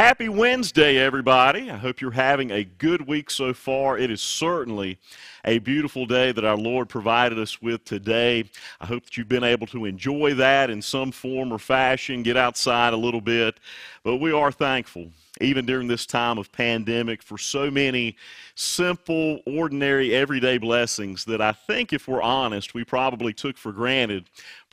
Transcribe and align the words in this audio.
Happy 0.00 0.30
Wednesday, 0.30 0.96
everybody. 0.96 1.70
I 1.70 1.76
hope 1.76 2.00
you're 2.00 2.10
having 2.10 2.50
a 2.52 2.64
good 2.64 3.06
week 3.06 3.28
so 3.28 3.52
far. 3.52 3.98
It 3.98 4.10
is 4.10 4.22
certainly 4.22 4.98
a 5.44 5.58
beautiful 5.58 6.06
day 6.06 6.32
that 6.32 6.42
our 6.42 6.56
Lord 6.56 6.88
provided 6.88 7.38
us 7.38 7.60
with 7.60 7.84
today. 7.84 8.44
I 8.80 8.86
hope 8.86 9.04
that 9.04 9.18
you've 9.18 9.28
been 9.28 9.44
able 9.44 9.66
to 9.66 9.84
enjoy 9.84 10.32
that 10.36 10.70
in 10.70 10.80
some 10.80 11.12
form 11.12 11.52
or 11.52 11.58
fashion, 11.58 12.22
get 12.22 12.38
outside 12.38 12.94
a 12.94 12.96
little 12.96 13.20
bit. 13.20 13.60
But 14.02 14.16
we 14.16 14.32
are 14.32 14.50
thankful, 14.50 15.10
even 15.42 15.66
during 15.66 15.86
this 15.86 16.06
time 16.06 16.38
of 16.38 16.50
pandemic, 16.50 17.22
for 17.22 17.36
so 17.36 17.70
many 17.70 18.16
simple, 18.54 19.40
ordinary, 19.44 20.14
everyday 20.14 20.56
blessings 20.56 21.26
that 21.26 21.42
I 21.42 21.52
think, 21.52 21.92
if 21.92 22.08
we're 22.08 22.22
honest, 22.22 22.72
we 22.72 22.84
probably 22.84 23.34
took 23.34 23.58
for 23.58 23.70
granted 23.70 24.30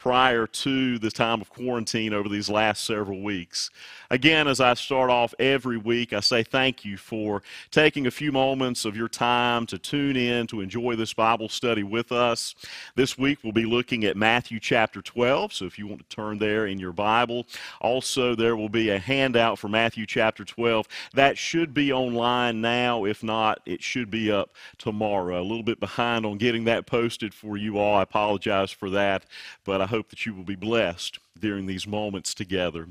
prior 0.07 0.47
to 0.47 0.97
the 0.99 1.11
time 1.11 1.41
of 1.41 1.49
quarantine 1.49 2.13
over 2.13 2.29
these 2.29 2.49
last 2.49 2.85
several 2.85 3.21
weeks. 3.21 3.69
Again, 4.09 4.47
as 4.47 4.61
I 4.61 4.73
start 4.75 5.09
off 5.09 5.35
every 5.37 5.75
week, 5.75 6.13
I 6.13 6.21
say 6.21 6.43
thank 6.43 6.85
you 6.85 6.95
for 6.95 7.43
taking 7.71 8.07
a 8.07 8.11
few 8.11 8.31
moments 8.31 8.85
of 8.85 8.95
your 8.95 9.09
time 9.09 9.65
to 9.65 9.77
tune 9.77 10.15
in, 10.15 10.47
to 10.47 10.61
enjoy 10.61 10.95
this 10.95 11.11
Bible 11.11 11.49
study 11.49 11.83
with 11.83 12.13
us. 12.13 12.55
This 12.95 13.17
week 13.17 13.39
we'll 13.43 13.51
be 13.51 13.65
looking 13.65 14.05
at 14.05 14.15
Matthew 14.15 14.61
chapter 14.61 15.01
12, 15.01 15.51
so 15.51 15.65
if 15.65 15.77
you 15.77 15.87
want 15.87 16.09
to 16.09 16.15
turn 16.15 16.37
there 16.37 16.67
in 16.67 16.79
your 16.79 16.93
Bible. 16.93 17.45
Also, 17.81 18.33
there 18.33 18.55
will 18.55 18.69
be 18.69 18.91
a 18.91 18.99
handout 18.99 19.59
for 19.59 19.67
Matthew 19.67 20.05
chapter 20.05 20.45
12. 20.45 20.87
That 21.15 21.37
should 21.37 21.73
be 21.73 21.91
online 21.91 22.61
now. 22.61 23.03
If 23.03 23.23
not, 23.23 23.59
it 23.65 23.83
should 23.83 24.09
be 24.09 24.31
up 24.31 24.51
tomorrow. 24.77 25.41
A 25.41 25.43
little 25.43 25.63
bit 25.63 25.81
behind 25.81 26.25
on 26.25 26.37
getting 26.37 26.63
that 26.63 26.85
posted 26.85 27.33
for 27.33 27.57
you 27.57 27.77
all. 27.77 27.97
I 27.97 28.03
apologize 28.03 28.71
for 28.71 28.89
that, 28.91 29.25
but 29.65 29.81
I 29.81 29.85
hope 29.85 29.96
that 30.09 30.25
you 30.25 30.33
will 30.33 30.43
be 30.43 30.55
blessed 30.55 31.19
during 31.39 31.65
these 31.65 31.87
moments 31.87 32.33
together. 32.33 32.87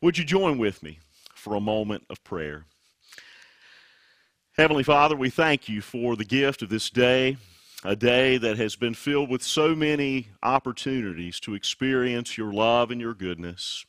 Would 0.00 0.18
you 0.18 0.24
join 0.24 0.58
with 0.58 0.82
me 0.82 0.98
for 1.34 1.54
a 1.54 1.60
moment 1.60 2.04
of 2.10 2.22
prayer? 2.24 2.64
Heavenly 4.56 4.84
Father, 4.84 5.16
we 5.16 5.30
thank 5.30 5.68
you 5.68 5.80
for 5.80 6.14
the 6.14 6.24
gift 6.24 6.62
of 6.62 6.68
this 6.68 6.88
day, 6.88 7.36
a 7.84 7.96
day 7.96 8.38
that 8.38 8.56
has 8.56 8.76
been 8.76 8.94
filled 8.94 9.28
with 9.28 9.42
so 9.42 9.74
many 9.74 10.28
opportunities 10.42 11.40
to 11.40 11.54
experience 11.54 12.38
your 12.38 12.52
love 12.52 12.90
and 12.90 13.00
your 13.00 13.14
goodness. 13.14 13.84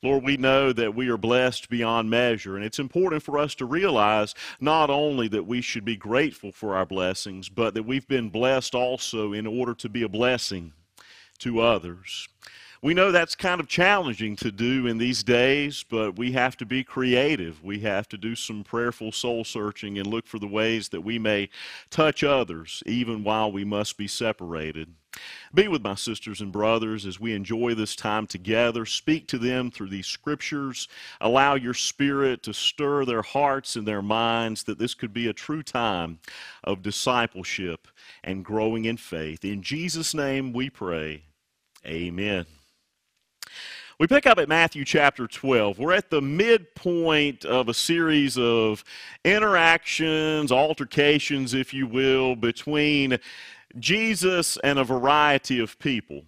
Lord, 0.00 0.22
we 0.22 0.36
know 0.36 0.72
that 0.72 0.94
we 0.94 1.08
are 1.08 1.16
blessed 1.16 1.68
beyond 1.68 2.08
measure, 2.08 2.54
and 2.54 2.64
it's 2.64 2.78
important 2.78 3.24
for 3.24 3.36
us 3.36 3.56
to 3.56 3.64
realize 3.64 4.34
not 4.60 4.90
only 4.90 5.26
that 5.28 5.46
we 5.46 5.60
should 5.60 5.84
be 5.84 5.96
grateful 5.96 6.52
for 6.52 6.76
our 6.76 6.86
blessings, 6.86 7.48
but 7.48 7.74
that 7.74 7.82
we've 7.82 8.06
been 8.06 8.28
blessed 8.28 8.76
also 8.76 9.32
in 9.32 9.48
order 9.48 9.74
to 9.74 9.88
be 9.88 10.04
a 10.04 10.08
blessing 10.08 10.72
to 11.40 11.60
others. 11.60 12.28
We 12.80 12.94
know 12.94 13.10
that's 13.10 13.34
kind 13.34 13.60
of 13.60 13.66
challenging 13.66 14.36
to 14.36 14.52
do 14.52 14.86
in 14.86 14.98
these 14.98 15.24
days, 15.24 15.84
but 15.90 16.16
we 16.16 16.30
have 16.32 16.56
to 16.58 16.66
be 16.66 16.84
creative. 16.84 17.64
We 17.64 17.80
have 17.80 18.08
to 18.10 18.16
do 18.16 18.36
some 18.36 18.62
prayerful 18.62 19.10
soul 19.10 19.42
searching 19.42 19.98
and 19.98 20.06
look 20.06 20.28
for 20.28 20.38
the 20.38 20.46
ways 20.46 20.88
that 20.90 21.00
we 21.00 21.18
may 21.18 21.48
touch 21.90 22.22
others, 22.22 22.84
even 22.86 23.24
while 23.24 23.50
we 23.50 23.64
must 23.64 23.98
be 23.98 24.06
separated. 24.06 24.94
Be 25.52 25.66
with 25.66 25.82
my 25.82 25.96
sisters 25.96 26.40
and 26.40 26.52
brothers 26.52 27.04
as 27.04 27.18
we 27.18 27.34
enjoy 27.34 27.74
this 27.74 27.96
time 27.96 28.28
together. 28.28 28.86
Speak 28.86 29.26
to 29.28 29.38
them 29.38 29.72
through 29.72 29.88
these 29.88 30.06
scriptures. 30.06 30.86
Allow 31.20 31.56
your 31.56 31.74
spirit 31.74 32.44
to 32.44 32.54
stir 32.54 33.04
their 33.04 33.22
hearts 33.22 33.74
and 33.74 33.88
their 33.88 34.02
minds 34.02 34.62
that 34.64 34.78
this 34.78 34.94
could 34.94 35.12
be 35.12 35.26
a 35.26 35.32
true 35.32 35.64
time 35.64 36.20
of 36.62 36.82
discipleship 36.82 37.88
and 38.22 38.44
growing 38.44 38.84
in 38.84 38.98
faith. 38.98 39.44
In 39.44 39.62
Jesus' 39.62 40.14
name 40.14 40.52
we 40.52 40.70
pray. 40.70 41.24
Amen. 41.88 42.44
We 43.98 44.06
pick 44.06 44.26
up 44.26 44.38
at 44.38 44.48
Matthew 44.48 44.84
chapter 44.84 45.26
12. 45.26 45.78
We're 45.78 45.94
at 45.94 46.10
the 46.10 46.20
midpoint 46.20 47.44
of 47.46 47.68
a 47.68 47.74
series 47.74 48.36
of 48.36 48.84
interactions, 49.24 50.52
altercations, 50.52 51.54
if 51.54 51.72
you 51.72 51.86
will, 51.86 52.36
between 52.36 53.18
Jesus 53.78 54.56
and 54.58 54.78
a 54.78 54.84
variety 54.84 55.58
of 55.60 55.78
people. 55.78 56.22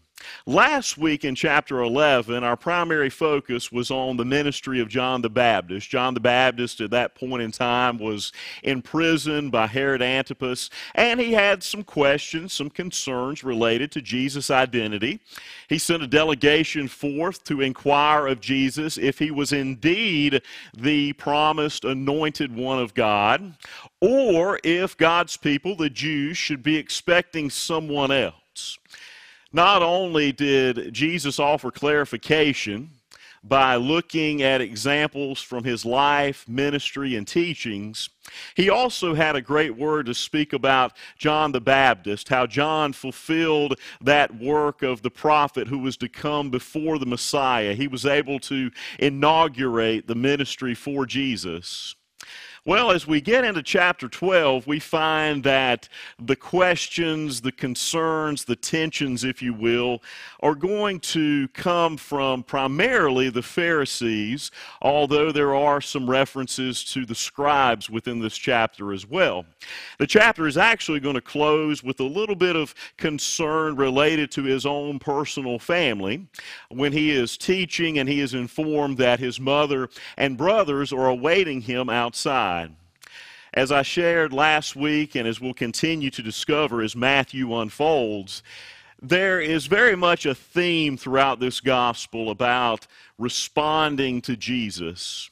Last 0.47 0.99
week 0.99 1.25
in 1.25 1.35
chapter 1.35 1.81
11, 1.81 2.45
our 2.45 2.57
primary 2.57 3.11
focus 3.11 3.71
was 3.71 3.91
on 3.91 4.17
the 4.17 4.25
ministry 4.25 4.81
of 4.81 4.89
John 4.89 5.23
the 5.23 5.31
Baptist. 5.31 5.89
John 5.89 6.15
the 6.15 6.21
Baptist, 6.21 6.81
at 6.81 6.91
that 6.91 7.15
point 7.15 7.43
in 7.43 7.53
time, 7.53 7.99
was 7.99 8.33
imprisoned 8.63 9.53
by 9.53 9.67
Herod 9.67 10.03
Antipas, 10.03 10.71
and 10.95 11.21
he 11.21 11.33
had 11.33 11.63
some 11.63 11.85
questions, 11.85 12.53
some 12.53 12.71
concerns 12.71 13.45
related 13.45 13.93
to 13.93 14.03
Jesus' 14.03 14.51
identity. 14.51 15.21
He 15.69 15.79
sent 15.79 16.03
a 16.03 16.07
delegation 16.07 16.89
forth 16.89 17.45
to 17.45 17.61
inquire 17.61 18.27
of 18.27 18.41
Jesus 18.41 18.99
if 18.99 19.19
he 19.19 19.31
was 19.31 19.53
indeed 19.53 20.43
the 20.77 21.13
promised 21.15 21.85
anointed 21.85 22.55
one 22.55 22.79
of 22.79 22.95
God, 22.95 23.55
or 24.01 24.59
if 24.65 24.97
God's 24.97 25.37
people, 25.37 25.77
the 25.77 25.91
Jews, 25.91 26.37
should 26.37 26.63
be 26.63 26.77
expecting 26.77 27.51
someone 27.51 28.11
else. 28.11 28.40
Not 29.53 29.83
only 29.83 30.31
did 30.31 30.93
Jesus 30.93 31.41
offer 31.41 31.71
clarification 31.73 32.91
by 33.43 33.75
looking 33.77 34.43
at 34.43 34.61
examples 34.61 35.41
from 35.41 35.65
his 35.65 35.85
life, 35.85 36.47
ministry, 36.49 37.17
and 37.17 37.27
teachings, 37.27 38.11
he 38.55 38.71
also 38.71 39.15
had 39.15 39.35
a 39.35 39.41
great 39.41 39.77
word 39.77 40.07
to 40.07 40.15
speak 40.15 40.53
about 40.53 40.93
John 41.19 41.51
the 41.51 41.61
Baptist, 41.61 42.29
how 42.29 42.47
John 42.47 42.93
fulfilled 42.93 43.81
that 44.01 44.37
work 44.37 44.83
of 44.83 45.03
the 45.03 45.11
prophet 45.11 45.67
who 45.67 45.79
was 45.79 45.97
to 45.97 46.09
come 46.09 46.51
before 46.51 46.99
the 46.99 47.07
Messiah. 47.07 47.75
He 47.75 47.89
was 47.89 48.07
able 48.07 48.39
to 48.41 48.71
inaugurate 49.01 50.07
the 50.07 50.15
ministry 50.15 50.75
for 50.75 51.07
Jesus. 51.07 51.97
Well, 52.67 52.91
as 52.91 53.07
we 53.07 53.23
get 53.23 53.47
into 53.47 53.63
chapter 53.63 54.07
12, 54.07 54.67
we 54.67 54.81
find 54.81 55.43
that 55.45 55.89
the 56.19 56.37
questions, 56.37 57.41
the 57.41 57.53
concerns, 57.53 58.45
the 58.45 58.55
tensions, 58.55 59.25
if 59.25 59.41
you 59.41 59.55
will, 59.55 60.03
are 60.41 60.55
going 60.55 61.01
to 61.01 61.49
come 61.49 61.97
from 61.97 62.43
primarily 62.43 63.31
the 63.31 63.41
Pharisees, 63.41 64.51
although 64.83 65.33
there 65.33 65.55
are 65.55 65.81
some 65.81 66.09
references 66.09 66.85
to 66.85 67.07
the 67.07 67.15
scribes 67.15 67.89
within 67.89 68.19
this 68.19 68.37
chapter 68.37 68.93
as 68.93 69.07
well. 69.07 69.47
The 69.99 70.07
chapter 70.07 70.47
is 70.47 70.59
actually 70.59 71.01
going 71.01 71.15
to 71.15 71.23
close 71.23 71.83
with 71.83 71.99
a 72.01 72.05
little 72.05 72.37
bit 72.37 72.57
of 72.57 72.75
concern 72.99 73.75
related 73.75 74.31
to 74.33 74.43
his 74.43 74.67
own 74.67 74.99
personal 74.99 75.59
family 75.59 76.27
when 76.69 76.93
he 76.93 77.11
is 77.11 77.39
teaching 77.39 77.99
and 77.99 78.09
he 78.09 78.21
is 78.21 78.35
informed 78.35 78.99
that 78.99 79.19
his 79.19 79.41
mother 79.41 79.89
and 80.19 80.37
brothers 80.37 80.93
are 80.93 81.09
awaiting 81.09 81.63
him 81.63 81.89
outside. 81.89 82.50
As 83.53 83.73
I 83.73 83.83
shared 83.83 84.33
last 84.33 84.77
week, 84.77 85.15
and 85.17 85.27
as 85.27 85.41
we'll 85.41 85.55
continue 85.55 86.11
to 86.11 86.23
discover 86.23 86.83
as 86.83 86.95
Matthew 86.95 87.55
unfolds, 87.57 88.43
there 89.03 89.41
is 89.41 89.67
very 89.67 89.97
much 89.97 90.27
a 90.27 90.35
theme 90.35 90.97
throughout 90.97 91.41
this 91.41 91.61
gospel 91.61 92.31
about 92.31 92.87
responding 93.19 94.21
to 94.23 94.37
Jesus. 94.37 95.31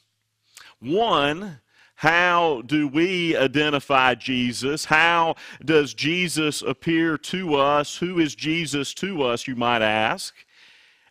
One, 0.80 1.60
how 1.96 2.62
do 2.64 2.86
we 2.86 3.36
identify 3.36 4.14
Jesus? 4.14 4.84
How 4.84 5.34
does 5.64 5.94
Jesus 5.94 6.62
appear 6.62 7.18
to 7.18 7.56
us? 7.56 7.96
Who 7.96 8.20
is 8.20 8.34
Jesus 8.34 8.94
to 8.94 9.22
us, 9.22 9.46
you 9.46 9.56
might 9.56 9.82
ask? 9.82 10.34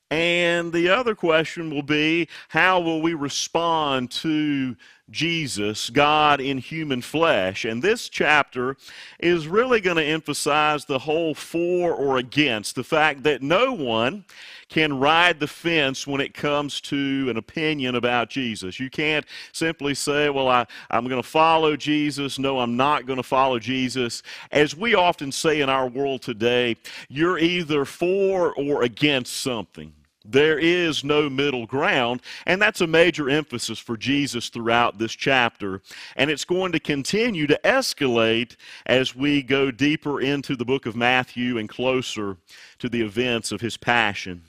And 0.10 0.72
the 0.72 0.90
other 0.90 1.14
question 1.14 1.70
will 1.70 1.84
be 1.84 2.30
how 2.48 2.80
will 2.80 3.02
we 3.02 3.14
respond 3.14 4.12
to 4.12 4.78
Jesus, 5.10 5.90
God 5.90 6.42
in 6.42 6.58
human 6.58 7.02
flesh. 7.02 7.64
And 7.66 7.82
this 7.82 8.10
chapter 8.10 8.76
is 9.20 9.48
really 9.48 9.80
going 9.80 9.98
to 9.98 10.04
emphasize 10.04 10.86
the 10.86 11.00
whole 11.00 11.34
for 11.34 11.94
or 11.94 12.18
against, 12.18 12.76
the 12.76 12.84
fact 12.84 13.24
that 13.24 13.42
no 13.42 13.72
one 13.72 14.26
can 14.70 15.00
ride 15.00 15.40
the 15.40 15.48
fence 15.48 16.06
when 16.06 16.20
it 16.20 16.34
comes 16.34 16.82
to 16.82 17.28
an 17.30 17.38
opinion 17.38 17.96
about 17.96 18.30
Jesus. 18.30 18.80
You 18.80 18.90
can't 18.90 19.26
simply 19.54 19.94
say, 19.94 20.30
Well, 20.30 20.50
I, 20.50 20.66
I'm 20.92 21.08
going 21.08 21.22
to 21.22 21.28
follow 21.28 21.78
Jesus. 21.78 22.38
No, 22.38 22.60
I'm 22.60 22.76
not 22.76 23.06
going 23.06 23.18
to 23.18 23.24
follow 23.24 23.60
Jesus. 23.60 24.24
As 24.52 24.76
we 24.76 24.94
often 24.94 25.32
say 25.32 25.62
in 25.62 25.70
our 25.70 25.88
world 25.88 26.22
today, 26.22 26.76
you're 27.08 27.40
either 27.40 27.86
for 27.86 28.54
or 28.56 28.84
against 28.84 29.38
something. 29.38 29.94
There 30.30 30.60
is 30.60 31.06
no 31.06 31.30
middle 31.30 31.66
ground, 31.66 32.22
and 32.46 32.62
that's 32.62 32.82
a 32.82 32.88
major 32.88 33.30
emphasis 33.30 33.80
for 33.80 33.96
Jesus 33.96 34.50
throughout 34.50 34.98
this 34.98 35.14
chapter. 35.14 35.82
And 36.18 36.30
it's 36.30 36.44
going 36.44 36.74
to 36.74 36.80
continue 36.80 37.48
to 37.48 37.60
escalate 37.64 38.58
as 38.86 39.16
we 39.16 39.42
go 39.42 39.72
deeper 39.72 40.20
into 40.20 40.58
the 40.58 40.66
book 40.66 40.86
of 40.86 40.98
Matthew 40.98 41.58
and 41.58 41.70
closer 41.70 42.36
to 42.80 42.90
the 42.90 43.02
events 43.02 43.54
of 43.54 43.62
his 43.62 43.78
passion. 43.78 44.44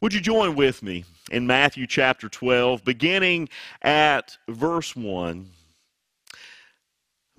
Would 0.00 0.14
you 0.14 0.20
join 0.20 0.54
with 0.54 0.82
me 0.82 1.04
in 1.30 1.46
Matthew 1.46 1.86
chapter 1.86 2.28
12, 2.28 2.84
beginning 2.84 3.48
at 3.82 4.38
verse 4.48 4.94
1? 4.94 5.50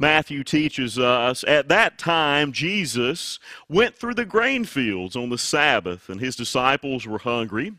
Matthew 0.01 0.43
teaches 0.43 0.97
us 0.97 1.43
at 1.47 1.69
that 1.69 1.99
time 1.99 2.53
Jesus 2.53 3.37
went 3.69 3.95
through 3.95 4.15
the 4.15 4.25
grain 4.25 4.65
fields 4.65 5.15
on 5.15 5.29
the 5.29 5.37
Sabbath, 5.37 6.09
and 6.09 6.19
his 6.19 6.35
disciples 6.35 7.05
were 7.05 7.19
hungry, 7.19 7.73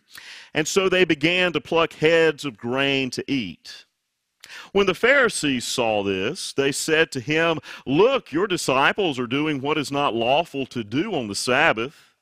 and 0.54 0.68
so 0.68 0.88
they 0.88 1.04
began 1.04 1.52
to 1.52 1.60
pluck 1.60 1.94
heads 1.94 2.44
of 2.44 2.56
grain 2.56 3.10
to 3.10 3.24
eat. 3.28 3.86
When 4.70 4.86
the 4.86 4.94
Pharisees 4.94 5.64
saw 5.64 6.04
this, 6.04 6.52
they 6.52 6.70
said 6.70 7.10
to 7.10 7.20
him, 7.20 7.58
Look, 7.86 8.30
your 8.30 8.46
disciples 8.46 9.18
are 9.18 9.26
doing 9.26 9.60
what 9.60 9.76
is 9.76 9.90
not 9.90 10.14
lawful 10.14 10.64
to 10.66 10.84
do 10.84 11.12
on 11.16 11.26
the 11.26 11.34
Sabbath. 11.34 12.14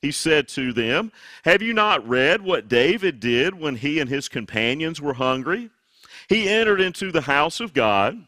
He 0.00 0.12
said 0.12 0.46
to 0.50 0.72
them, 0.72 1.10
Have 1.44 1.60
you 1.60 1.74
not 1.74 2.08
read 2.08 2.42
what 2.42 2.68
David 2.68 3.18
did 3.18 3.58
when 3.58 3.74
he 3.74 3.98
and 3.98 4.08
his 4.08 4.28
companions 4.28 5.00
were 5.00 5.14
hungry? 5.14 5.70
He 6.28 6.48
entered 6.48 6.80
into 6.80 7.10
the 7.10 7.22
house 7.22 7.58
of 7.58 7.74
God 7.74 8.26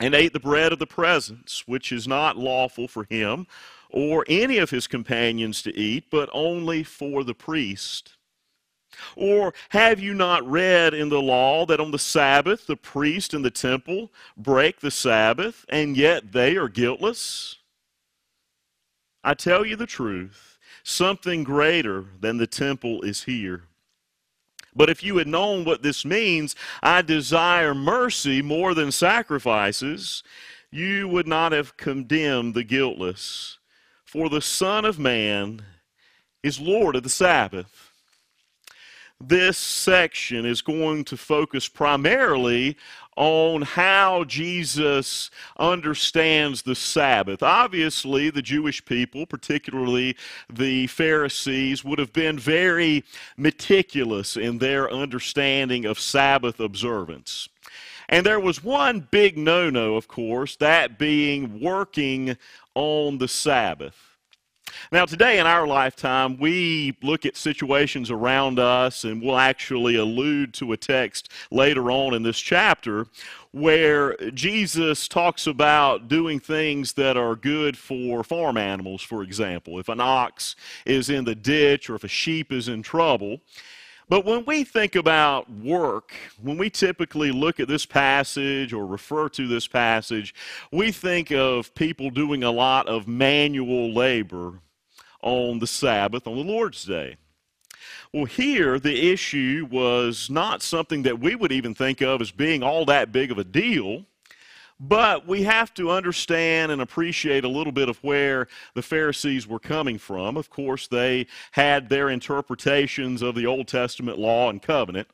and 0.00 0.14
ate 0.14 0.32
the 0.32 0.40
bread 0.40 0.72
of 0.72 0.78
the 0.78 0.86
presence, 0.86 1.64
which 1.66 1.92
is 1.92 2.08
not 2.08 2.36
lawful 2.36 2.88
for 2.88 3.06
him 3.10 3.46
or 3.90 4.24
any 4.28 4.58
of 4.58 4.70
his 4.70 4.86
companions 4.86 5.62
to 5.62 5.76
eat, 5.76 6.04
but 6.10 6.30
only 6.32 6.82
for 6.82 7.24
the 7.24 7.34
priest. 7.34 8.16
Or 9.16 9.54
have 9.70 10.00
you 10.00 10.14
not 10.14 10.48
read 10.48 10.94
in 10.94 11.08
the 11.08 11.22
law 11.22 11.66
that 11.66 11.80
on 11.80 11.90
the 11.90 11.98
Sabbath 11.98 12.66
the 12.66 12.76
priest 12.76 13.34
in 13.34 13.42
the 13.42 13.50
temple 13.50 14.12
break 14.36 14.80
the 14.80 14.90
Sabbath, 14.90 15.64
and 15.68 15.96
yet 15.96 16.32
they 16.32 16.56
are 16.56 16.68
guiltless? 16.68 17.56
I 19.22 19.34
tell 19.34 19.66
you 19.66 19.76
the 19.76 19.86
truth, 19.86 20.58
something 20.82 21.44
greater 21.44 22.06
than 22.20 22.38
the 22.38 22.46
temple 22.46 23.02
is 23.02 23.24
here. 23.24 23.64
But 24.74 24.90
if 24.90 25.02
you 25.02 25.16
had 25.16 25.26
known 25.26 25.64
what 25.64 25.82
this 25.82 26.04
means, 26.04 26.54
I 26.82 27.02
desire 27.02 27.74
mercy 27.74 28.42
more 28.42 28.74
than 28.74 28.92
sacrifices, 28.92 30.22
you 30.70 31.08
would 31.08 31.26
not 31.26 31.52
have 31.52 31.76
condemned 31.76 32.54
the 32.54 32.64
guiltless. 32.64 33.58
For 34.04 34.28
the 34.28 34.40
Son 34.40 34.84
of 34.84 34.98
Man 34.98 35.62
is 36.42 36.60
Lord 36.60 36.96
of 36.96 37.02
the 37.02 37.08
Sabbath 37.08 37.89
this 39.20 39.58
section 39.58 40.46
is 40.46 40.62
going 40.62 41.04
to 41.04 41.16
focus 41.16 41.68
primarily 41.68 42.76
on 43.16 43.60
how 43.62 44.24
Jesus 44.24 45.30
understands 45.58 46.62
the 46.62 46.74
Sabbath. 46.74 47.42
Obviously, 47.42 48.30
the 48.30 48.40
Jewish 48.40 48.82
people, 48.84 49.26
particularly 49.26 50.16
the 50.50 50.86
Pharisees, 50.86 51.84
would 51.84 51.98
have 51.98 52.14
been 52.14 52.38
very 52.38 53.04
meticulous 53.36 54.38
in 54.38 54.58
their 54.58 54.90
understanding 54.90 55.84
of 55.84 56.00
Sabbath 56.00 56.60
observance. 56.60 57.48
And 58.08 58.24
there 58.24 58.40
was 58.40 58.64
one 58.64 59.06
big 59.10 59.36
no 59.36 59.68
no, 59.68 59.96
of 59.96 60.08
course, 60.08 60.56
that 60.56 60.98
being 60.98 61.60
working 61.60 62.36
on 62.74 63.18
the 63.18 63.28
Sabbath. 63.28 64.09
Now, 64.92 65.04
today 65.04 65.38
in 65.38 65.46
our 65.46 65.66
lifetime, 65.66 66.38
we 66.38 66.96
look 67.02 67.26
at 67.26 67.36
situations 67.36 68.10
around 68.10 68.58
us, 68.58 69.04
and 69.04 69.22
we'll 69.22 69.38
actually 69.38 69.96
allude 69.96 70.54
to 70.54 70.72
a 70.72 70.76
text 70.76 71.30
later 71.50 71.90
on 71.90 72.14
in 72.14 72.22
this 72.22 72.38
chapter 72.38 73.06
where 73.52 74.16
Jesus 74.30 75.08
talks 75.08 75.46
about 75.46 76.08
doing 76.08 76.38
things 76.38 76.92
that 76.92 77.16
are 77.16 77.34
good 77.34 77.76
for 77.76 78.22
farm 78.22 78.56
animals, 78.56 79.02
for 79.02 79.22
example. 79.22 79.78
If 79.78 79.88
an 79.88 80.00
ox 80.00 80.54
is 80.86 81.10
in 81.10 81.24
the 81.24 81.34
ditch 81.34 81.90
or 81.90 81.96
if 81.96 82.04
a 82.04 82.08
sheep 82.08 82.52
is 82.52 82.68
in 82.68 82.82
trouble, 82.82 83.40
but 84.10 84.24
when 84.24 84.44
we 84.44 84.64
think 84.64 84.96
about 84.96 85.48
work, 85.48 86.12
when 86.42 86.58
we 86.58 86.68
typically 86.68 87.30
look 87.30 87.60
at 87.60 87.68
this 87.68 87.86
passage 87.86 88.72
or 88.72 88.84
refer 88.84 89.28
to 89.28 89.46
this 89.46 89.68
passage, 89.68 90.34
we 90.72 90.90
think 90.90 91.30
of 91.30 91.72
people 91.76 92.10
doing 92.10 92.42
a 92.42 92.50
lot 92.50 92.88
of 92.88 93.06
manual 93.06 93.94
labor 93.94 94.54
on 95.22 95.60
the 95.60 95.66
Sabbath, 95.68 96.26
on 96.26 96.34
the 96.34 96.42
Lord's 96.42 96.84
Day. 96.84 97.18
Well, 98.12 98.24
here 98.24 98.80
the 98.80 99.12
issue 99.12 99.68
was 99.70 100.28
not 100.28 100.60
something 100.60 101.02
that 101.04 101.20
we 101.20 101.36
would 101.36 101.52
even 101.52 101.72
think 101.72 102.00
of 102.00 102.20
as 102.20 102.32
being 102.32 102.64
all 102.64 102.84
that 102.86 103.12
big 103.12 103.30
of 103.30 103.38
a 103.38 103.44
deal. 103.44 104.06
But 104.80 105.26
we 105.26 105.42
have 105.42 105.74
to 105.74 105.90
understand 105.90 106.72
and 106.72 106.80
appreciate 106.80 107.44
a 107.44 107.48
little 107.48 107.72
bit 107.72 107.90
of 107.90 108.02
where 108.02 108.48
the 108.74 108.82
Pharisees 108.82 109.46
were 109.46 109.58
coming 109.58 109.98
from. 109.98 110.38
Of 110.38 110.48
course, 110.48 110.86
they 110.88 111.26
had 111.50 111.90
their 111.90 112.08
interpretations 112.08 113.20
of 113.20 113.34
the 113.34 113.46
Old 113.46 113.68
Testament 113.68 114.18
law 114.18 114.48
and 114.48 114.62
covenant. 114.62 115.08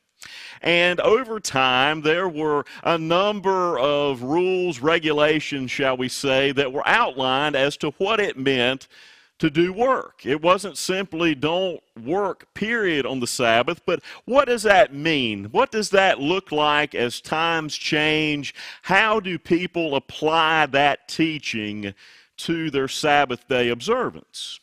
And 0.62 1.00
over 1.00 1.40
time, 1.40 2.02
there 2.02 2.28
were 2.28 2.64
a 2.84 2.96
number 2.96 3.78
of 3.78 4.22
rules, 4.22 4.80
regulations, 4.80 5.70
shall 5.70 5.96
we 5.96 6.08
say, 6.08 6.52
that 6.52 6.72
were 6.72 6.86
outlined 6.86 7.56
as 7.56 7.76
to 7.78 7.90
what 7.98 8.20
it 8.20 8.38
meant 8.38 8.88
to 9.38 9.50
do 9.50 9.72
work. 9.72 10.24
It 10.24 10.40
wasn't 10.40 10.78
simply 10.78 11.34
don't 11.34 11.80
work, 12.02 12.52
period, 12.54 13.04
on 13.04 13.20
the 13.20 13.26
Sabbath, 13.26 13.82
but 13.84 14.02
what 14.24 14.46
does 14.46 14.62
that 14.62 14.94
mean? 14.94 15.46
What 15.46 15.70
does 15.70 15.90
that 15.90 16.20
look 16.20 16.52
like 16.52 16.94
as 16.94 17.20
times 17.20 17.76
change? 17.76 18.54
How 18.82 19.20
do 19.20 19.38
people 19.38 19.94
apply 19.94 20.66
that 20.66 21.08
teaching 21.08 21.94
to 22.38 22.70
their 22.70 22.88
Sabbath 22.88 23.46
day 23.48 23.68
observance? 23.68 24.60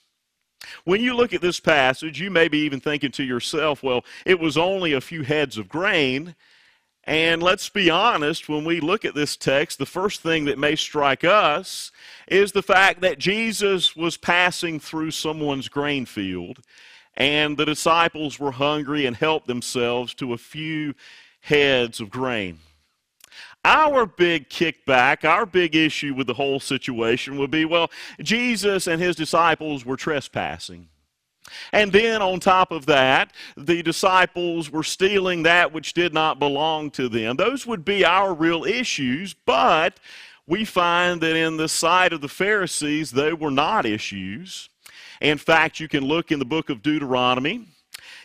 When 0.85 1.01
you 1.01 1.13
look 1.15 1.33
at 1.33 1.41
this 1.41 1.59
passage, 1.59 2.19
you 2.19 2.31
may 2.31 2.47
be 2.47 2.59
even 2.59 2.79
thinking 2.79 3.11
to 3.11 3.23
yourself, 3.23 3.83
well, 3.83 4.03
it 4.25 4.39
was 4.39 4.57
only 4.57 4.93
a 4.93 5.01
few 5.01 5.21
heads 5.23 5.57
of 5.57 5.69
grain. 5.69 6.35
And 7.05 7.43
let's 7.43 7.67
be 7.67 7.89
honest, 7.89 8.47
when 8.47 8.63
we 8.63 8.79
look 8.79 9.03
at 9.03 9.13
this 9.13 9.35
text, 9.35 9.77
the 9.77 9.85
first 9.85 10.21
thing 10.21 10.45
that 10.45 10.57
may 10.57 10.75
strike 10.75 11.25
us 11.25 11.91
is 12.29 12.53
the 12.53 12.63
fact 12.63 13.01
that 13.01 13.19
Jesus 13.19 13.95
was 13.95 14.15
passing 14.15 14.79
through 14.79 15.11
someone's 15.11 15.67
grain 15.67 16.05
field, 16.05 16.59
and 17.15 17.57
the 17.57 17.65
disciples 17.65 18.39
were 18.39 18.53
hungry 18.53 19.05
and 19.05 19.17
helped 19.17 19.47
themselves 19.47 20.13
to 20.15 20.31
a 20.31 20.37
few 20.37 20.95
heads 21.41 21.99
of 21.99 22.09
grain. 22.09 22.59
Our 23.65 24.05
big 24.05 24.49
kickback, 24.49 25.27
our 25.27 25.45
big 25.45 25.75
issue 25.75 26.13
with 26.13 26.27
the 26.27 26.33
whole 26.33 26.59
situation 26.59 27.37
would 27.37 27.51
be 27.51 27.65
well, 27.65 27.91
Jesus 28.21 28.87
and 28.87 29.01
his 29.01 29.15
disciples 29.15 29.85
were 29.85 29.97
trespassing. 29.97 30.87
And 31.71 31.91
then 31.91 32.21
on 32.21 32.39
top 32.39 32.71
of 32.71 32.85
that, 32.85 33.31
the 33.57 33.83
disciples 33.83 34.71
were 34.71 34.83
stealing 34.83 35.43
that 35.43 35.73
which 35.73 35.93
did 35.93 36.13
not 36.13 36.39
belong 36.39 36.91
to 36.91 37.09
them. 37.09 37.35
Those 37.35 37.65
would 37.67 37.83
be 37.83 38.05
our 38.05 38.33
real 38.33 38.63
issues, 38.63 39.33
but 39.33 39.99
we 40.47 40.65
find 40.65 41.21
that 41.21 41.35
in 41.35 41.57
the 41.57 41.69
sight 41.69 42.13
of 42.13 42.21
the 42.21 42.29
Pharisees, 42.29 43.11
they 43.11 43.33
were 43.33 43.51
not 43.51 43.85
issues. 43.85 44.69
In 45.21 45.37
fact, 45.37 45.79
you 45.79 45.87
can 45.87 46.03
look 46.03 46.31
in 46.31 46.39
the 46.39 46.45
book 46.45 46.69
of 46.69 46.81
Deuteronomy. 46.81 47.67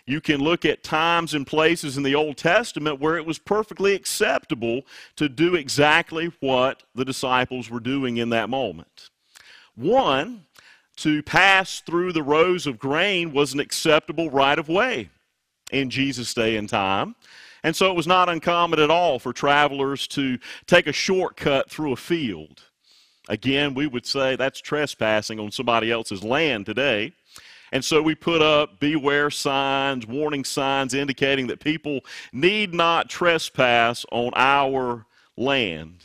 You 0.05 0.21
can 0.21 0.41
look 0.41 0.65
at 0.65 0.83
times 0.83 1.35
and 1.35 1.47
places 1.47 1.97
in 1.97 2.03
the 2.03 2.15
Old 2.15 2.39
Testament 2.39 2.99
where 2.99 3.19
it 3.19 3.27
was 3.27 3.39
perfectly 3.39 3.95
acceptable 3.95 4.83
to 5.17 5.29
do 5.29 5.55
exactly 5.55 6.33
what 6.41 6.83
the 6.95 7.05
disciples 7.05 7.69
were 7.69 7.79
doing 7.79 8.17
in 8.17 8.31
that 8.31 8.49
moment. 8.49 9.11
One, 9.77 10.47
to 10.99 11.23
pass 11.23 11.81
through 11.81 12.13
the 12.13 12.23
rows 12.23 12.67
of 12.67 12.79
grain 12.79 13.33
was 13.33 13.55
an 13.55 13.61
acceptable 13.61 14.31
right 14.31 14.59
of 14.59 14.69
way 14.69 15.11
in 15.71 15.91
Jesus' 15.91 16.35
day 16.35 16.57
and 16.57 16.69
time. 16.69 17.15
And 17.63 17.75
so 17.75 17.91
it 17.91 17.97
was 17.97 18.07
not 18.07 18.29
uncommon 18.29 18.79
at 18.79 18.91
all 18.91 19.19
for 19.19 19.33
travelers 19.33 20.07
to 20.09 20.39
take 20.67 20.87
a 20.87 20.93
shortcut 20.93 21.71
through 21.71 21.93
a 21.93 21.97
field. 21.97 22.63
Again, 23.29 23.75
we 23.75 23.87
would 23.87 24.07
say 24.07 24.37
that's 24.37 24.61
trespassing 24.61 25.39
on 25.39 25.51
somebody 25.51 25.91
else's 25.91 26.23
land 26.23 26.67
today. 26.67 27.13
And 27.73 27.85
so 27.85 28.01
we 28.01 28.15
put 28.15 28.41
up 28.41 28.81
beware 28.81 29.31
signs, 29.31 30.07
warning 30.07 30.45
signs 30.45 30.95
indicating 30.95 31.49
that 31.49 31.61
people 31.61 32.01
need 32.33 32.73
not 32.73 33.11
trespass 33.11 34.07
on 34.11 34.33
our 34.35 35.05
land. 35.37 36.05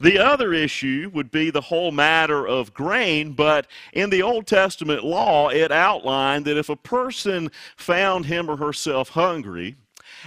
The 0.00 0.18
other 0.18 0.52
issue 0.52 1.10
would 1.12 1.30
be 1.30 1.50
the 1.50 1.60
whole 1.60 1.92
matter 1.92 2.46
of 2.46 2.74
grain, 2.74 3.32
but 3.32 3.66
in 3.92 4.10
the 4.10 4.22
Old 4.22 4.46
Testament 4.46 5.04
law, 5.04 5.48
it 5.48 5.70
outlined 5.72 6.44
that 6.44 6.56
if 6.56 6.68
a 6.68 6.76
person 6.76 7.50
found 7.76 8.26
him 8.26 8.50
or 8.50 8.56
herself 8.56 9.10
hungry, 9.10 9.76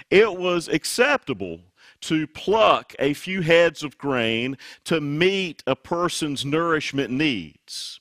it 0.10 0.38
was 0.38 0.67
acceptable 0.67 1.62
to 2.01 2.27
pluck 2.27 2.96
a 3.00 3.13
few 3.13 3.41
heads 3.41 3.84
of 3.84 3.98
grain 3.98 4.58
to 4.86 5.00
meet 5.00 5.63
a 5.67 5.75
person's 5.75 6.43
nourishment 6.43 7.12
needs. 7.12 8.00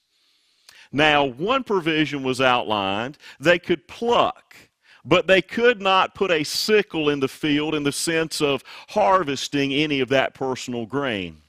Now, 0.92 1.24
one 1.24 1.64
provision 1.64 2.22
was 2.22 2.40
outlined 2.40 3.18
they 3.38 3.58
could 3.58 3.86
pluck 3.86 4.56
but 5.04 5.26
they 5.26 5.42
could 5.42 5.80
not 5.80 6.14
put 6.14 6.30
a 6.30 6.44
sickle 6.44 7.08
in 7.08 7.20
the 7.20 7.28
field 7.28 7.74
in 7.74 7.82
the 7.82 7.92
sense 7.92 8.40
of 8.40 8.62
harvesting 8.88 9.72
any 9.72 10.00
of 10.00 10.08
that 10.08 10.34
personal 10.34 10.86
grain. 10.86 11.40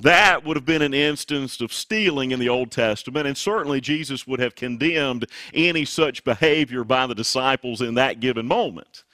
That 0.00 0.44
would 0.44 0.56
have 0.56 0.64
been 0.64 0.82
an 0.82 0.94
instance 0.94 1.60
of 1.60 1.72
stealing 1.72 2.32
in 2.32 2.40
the 2.40 2.48
Old 2.48 2.70
Testament, 2.70 3.26
and 3.26 3.36
certainly 3.36 3.80
Jesus 3.80 4.26
would 4.26 4.40
have 4.40 4.54
condemned 4.54 5.26
any 5.52 5.84
such 5.84 6.24
behavior 6.24 6.84
by 6.84 7.06
the 7.06 7.14
disciples 7.14 7.80
in 7.80 7.94
that 7.94 8.20
given 8.20 8.46
moment. 8.46 9.04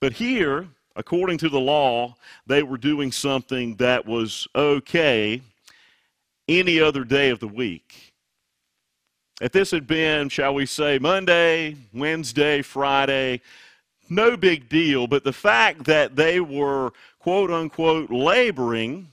But 0.00 0.12
here, 0.14 0.68
according 0.96 1.38
to 1.38 1.48
the 1.48 1.60
law, 1.60 2.16
they 2.46 2.62
were 2.62 2.78
doing 2.78 3.12
something 3.12 3.76
that 3.76 4.06
was 4.06 4.48
okay 4.54 5.40
any 6.48 6.80
other 6.80 7.04
day 7.04 7.30
of 7.30 7.40
the 7.40 7.48
week. 7.48 8.07
If 9.40 9.52
this 9.52 9.70
had 9.70 9.86
been, 9.86 10.28
shall 10.28 10.54
we 10.54 10.66
say, 10.66 10.98
Monday, 10.98 11.76
Wednesday, 11.92 12.60
Friday, 12.62 13.40
no 14.10 14.36
big 14.36 14.68
deal, 14.68 15.06
but 15.06 15.22
the 15.22 15.32
fact 15.32 15.84
that 15.84 16.16
they 16.16 16.40
were, 16.40 16.92
quote 17.20 17.50
unquote, 17.50 18.10
laboring 18.10 19.08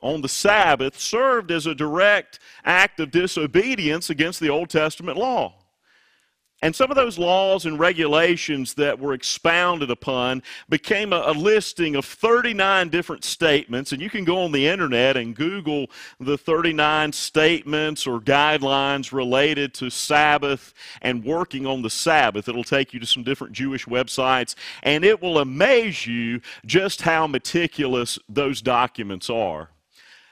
on 0.00 0.20
the 0.20 0.28
Sabbath 0.28 0.98
served 0.98 1.50
as 1.50 1.66
a 1.66 1.74
direct 1.74 2.38
act 2.64 3.00
of 3.00 3.10
disobedience 3.10 4.10
against 4.10 4.38
the 4.38 4.50
Old 4.50 4.70
Testament 4.70 5.16
law. 5.16 5.54
And 6.62 6.76
some 6.76 6.92
of 6.92 6.96
those 6.96 7.18
laws 7.18 7.66
and 7.66 7.76
regulations 7.76 8.74
that 8.74 8.96
were 8.96 9.14
expounded 9.14 9.90
upon 9.90 10.44
became 10.68 11.12
a, 11.12 11.24
a, 11.26 11.32
listing 11.32 11.96
of 11.96 12.04
39 12.04 12.88
different 12.88 13.24
statements. 13.24 13.90
And 13.90 14.00
you 14.00 14.08
can 14.08 14.24
go 14.24 14.44
on 14.44 14.52
the 14.52 14.68
internet 14.68 15.16
and 15.16 15.34
Google 15.34 15.90
the 16.20 16.38
39 16.38 17.12
statements 17.12 18.06
or 18.06 18.20
guidelines 18.20 19.12
related 19.12 19.74
to 19.74 19.90
Sabbath 19.90 20.72
and 21.00 21.24
working 21.24 21.66
on 21.66 21.82
the 21.82 21.90
Sabbath. 21.90 22.48
It'll 22.48 22.62
take 22.62 22.94
you 22.94 23.00
to 23.00 23.06
some 23.06 23.24
different 23.24 23.54
Jewish 23.54 23.86
websites, 23.86 24.54
and 24.84 25.04
it 25.04 25.20
will 25.20 25.38
amaze 25.38 26.06
you 26.06 26.40
just 26.64 27.02
how 27.02 27.26
meticulous 27.26 28.20
those 28.28 28.62
documents 28.62 29.28
are 29.28 29.70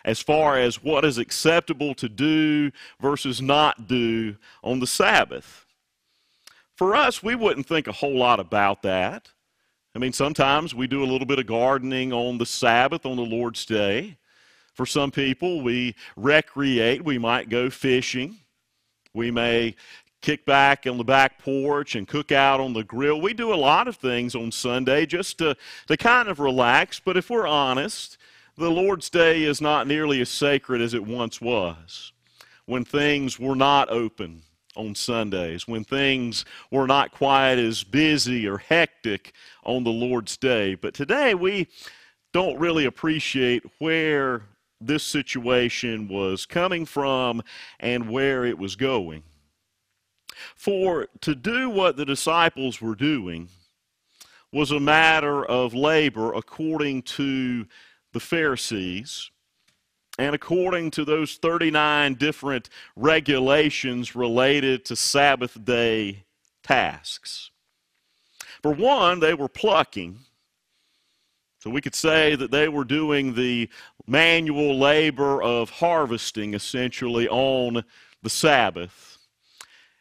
as 0.05 0.21
far 0.21 0.57
as 0.57 0.83
what 0.83 1.05
is 1.05 1.19
acceptable 1.19 1.93
to 1.95 2.09
do 2.09 2.71
versus 3.01 3.43
not 3.43 3.89
do 3.89 4.37
on 4.63 4.79
the 4.79 4.87
Sabbath. 4.87 5.67
For 6.81 6.97
us, 6.97 7.23
we 7.23 7.35
wouldn't 7.35 7.67
think 7.67 7.89
a 7.89 7.93
whole 7.93 8.17
lot 8.17 8.41
about 8.41 8.81
that. 8.85 9.29
I 9.95 9.99
mean, 9.99 10.15
sometimes 10.15 10.75
we 10.75 10.87
do 10.87 11.05
a 11.05 11.11
little 11.13 11.27
bit 11.27 11.39
of 11.39 11.45
gardening 11.45 12.11
on 12.11 12.39
the 12.39 12.47
Sabbath, 12.47 13.05
on 13.05 13.17
the 13.17 13.23
Lord's 13.23 13.67
Day. 13.67 14.17
For 14.73 14.87
some 14.87 15.11
people, 15.11 15.61
we 15.61 15.95
recreate. 16.17 17.05
We 17.05 17.19
might 17.19 17.51
go 17.51 17.69
fishing. 17.69 18.39
We 19.13 19.31
may 19.31 19.77
kick 20.23 20.47
back 20.47 20.87
on 20.87 20.97
the 20.97 21.05
back 21.05 21.39
porch 21.39 21.97
and 21.97 22.09
cook 22.09 22.33
out 22.33 22.61
on 22.61 22.73
the 22.73 22.83
grill. 22.83 23.21
We 23.21 23.35
do 23.35 23.53
a 23.53 23.57
lot 23.57 23.87
of 23.87 23.97
things 23.97 24.35
on 24.35 24.51
Sunday 24.51 25.05
just 25.05 25.37
to, 25.37 25.59
to 25.87 25.99
kind 25.99 26.31
of 26.31 26.41
relax. 26.41 26.99
But 26.99 27.19
if 27.19 27.29
we're 27.29 27.47
honest, 27.47 28.17
the 28.57 28.71
Lord's 28.71 29.11
Day 29.11 29.43
is 29.43 29.61
not 29.61 29.87
nearly 29.87 30.23
as 30.23 30.31
sacred 30.31 30.81
as 30.81 30.95
it 30.95 31.07
once 31.07 31.43
was 31.43 32.15
when 32.65 32.87
things 32.87 33.39
were 33.39 33.55
not 33.55 33.91
open 33.91 34.45
on 34.77 34.95
Sundays, 34.95 35.67
when 35.67 35.85
things 35.85 36.45
were 36.71 36.87
not 36.87 37.13
quite 37.13 37.59
as 37.59 37.83
busy 37.83 38.47
or 38.47 38.59
hectic 38.59 39.33
on 39.65 39.85
the 39.85 39.91
Lord's 39.91 40.37
Day. 40.37 40.75
But 40.75 40.95
today 40.95 41.35
we 41.35 41.69
don't 42.33 42.59
really 42.59 42.85
appreciate 42.85 43.65
where 43.79 44.43
this 44.81 45.03
situation 45.03 46.09
was 46.09 46.47
coming 46.47 46.87
from 46.87 47.43
and 47.81 48.09
where 48.09 48.45
it 48.45 48.59
was 48.59 48.77
going. 48.77 49.23
For 50.55 51.09
to 51.21 51.35
do 51.35 51.69
what 51.69 51.97
the 51.97 52.07
disciples 52.07 52.81
were 52.81 52.95
doing 52.95 53.49
was 54.53 54.71
a 54.71 54.81
matter 54.81 55.45
of 55.45 55.75
labor 55.75 56.33
according 56.33 57.03
to 57.03 57.67
the 58.13 58.21
Pharisees 58.21 59.31
and 60.19 60.35
according 60.35 60.91
to 60.93 61.05
those 61.05 61.37
39 61.37 62.15
different 62.15 62.69
regulations 62.97 64.15
related 64.15 64.85
to 64.87 64.97
Sabbath 64.97 65.65
day 65.65 66.25
tasks. 66.63 67.51
For 68.63 68.73
one, 68.73 69.21
they 69.21 69.35
were 69.35 69.49
plucking. 69.49 70.19
So 71.61 71.71
we 71.71 71.81
could 71.81 71.95
say 71.95 72.35
that 72.37 72.51
they 72.51 72.69
were 72.69 72.85
doing 72.85 73.35
the 73.35 73.69
manual 74.07 74.79
labor 74.79 75.43
of 75.43 75.71
harvesting 75.71 76.55
essentially 76.55 77.29
on 77.29 77.85
the 78.23 78.31
Sabbath 78.31 79.10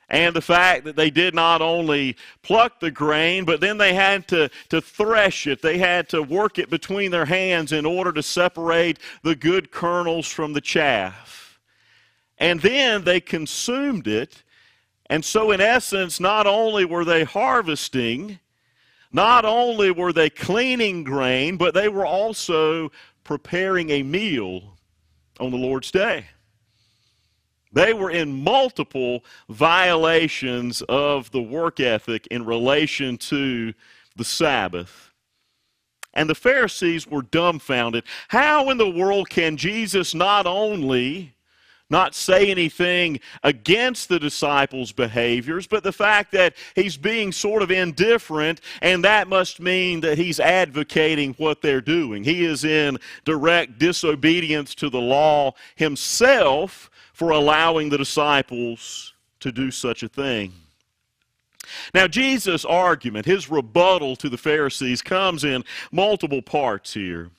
and 0.09 0.35
the 0.35 0.41
fact 0.41 0.85
that 0.85 0.95
they 0.95 1.09
did 1.09 1.35
not 1.35 1.61
only 1.61 2.17
pluck 2.41 2.79
the 2.79 2.89
grain, 2.89 3.45
but 3.45 3.61
then 3.61 3.77
they 3.77 3.93
had 3.93 4.27
to, 4.29 4.49
to 4.69 4.81
thresh 4.81 5.45
it. 5.45 5.61
They 5.61 5.77
had 5.77 6.09
to 6.09 6.23
work 6.23 6.57
it 6.57 6.69
between 6.69 7.11
their 7.11 7.25
hands 7.25 7.71
in 7.71 7.85
order 7.85 8.11
to 8.13 8.23
separate 8.23 8.97
the 9.23 9.35
good 9.35 9.71
kernels 9.71 10.27
from 10.27 10.53
the 10.53 10.61
chaff. 10.61 11.59
And 12.39 12.59
then 12.61 13.03
they 13.03 13.19
consumed 13.19 14.07
it. 14.07 14.43
And 15.11 15.23
so, 15.23 15.51
in 15.51 15.61
essence, 15.61 16.19
not 16.19 16.47
only 16.47 16.85
were 16.85 17.05
they 17.05 17.23
harvesting, 17.23 18.39
not 19.11 19.45
only 19.45 19.91
were 19.91 20.13
they 20.13 20.29
cleaning 20.29 21.03
grain, 21.03 21.57
but 21.57 21.73
they 21.73 21.89
were 21.89 22.05
also 22.05 22.91
preparing 23.23 23.89
a 23.89 24.03
meal 24.03 24.77
on 25.39 25.51
the 25.51 25.57
Lord's 25.57 25.91
day. 25.91 26.25
They 27.71 27.93
were 27.93 28.09
in 28.09 28.43
multiple 28.43 29.23
violations 29.47 30.81
of 30.83 31.31
the 31.31 31.41
work 31.41 31.79
ethic 31.79 32.27
in 32.27 32.45
relation 32.45 33.17
to 33.17 33.73
the 34.15 34.23
Sabbath. 34.23 35.11
And 36.13 36.29
the 36.29 36.35
Pharisees 36.35 37.07
were 37.07 37.21
dumbfounded. 37.21 38.03
How 38.29 38.69
in 38.69 38.77
the 38.77 38.89
world 38.89 39.29
can 39.29 39.57
Jesus 39.57 40.15
not 40.15 40.47
only 40.47 41.35
not 41.89 42.13
say 42.13 42.51
anything 42.51 43.19
against 43.43 44.09
the 44.09 44.19
disciples' 44.19 44.91
behaviors, 44.91 45.65
but 45.65 45.83
the 45.83 45.91
fact 45.91 46.31
that 46.33 46.55
he's 46.75 46.97
being 46.97 47.31
sort 47.31 47.63
of 47.63 47.71
indifferent, 47.71 48.61
and 48.81 49.03
that 49.03 49.27
must 49.27 49.59
mean 49.59 50.01
that 50.01 50.17
he's 50.17 50.39
advocating 50.39 51.33
what 51.33 51.61
they're 51.61 51.81
doing. 51.81 52.23
He 52.23 52.45
is 52.45 52.63
in 52.63 52.97
direct 53.25 53.79
disobedience 53.79 54.75
to 54.75 54.89
the 54.89 55.01
law 55.01 55.53
himself 55.75 56.91
for 57.13 57.31
allowing 57.31 57.89
the 57.89 57.97
disciples 57.97 59.13
to 59.39 59.51
do 59.51 59.71
such 59.71 60.03
a 60.03 60.09
thing. 60.09 60.53
Now, 61.93 62.07
Jesus' 62.07 62.65
argument, 62.65 63.25
his 63.25 63.49
rebuttal 63.49 64.15
to 64.17 64.29
the 64.29 64.37
Pharisees, 64.37 65.01
comes 65.01 65.43
in 65.43 65.63
multiple 65.91 66.41
parts 66.41 66.93
here. 66.93 67.29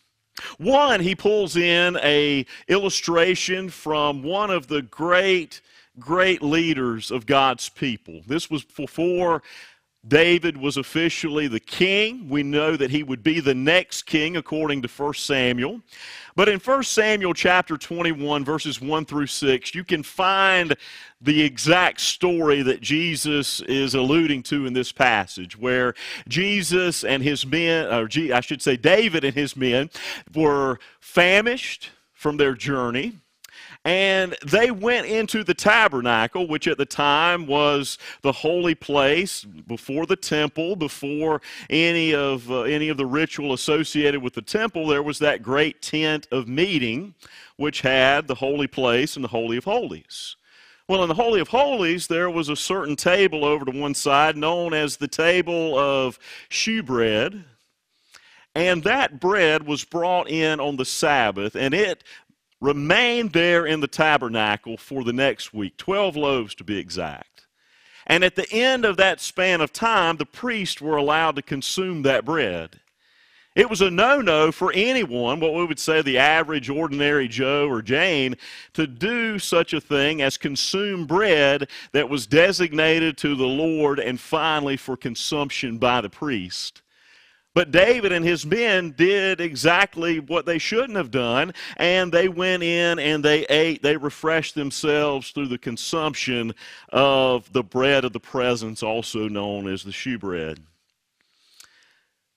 One, 0.59 1.01
he 1.01 1.15
pulls 1.15 1.57
in 1.57 1.97
a 2.03 2.47
illustration 2.69 3.69
from 3.71 4.23
one 4.23 4.51
of 4.51 4.69
the 4.69 4.83
great, 4.83 5.61
great 5.99 6.43
leaders 6.43 7.11
of 7.11 7.27
God's 7.27 7.69
people. 7.69 8.21
This 8.27 8.51
was 8.51 8.65
before 8.65 9.43
David 10.09 10.57
was 10.57 10.79
officially 10.79 11.47
the 11.47 11.61
king. 11.61 12.27
We 12.29 12.43
know 12.43 12.75
that 12.75 12.91
he 12.91 13.03
would 13.03 13.23
be 13.23 13.39
the 13.39 13.55
next 13.55 14.05
king 14.05 14.39
according 14.39 14.81
to 14.83 14.89
1 14.89 15.15
Samuel. 15.15 15.83
But 16.35 16.49
in 16.49 16.59
1 16.59 16.83
Samuel 16.85 17.35
chapter 17.35 17.77
21, 17.77 18.43
verses 18.43 18.81
1 18.81 19.05
through 19.05 19.27
6, 19.27 19.75
you 19.75 19.85
can 19.85 20.03
find 20.03 20.75
the 21.21 21.43
exact 21.43 22.01
story 22.01 22.63
that 22.63 22.81
Jesus 22.81 23.61
is 23.63 23.95
alluding 23.95 24.43
to 24.45 24.65
in 24.65 24.73
this 24.73 24.91
passage, 24.91 25.59
where 25.59 25.93
Jesus 26.29 27.05
and 27.05 27.23
his 27.23 27.45
men, 27.45 27.93
or 27.93 28.09
I 28.33 28.41
should 28.41 28.63
say, 28.63 28.79
David 28.79 29.25
and 29.25 29.35
his 29.35 29.55
men, 29.55 29.91
were 30.35 30.79
famished 31.01 31.91
from 32.15 32.39
their 32.39 32.55
journey. 32.55 33.19
And 33.85 34.37
they 34.45 34.71
went 34.71 35.07
into 35.07 35.43
the 35.43 35.55
tabernacle, 35.55 36.47
which 36.47 36.69
at 36.69 36.77
the 36.77 36.85
time 36.85 37.47
was 37.47 37.97
the 38.21 38.33
holy 38.33 38.75
place 38.75 39.43
before 39.45 40.05
the 40.05 40.17
temple, 40.17 40.77
before 40.77 41.41
any 41.71 42.15
of, 42.15 42.51
uh, 42.51 42.63
any 42.63 42.91
of 42.91 42.99
the 42.99 43.07
ritual 43.07 43.55
associated 43.55 44.23
with 44.23 44.35
the 44.35 44.43
temple. 44.43 44.87
There 44.87 45.03
was 45.03 45.19
that 45.21 45.43
great 45.43 45.81
tent 45.81 46.27
of 46.31 46.47
meeting, 46.47 47.15
which 47.57 47.81
had 47.81 48.29
the 48.29 48.35
holy 48.35 48.67
place 48.67 49.17
and 49.17 49.25
the 49.25 49.29
Holy 49.29 49.57
of 49.57 49.65
Holies. 49.65 50.37
Well, 50.87 51.03
in 51.03 51.09
the 51.09 51.15
Holy 51.15 51.41
of 51.41 51.49
Holies, 51.49 52.07
there 52.09 52.29
was 52.29 52.51
a 52.51 52.57
certain 52.57 52.97
table 52.97 53.47
over 53.47 53.65
to 53.65 53.71
one 53.71 53.95
side 53.95 54.37
known 54.37 54.75
as 54.75 54.97
the 54.97 55.09
table 55.09 55.79
of 55.79 56.19
shewbread. 56.51 57.45
And 58.55 58.83
that 58.83 59.21
bread 59.21 59.67
was 59.67 59.85
brought 59.85 60.29
in 60.29 60.59
on 60.59 60.77
the 60.77 60.85
Sabbath, 60.85 61.55
and 61.55 61.73
it 61.73 62.03
remained 62.61 63.33
there 63.33 63.67
in 63.67 63.81
the 63.81 63.89
tabernacle 63.89 64.77
for 64.77 65.05
the 65.05 65.13
next 65.13 65.55
week, 65.55 65.77
12 65.77 66.17
loaves 66.17 66.55
to 66.57 66.65
be 66.65 66.79
exact. 66.79 67.47
And 68.07 68.25
at 68.25 68.35
the 68.35 68.51
end 68.53 68.85
of 68.85 68.97
that 68.97 69.21
span 69.21 69.61
of 69.61 69.73
time, 69.73 70.17
the 70.17 70.27
priests 70.27 70.81
were 70.81 70.97
allowed 70.97 71.37
to 71.37 71.43
consume 71.43 72.03
that 72.03 72.25
bread. 72.25 72.81
It 73.57 73.69
was 73.69 73.81
a 73.81 73.91
no 73.91 74.21
no 74.21 74.53
for 74.53 74.73
anyone, 74.73 75.41
what 75.41 75.55
we 75.55 75.65
would 75.65 75.79
say 75.79 76.03
the 76.03 76.19
average, 76.19 76.71
ordinary 76.71 77.27
Joe 77.27 77.69
or 77.69 77.83
Jane, 77.83 78.37
to 78.75 78.87
do 78.87 79.41
such 79.41 79.73
a 79.73 79.81
thing 79.81 80.23
as 80.23 80.37
consume 80.37 81.05
bread 81.05 81.69
that 81.93 82.09
was 82.09 82.29
designated 82.29 83.17
to 83.19 83.35
the 83.35 83.47
Lord 83.47 83.99
and 83.99 84.21
finally 84.21 84.77
for 84.77 84.97
consumption 84.97 85.79
by 85.79 86.01
the 86.01 86.11
priest. 86.11 86.83
But 87.53 87.73
David 87.73 88.13
and 88.13 88.25
his 88.25 88.47
men 88.47 88.95
did 88.97 89.41
exactly 89.41 90.21
what 90.21 90.47
they 90.47 90.59
shouldn't 90.59 90.97
have 90.97 91.11
done, 91.11 91.53
and 91.79 92.13
they 92.13 92.29
went 92.29 92.63
in 92.63 93.01
and 93.01 93.25
they 93.25 93.45
ate. 93.47 93.83
They 93.83 93.97
refreshed 93.97 94.55
themselves 94.55 95.31
through 95.31 95.49
the 95.49 95.59
consumption 95.59 96.55
of 96.91 97.53
the 97.53 97.65
bread 97.65 98.05
of 98.05 98.13
the 98.13 98.21
presence, 98.21 98.85
also 98.85 99.29
known 99.29 99.67
as 99.67 99.83
the 99.83 99.91
shewbread. 99.91 100.61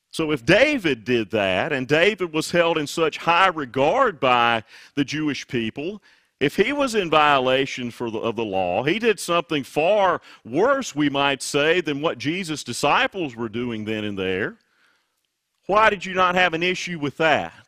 So, 0.10 0.32
if 0.32 0.46
David 0.46 1.06
did 1.06 1.32
that, 1.32 1.72
and 1.72 1.88
David 1.88 2.34
was 2.34 2.52
held 2.52 2.78
in 2.78 2.88
such 2.88 3.18
high 3.18 3.48
regard 3.48 4.20
by 4.20 4.64
the 4.96 5.04
Jewish 5.04 5.48
people, 5.48 6.02
if 6.40 6.56
he 6.56 6.74
was 6.74 6.94
in 6.96 7.10
violation 7.10 7.90
the, 7.90 8.20
of 8.20 8.36
the 8.36 8.46
law, 8.46 8.84
he 8.84 9.00
did 9.00 9.20
something 9.20 9.64
far 9.64 10.22
worse, 10.44 10.96
we 10.96 11.10
might 11.10 11.42
say, 11.42 11.82
than 11.82 12.02
what 12.02 12.18
Jesus' 12.18 12.64
disciples 12.64 13.36
were 13.36 13.50
doing 13.50 13.86
then 13.86 14.04
and 14.04 14.18
there. 14.18 14.58
Why 15.66 15.90
did 15.90 16.06
you 16.06 16.14
not 16.14 16.36
have 16.36 16.54
an 16.54 16.64
issue 16.64 17.00
with 17.00 17.18
that? 17.18 17.64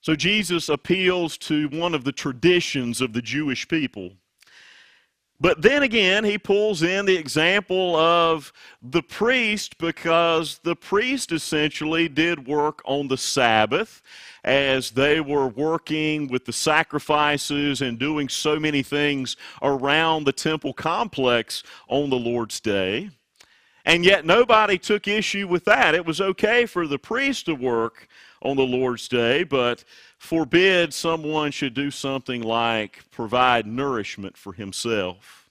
So 0.00 0.14
Jesus 0.14 0.68
appeals 0.68 1.36
to 1.38 1.68
one 1.68 1.94
of 1.94 2.04
the 2.04 2.12
traditions 2.12 3.00
of 3.00 3.12
the 3.12 3.22
Jewish 3.22 3.66
people. 3.66 4.12
But 5.38 5.60
then 5.60 5.82
again, 5.82 6.24
he 6.24 6.38
pulls 6.38 6.82
in 6.82 7.04
the 7.04 7.16
example 7.16 7.94
of 7.96 8.52
the 8.80 9.02
priest 9.02 9.76
because 9.76 10.60
the 10.62 10.76
priest 10.76 11.30
essentially 11.30 12.08
did 12.08 12.46
work 12.46 12.80
on 12.86 13.08
the 13.08 13.18
Sabbath 13.18 14.00
as 14.44 14.92
they 14.92 15.20
were 15.20 15.48
working 15.48 16.28
with 16.28 16.46
the 16.46 16.52
sacrifices 16.52 17.82
and 17.82 17.98
doing 17.98 18.30
so 18.30 18.58
many 18.58 18.82
things 18.82 19.36
around 19.60 20.24
the 20.24 20.32
temple 20.32 20.72
complex 20.72 21.62
on 21.88 22.08
the 22.08 22.16
Lord's 22.16 22.60
day. 22.60 23.10
And 23.86 24.04
yet 24.04 24.26
nobody 24.26 24.78
took 24.78 25.06
issue 25.06 25.46
with 25.46 25.64
that. 25.66 25.94
It 25.94 26.04
was 26.04 26.20
okay 26.20 26.66
for 26.66 26.88
the 26.88 26.98
priest 26.98 27.46
to 27.46 27.54
work 27.54 28.08
on 28.42 28.56
the 28.56 28.64
Lord's 28.64 29.06
day, 29.06 29.44
but 29.44 29.84
forbid 30.18 30.92
someone 30.92 31.52
should 31.52 31.72
do 31.72 31.92
something 31.92 32.42
like 32.42 33.04
provide 33.12 33.64
nourishment 33.64 34.36
for 34.36 34.52
himself. 34.52 35.48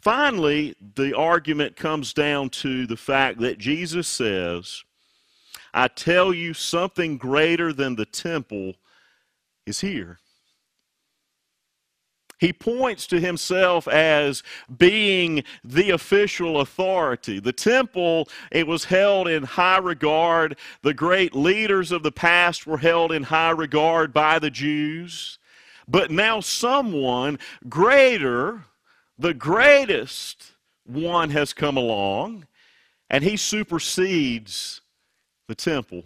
Finally, 0.00 0.74
the 0.94 1.14
argument 1.14 1.76
comes 1.76 2.14
down 2.14 2.48
to 2.48 2.86
the 2.86 2.96
fact 2.96 3.38
that 3.40 3.58
Jesus 3.58 4.08
says, 4.08 4.82
I 5.74 5.88
tell 5.88 6.32
you, 6.32 6.54
something 6.54 7.18
greater 7.18 7.72
than 7.72 7.96
the 7.96 8.06
temple 8.06 8.74
is 9.66 9.80
here. 9.80 10.18
He 12.44 12.52
points 12.52 13.06
to 13.06 13.20
himself 13.20 13.88
as 13.88 14.42
being 14.76 15.44
the 15.64 15.88
official 15.92 16.60
authority. 16.60 17.40
The 17.40 17.54
temple, 17.54 18.28
it 18.52 18.66
was 18.66 18.84
held 18.84 19.28
in 19.28 19.44
high 19.44 19.78
regard. 19.78 20.58
The 20.82 20.92
great 20.92 21.34
leaders 21.34 21.90
of 21.90 22.02
the 22.02 22.12
past 22.12 22.66
were 22.66 22.76
held 22.76 23.12
in 23.12 23.22
high 23.22 23.52
regard 23.52 24.12
by 24.12 24.38
the 24.38 24.50
Jews. 24.50 25.38
But 25.88 26.10
now 26.10 26.40
someone 26.40 27.38
greater, 27.66 28.66
the 29.18 29.32
greatest 29.32 30.52
one 30.84 31.30
has 31.30 31.54
come 31.54 31.78
along, 31.78 32.46
and 33.08 33.24
he 33.24 33.38
supersedes 33.38 34.82
the 35.48 35.54
temple. 35.54 36.04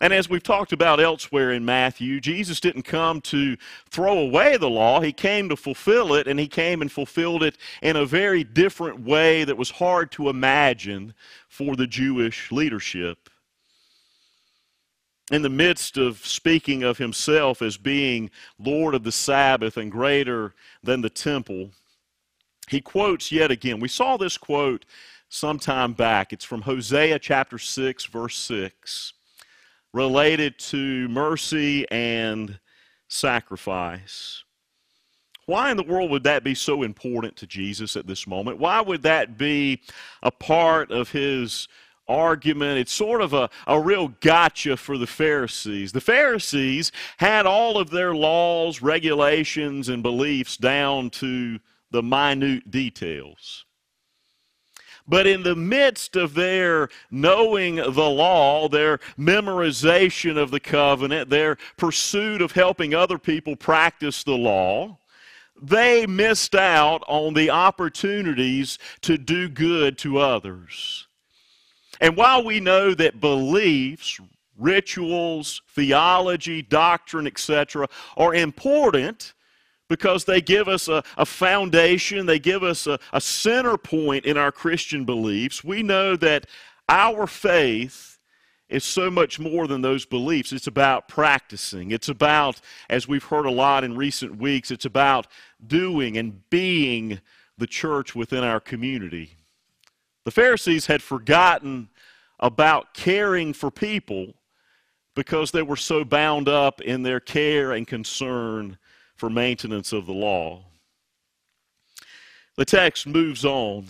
And 0.00 0.12
as 0.12 0.28
we've 0.28 0.42
talked 0.42 0.72
about 0.72 1.00
elsewhere 1.00 1.52
in 1.52 1.64
Matthew, 1.64 2.20
Jesus 2.20 2.60
didn't 2.60 2.82
come 2.82 3.22
to 3.22 3.56
throw 3.88 4.18
away 4.18 4.58
the 4.58 4.68
law. 4.68 5.00
He 5.00 5.12
came 5.12 5.48
to 5.48 5.56
fulfill 5.56 6.12
it, 6.14 6.26
and 6.26 6.38
he 6.38 6.48
came 6.48 6.82
and 6.82 6.92
fulfilled 6.92 7.42
it 7.42 7.56
in 7.80 7.96
a 7.96 8.04
very 8.04 8.44
different 8.44 9.00
way 9.00 9.44
that 9.44 9.56
was 9.56 9.70
hard 9.70 10.12
to 10.12 10.28
imagine 10.28 11.14
for 11.48 11.76
the 11.76 11.86
Jewish 11.86 12.52
leadership. 12.52 13.30
In 15.32 15.40
the 15.40 15.48
midst 15.48 15.96
of 15.96 16.24
speaking 16.26 16.82
of 16.82 16.98
himself 16.98 17.62
as 17.62 17.78
being 17.78 18.30
Lord 18.58 18.94
of 18.94 19.02
the 19.02 19.10
Sabbath 19.10 19.78
and 19.78 19.90
greater 19.90 20.54
than 20.82 21.00
the 21.00 21.10
temple, 21.10 21.70
he 22.68 22.82
quotes 22.82 23.32
yet 23.32 23.50
again. 23.50 23.80
We 23.80 23.88
saw 23.88 24.18
this 24.18 24.36
quote 24.36 24.84
some 25.30 25.58
time 25.58 25.94
back. 25.94 26.34
It's 26.34 26.44
from 26.44 26.62
Hosea 26.62 27.18
chapter 27.18 27.58
6, 27.58 28.04
verse 28.04 28.36
6 28.36 29.14
related 29.92 30.58
to 30.58 31.08
mercy 31.08 31.90
and 31.90 32.58
sacrifice. 33.08 34.44
Why 35.46 35.70
in 35.70 35.76
the 35.76 35.84
world 35.84 36.10
would 36.10 36.24
that 36.24 36.42
be 36.42 36.54
so 36.54 36.82
important 36.82 37.36
to 37.36 37.46
Jesus 37.46 37.96
at 37.96 38.06
this 38.06 38.26
moment? 38.26 38.58
Why 38.58 38.80
would 38.80 39.02
that 39.02 39.38
be 39.38 39.80
a 40.22 40.30
part 40.32 40.90
of 40.90 41.10
his 41.10 41.68
argument? 42.08 42.78
It's 42.78 42.92
sort 42.92 43.20
of 43.20 43.32
a, 43.32 43.48
a 43.68 43.80
real 43.80 44.08
gotcha 44.20 44.76
for 44.76 44.98
the 44.98 45.06
Pharisees. 45.06 45.92
The 45.92 46.00
Pharisees 46.00 46.90
had 47.18 47.46
all 47.46 47.78
of 47.78 47.90
their 47.90 48.12
laws, 48.12 48.82
regulations, 48.82 49.88
and 49.88 50.02
beliefs 50.02 50.56
down 50.56 51.10
to 51.10 51.60
the 51.92 52.02
minute 52.02 52.68
details. 52.68 53.65
But 55.08 55.26
in 55.26 55.42
the 55.42 55.54
midst 55.54 56.16
of 56.16 56.34
their 56.34 56.88
knowing 57.10 57.76
the 57.76 58.10
law, 58.10 58.68
their 58.68 58.98
memorization 59.18 60.36
of 60.36 60.50
the 60.50 60.60
covenant, 60.60 61.30
their 61.30 61.58
pursuit 61.76 62.42
of 62.42 62.52
helping 62.52 62.94
other 62.94 63.18
people 63.18 63.54
practice 63.54 64.24
the 64.24 64.36
law, 64.36 64.98
they 65.60 66.06
missed 66.06 66.54
out 66.54 67.02
on 67.06 67.34
the 67.34 67.50
opportunities 67.50 68.78
to 69.02 69.16
do 69.16 69.48
good 69.48 69.96
to 69.98 70.18
others. 70.18 71.06
And 72.00 72.16
while 72.16 72.44
we 72.44 72.60
know 72.60 72.92
that 72.94 73.20
beliefs, 73.20 74.20
rituals, 74.58 75.62
theology, 75.68 76.62
doctrine, 76.62 77.26
etc., 77.26 77.88
are 78.16 78.34
important, 78.34 79.34
because 79.88 80.24
they 80.24 80.40
give 80.40 80.68
us 80.68 80.88
a, 80.88 81.02
a 81.16 81.26
foundation, 81.26 82.26
they 82.26 82.38
give 82.38 82.62
us 82.62 82.86
a, 82.86 82.98
a 83.12 83.20
center 83.20 83.76
point 83.76 84.24
in 84.24 84.36
our 84.36 84.52
Christian 84.52 85.04
beliefs. 85.04 85.62
We 85.62 85.82
know 85.82 86.16
that 86.16 86.46
our 86.88 87.26
faith 87.26 88.18
is 88.68 88.84
so 88.84 89.10
much 89.10 89.38
more 89.38 89.68
than 89.68 89.80
those 89.80 90.04
beliefs. 90.04 90.52
It's 90.52 90.66
about 90.66 91.06
practicing. 91.06 91.92
It's 91.92 92.08
about, 92.08 92.60
as 92.90 93.06
we've 93.06 93.22
heard 93.22 93.46
a 93.46 93.50
lot 93.50 93.84
in 93.84 93.96
recent 93.96 94.38
weeks, 94.38 94.70
it's 94.70 94.84
about 94.84 95.28
doing 95.64 96.16
and 96.16 96.48
being 96.50 97.20
the 97.58 97.66
church 97.66 98.14
within 98.14 98.42
our 98.42 98.60
community. 98.60 99.30
The 100.24 100.32
Pharisees 100.32 100.86
had 100.86 101.02
forgotten 101.02 101.88
about 102.40 102.92
caring 102.92 103.52
for 103.52 103.70
people 103.70 104.34
because 105.14 105.52
they 105.52 105.62
were 105.62 105.76
so 105.76 106.04
bound 106.04 106.48
up 106.48 106.80
in 106.80 107.02
their 107.02 107.20
care 107.20 107.72
and 107.72 107.86
concern 107.86 108.76
for 109.16 109.30
maintenance 109.30 109.92
of 109.92 110.06
the 110.06 110.12
law. 110.12 110.62
The 112.56 112.64
text 112.64 113.06
moves 113.06 113.44
on. 113.44 113.88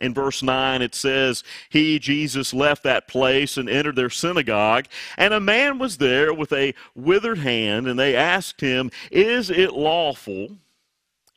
In 0.00 0.14
verse 0.14 0.44
9, 0.44 0.80
it 0.80 0.94
says, 0.94 1.42
He, 1.70 1.98
Jesus, 1.98 2.54
left 2.54 2.84
that 2.84 3.08
place 3.08 3.56
and 3.56 3.68
entered 3.68 3.96
their 3.96 4.10
synagogue, 4.10 4.86
and 5.16 5.34
a 5.34 5.40
man 5.40 5.78
was 5.78 5.98
there 5.98 6.32
with 6.32 6.52
a 6.52 6.74
withered 6.94 7.38
hand, 7.38 7.88
and 7.88 7.98
they 7.98 8.14
asked 8.14 8.60
him, 8.60 8.92
Is 9.10 9.50
it 9.50 9.72
lawful 9.72 10.50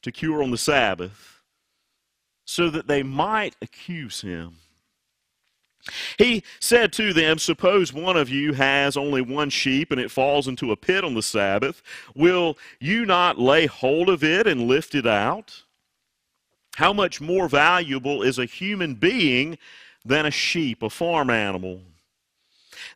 to 0.03 0.11
cure 0.11 0.43
on 0.43 0.51
the 0.51 0.59
Sabbath? 0.59 1.41
So 2.45 2.69
that 2.69 2.87
they 2.87 3.01
might 3.01 3.55
accuse 3.61 4.21
him. 4.21 4.57
He 6.17 6.43
said 6.59 6.93
to 6.93 7.13
them, 7.13 7.37
Suppose 7.37 7.93
one 7.93 8.17
of 8.17 8.29
you 8.29 8.53
has 8.53 8.95
only 8.95 9.21
one 9.21 9.49
sheep 9.49 9.91
and 9.91 9.99
it 9.99 10.11
falls 10.11 10.47
into 10.47 10.71
a 10.71 10.75
pit 10.75 11.03
on 11.03 11.13
the 11.13 11.23
Sabbath. 11.23 11.81
Will 12.15 12.57
you 12.79 13.05
not 13.05 13.39
lay 13.39 13.65
hold 13.65 14.09
of 14.09 14.23
it 14.23 14.47
and 14.47 14.67
lift 14.67 14.95
it 14.95 15.07
out? 15.07 15.63
How 16.75 16.93
much 16.93 17.19
more 17.19 17.49
valuable 17.49 18.21
is 18.21 18.39
a 18.39 18.45
human 18.45 18.95
being 18.95 19.57
than 20.05 20.25
a 20.25 20.31
sheep, 20.31 20.83
a 20.83 20.89
farm 20.89 21.29
animal? 21.29 21.81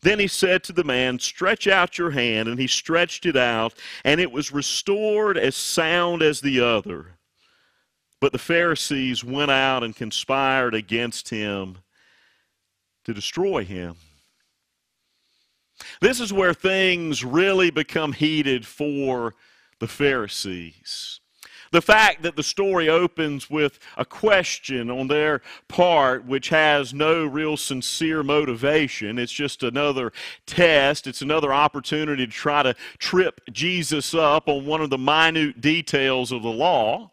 Then 0.02 0.19
he 0.19 0.28
said 0.28 0.63
to 0.63 0.74
the 0.74 0.84
man, 0.84 1.19
Stretch 1.19 1.67
out 1.67 1.98
your 1.98 2.12
hand. 2.12 2.48
And 2.48 2.60
he 2.60 2.67
stretched 2.67 3.26
it 3.26 3.36
out, 3.36 3.74
and 4.04 4.21
it 4.21 4.32
was 4.32 4.52
restored 4.52 5.38
as 5.38 5.56
sound 5.56 6.21
as 6.21 6.41
the 6.41 6.62
other. 6.62 7.17
But 8.21 8.32
the 8.32 8.39
Pharisees 8.39 9.24
went 9.24 9.52
out 9.52 9.84
and 9.84 9.95
conspired 9.95 10.74
against 10.74 11.30
him 11.30 11.80
to 13.06 13.13
destroy 13.13 13.63
him. 13.63 13.96
This 16.02 16.20
is 16.20 16.34
where 16.34 16.54
things 16.54 17.24
really 17.24 17.70
become 17.70 18.13
heated 18.13 18.65
for 18.65 19.34
the 19.80 19.88
Pharisees. 19.88 21.20
The 21.72 21.82
fact 21.82 22.22
that 22.22 22.36
the 22.36 22.44
story 22.44 22.88
opens 22.88 23.50
with 23.50 23.80
a 23.98 24.06
question 24.06 24.89
on 24.89 25.08
their 25.08 25.41
part, 25.68 26.24
which 26.26 26.50
has 26.50 26.94
no 26.94 27.26
real 27.26 27.58
sincere 27.58 28.24
motivation, 28.24 29.20
it's 29.20 29.32
just 29.32 29.63
another 29.63 30.13
test, 30.46 31.08
it's 31.08 31.22
another 31.22 31.54
opportunity 31.54 32.26
to 32.26 32.32
try 32.32 32.63
to 32.63 32.76
trip 32.98 33.41
Jesus 33.52 34.13
up 34.13 34.48
on 34.48 34.65
one 34.65 34.82
of 34.82 34.89
the 34.89 34.98
minute 34.98 35.60
details 35.60 36.32
of 36.32 36.44
the 36.44 36.50
law. 36.50 37.12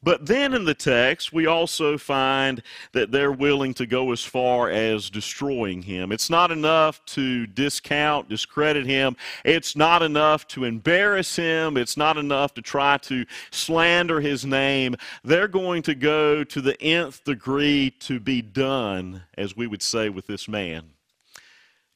But 0.00 0.26
then 0.26 0.54
in 0.54 0.64
the 0.64 0.74
text, 0.74 1.32
we 1.32 1.46
also 1.46 1.98
find 1.98 2.62
that 2.92 3.10
they're 3.10 3.32
willing 3.32 3.74
to 3.74 3.86
go 3.86 4.12
as 4.12 4.22
far 4.22 4.70
as 4.70 5.10
destroying 5.10 5.82
him. 5.82 6.12
It's 6.12 6.30
not 6.30 6.52
enough 6.52 7.04
to 7.06 7.48
discount, 7.48 8.28
discredit 8.28 8.86
him. 8.86 9.16
It's 9.44 9.74
not 9.74 10.02
enough 10.02 10.46
to 10.48 10.64
embarrass 10.64 11.34
him. 11.34 11.76
It's 11.76 11.96
not 11.96 12.16
enough 12.16 12.54
to 12.54 12.62
try 12.62 12.98
to 12.98 13.26
slander 13.50 14.20
his 14.20 14.44
name. 14.44 14.94
They're 15.24 15.48
going 15.48 15.82
to 15.82 15.96
go 15.96 16.44
to 16.44 16.60
the 16.60 16.80
nth 16.80 17.24
degree 17.24 17.90
to 18.00 18.20
be 18.20 18.40
done, 18.40 19.24
as 19.36 19.56
we 19.56 19.66
would 19.66 19.82
say 19.82 20.10
with 20.10 20.28
this 20.28 20.46
man. 20.46 20.90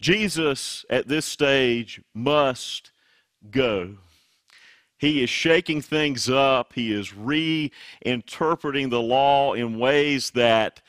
Jesus, 0.01 0.85
at 0.91 1.07
this 1.07 1.25
stage, 1.25 2.01
must 2.15 2.91
go. 3.49 3.99
He 5.03 5.21
is 5.21 5.31
shaking 5.31 5.83
things 5.83 6.31
up. 6.31 6.75
He 6.75 6.93
is 6.93 7.11
reinterpreting 7.11 8.89
the 8.89 9.03
law 9.03 9.53
in 9.53 9.81
ways 9.81 10.31
that 10.31 10.81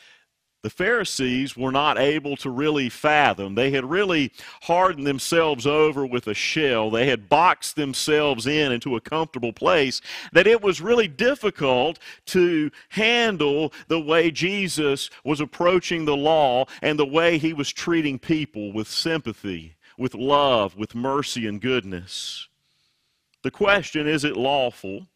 the 0.61 0.69
Pharisees 0.69 1.57
were 1.57 1.71
not 1.71 1.97
able 1.97 2.37
to 2.37 2.51
really 2.51 2.89
fathom. 2.89 3.55
They 3.55 3.71
had 3.71 3.89
really 3.89 4.31
hardened 4.61 5.07
themselves 5.07 5.65
over 5.65 6.05
with 6.05 6.27
a 6.27 6.35
shell. 6.35 6.91
They 6.91 7.07
had 7.07 7.27
boxed 7.27 7.75
themselves 7.75 8.45
in 8.45 8.71
into 8.71 8.95
a 8.95 9.01
comfortable 9.01 9.51
place 9.51 9.99
that 10.31 10.45
it 10.45 10.61
was 10.61 10.79
really 10.79 11.07
difficult 11.07 11.97
to 12.27 12.69
handle 12.89 13.73
the 13.87 13.99
way 13.99 14.29
Jesus 14.29 15.09
was 15.23 15.41
approaching 15.41 16.05
the 16.05 16.15
law 16.15 16.65
and 16.83 16.99
the 16.99 17.03
way 17.07 17.39
he 17.39 17.51
was 17.51 17.73
treating 17.73 18.19
people 18.19 18.71
with 18.71 18.87
sympathy, 18.87 19.75
with 19.97 20.13
love, 20.13 20.77
with 20.77 20.93
mercy 20.93 21.47
and 21.47 21.59
goodness. 21.59 22.47
The 23.43 23.51
question 23.51 24.07
is 24.07 24.23
it 24.23 24.35
lawful? 24.35 25.07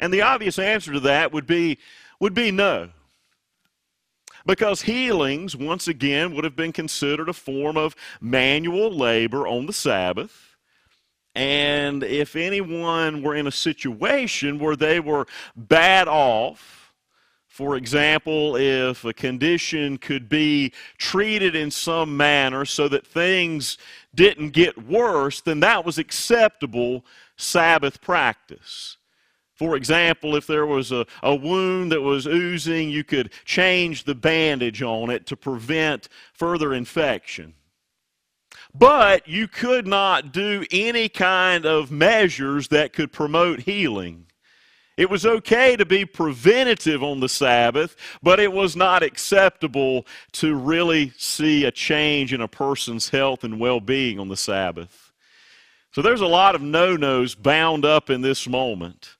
And 0.00 0.12
the 0.12 0.22
obvious 0.22 0.58
answer 0.58 0.92
to 0.92 1.00
that 1.00 1.32
would 1.32 1.46
be 1.46 1.78
would 2.20 2.34
be 2.34 2.50
no. 2.50 2.90
Because 4.46 4.82
healings, 4.82 5.56
once 5.56 5.88
again, 5.88 6.34
would 6.34 6.44
have 6.44 6.56
been 6.56 6.72
considered 6.72 7.28
a 7.28 7.32
form 7.32 7.76
of 7.76 7.94
manual 8.20 8.90
labor 8.90 9.46
on 9.46 9.66
the 9.66 9.72
Sabbath. 9.72 10.56
And 11.34 12.02
if 12.02 12.34
anyone 12.34 13.22
were 13.22 13.34
in 13.34 13.46
a 13.46 13.52
situation 13.52 14.58
where 14.58 14.76
they 14.76 15.00
were 15.00 15.26
bad 15.54 16.08
off, 16.08 16.92
for 17.46 17.76
example, 17.76 18.56
if 18.56 19.04
a 19.04 19.12
condition 19.12 19.98
could 19.98 20.28
be 20.28 20.72
treated 20.96 21.54
in 21.54 21.70
some 21.70 22.16
manner 22.16 22.64
so 22.64 22.88
that 22.88 23.06
things 23.06 23.78
didn't 24.14 24.50
get 24.50 24.86
worse, 24.86 25.40
then 25.40 25.60
that 25.60 25.84
was 25.84 25.98
acceptable 25.98 27.04
Sabbath 27.38 28.02
practice. 28.02 28.98
For 29.54 29.74
example, 29.74 30.36
if 30.36 30.46
there 30.46 30.66
was 30.66 30.92
a, 30.92 31.06
a 31.22 31.34
wound 31.34 31.90
that 31.90 32.02
was 32.02 32.26
oozing, 32.26 32.90
you 32.90 33.02
could 33.02 33.32
change 33.44 34.04
the 34.04 34.14
bandage 34.14 34.82
on 34.82 35.10
it 35.10 35.26
to 35.26 35.36
prevent 35.36 36.08
further 36.32 36.72
infection. 36.72 37.54
But 38.72 39.26
you 39.26 39.48
could 39.48 39.86
not 39.86 40.32
do 40.32 40.64
any 40.70 41.08
kind 41.08 41.66
of 41.66 41.90
measures 41.90 42.68
that 42.68 42.92
could 42.92 43.12
promote 43.12 43.60
healing. 43.60 44.26
It 44.96 45.10
was 45.10 45.24
okay 45.24 45.76
to 45.76 45.86
be 45.86 46.04
preventative 46.04 47.02
on 47.02 47.20
the 47.20 47.28
Sabbath, 47.28 47.96
but 48.22 48.40
it 48.40 48.52
was 48.52 48.76
not 48.76 49.02
acceptable 49.02 50.06
to 50.32 50.54
really 50.54 51.12
see 51.16 51.64
a 51.64 51.70
change 51.70 52.32
in 52.32 52.40
a 52.40 52.48
person's 52.48 53.08
health 53.08 53.42
and 53.42 53.58
well 53.58 53.80
being 53.80 54.18
on 54.18 54.28
the 54.28 54.36
Sabbath. 54.36 55.07
So 55.98 56.02
there's 56.02 56.20
a 56.20 56.28
lot 56.28 56.54
of 56.54 56.62
no 56.62 56.94
nos 56.94 57.34
bound 57.34 57.84
up 57.84 58.08
in 58.08 58.20
this 58.20 58.46
moment. 58.46 59.16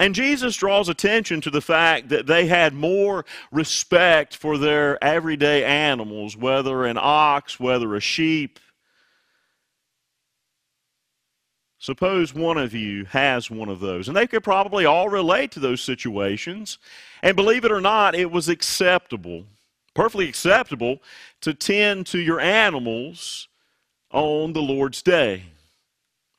And 0.00 0.16
Jesus 0.16 0.56
draws 0.56 0.88
attention 0.88 1.40
to 1.42 1.48
the 1.48 1.60
fact 1.60 2.08
that 2.08 2.26
they 2.26 2.48
had 2.48 2.74
more 2.74 3.24
respect 3.52 4.36
for 4.36 4.58
their 4.58 4.98
everyday 5.04 5.64
animals, 5.64 6.36
whether 6.36 6.86
an 6.86 6.98
ox, 7.00 7.60
whether 7.60 7.94
a 7.94 8.00
sheep. 8.00 8.58
Suppose 11.78 12.34
one 12.34 12.58
of 12.58 12.74
you 12.74 13.04
has 13.04 13.48
one 13.48 13.68
of 13.68 13.78
those. 13.78 14.08
And 14.08 14.16
they 14.16 14.26
could 14.26 14.42
probably 14.42 14.84
all 14.84 15.08
relate 15.08 15.52
to 15.52 15.60
those 15.60 15.80
situations. 15.80 16.78
And 17.22 17.36
believe 17.36 17.64
it 17.64 17.70
or 17.70 17.80
not, 17.80 18.16
it 18.16 18.32
was 18.32 18.48
acceptable, 18.48 19.44
perfectly 19.94 20.28
acceptable, 20.28 20.98
to 21.42 21.54
tend 21.54 22.08
to 22.08 22.18
your 22.18 22.40
animals 22.40 23.46
on 24.10 24.52
the 24.52 24.62
Lord's 24.62 25.00
day. 25.00 25.44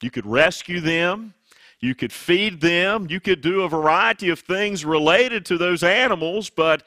You 0.03 0.11
could 0.11 0.25
rescue 0.25 0.81
them. 0.81 1.33
You 1.79 1.95
could 1.95 2.11
feed 2.11 2.61
them. 2.61 3.07
You 3.09 3.19
could 3.19 3.41
do 3.41 3.61
a 3.61 3.69
variety 3.69 4.29
of 4.29 4.39
things 4.39 4.83
related 4.83 5.45
to 5.47 5.57
those 5.57 5.83
animals, 5.83 6.49
but 6.49 6.83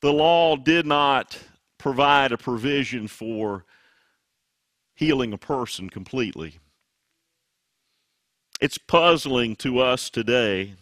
the 0.00 0.12
law 0.12 0.56
did 0.56 0.86
not 0.86 1.38
provide 1.78 2.32
a 2.32 2.38
provision 2.38 3.08
for 3.08 3.64
healing 4.94 5.32
a 5.32 5.38
person 5.38 5.90
completely. 5.90 6.58
It's 8.60 8.78
puzzling 8.78 9.56
to 9.56 9.80
us 9.80 10.08
today. 10.08 10.74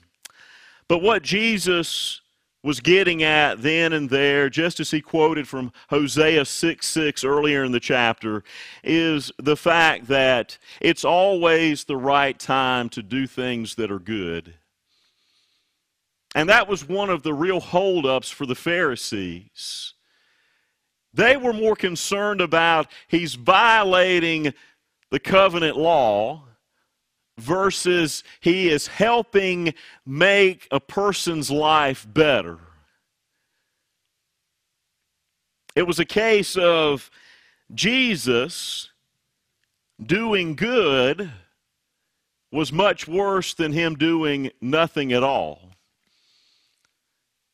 But 0.86 1.02
what 1.02 1.22
Jesus 1.22 2.20
was 2.64 2.80
getting 2.80 3.22
at 3.22 3.60
then 3.60 3.92
and 3.92 4.08
there, 4.08 4.48
just 4.48 4.80
as 4.80 4.90
he 4.90 5.02
quoted 5.02 5.46
from 5.46 5.70
Hosea 5.90 6.46
6 6.46 6.86
6 6.88 7.22
earlier 7.22 7.62
in 7.62 7.72
the 7.72 7.78
chapter, 7.78 8.42
is 8.82 9.30
the 9.38 9.56
fact 9.56 10.08
that 10.08 10.56
it's 10.80 11.04
always 11.04 11.84
the 11.84 11.96
right 11.96 12.36
time 12.38 12.88
to 12.88 13.02
do 13.02 13.26
things 13.26 13.74
that 13.74 13.92
are 13.92 13.98
good. 13.98 14.54
And 16.34 16.48
that 16.48 16.66
was 16.66 16.88
one 16.88 17.10
of 17.10 17.22
the 17.22 17.34
real 17.34 17.60
holdups 17.60 18.30
for 18.30 18.46
the 18.46 18.56
Pharisees. 18.56 19.92
They 21.12 21.36
were 21.36 21.52
more 21.52 21.76
concerned 21.76 22.40
about 22.40 22.88
he's 23.06 23.34
violating 23.34 24.54
the 25.10 25.20
covenant 25.20 25.76
law 25.76 26.44
versus 27.38 28.22
he 28.40 28.68
is 28.68 28.86
helping 28.86 29.74
make 30.06 30.68
a 30.70 30.80
person's 30.80 31.50
life 31.50 32.06
better. 32.08 32.58
It 35.74 35.86
was 35.86 35.98
a 35.98 36.04
case 36.04 36.56
of 36.56 37.10
Jesus 37.74 38.90
doing 40.04 40.54
good 40.54 41.32
was 42.52 42.72
much 42.72 43.08
worse 43.08 43.54
than 43.54 43.72
him 43.72 43.96
doing 43.96 44.50
nothing 44.60 45.12
at 45.12 45.24
all. 45.24 45.73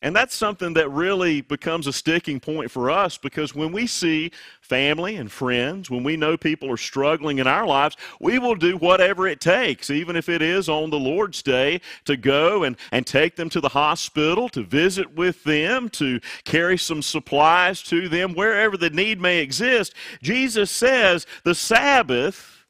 And 0.03 0.17
that's 0.17 0.35
something 0.35 0.73
that 0.75 0.91
really 0.91 1.43
becomes 1.43 1.87
a 1.87 1.93
sticking 1.93 2.41
point 2.41 2.71
for 2.71 2.91
us 2.91 3.19
because 3.19 3.55
when 3.55 3.71
we 3.71 3.87
see 3.87 4.31
family 4.63 5.17
and 5.17 5.31
friends, 5.31 5.91
when 5.91 6.03
we 6.03 6.17
know 6.17 6.39
people 6.39 6.71
are 6.71 6.79
struggling 6.79 7.39
in 7.39 7.47
our 7.47 7.67
lives, 7.67 7.99
we 8.19 8.39
will 8.39 8.55
do 8.55 8.79
whatever 8.79 9.29
it 9.29 9.43
takes, 9.43 9.91
even 9.91 10.17
if 10.17 10.31
it 10.31 10.41
is 10.41 10.71
on 10.71 10.89
the 10.89 10.99
Lord's 10.99 11.43
Day, 11.43 11.83
to 12.07 12.17
go 12.17 12.65
and, 12.65 12.79
and 12.93 13.07
take 13.07 13.37
them 13.37 13.51
to 13.51 13.61
the 13.61 13.69
hospital, 13.69 14.49
to 14.51 14.63
visit 14.63 15.15
with 15.15 15.45
them, 15.45 15.91
to 15.91 16.19
carry 16.45 16.79
some 16.79 17.03
supplies 17.03 17.83
to 17.83 18.09
them, 18.09 18.33
wherever 18.35 18.79
the 18.79 18.91
need 18.91 19.21
may 19.21 19.41
exist. 19.41 19.93
Jesus 20.23 20.71
says 20.71 21.27
the 21.45 21.55
Sabbath 21.55 22.65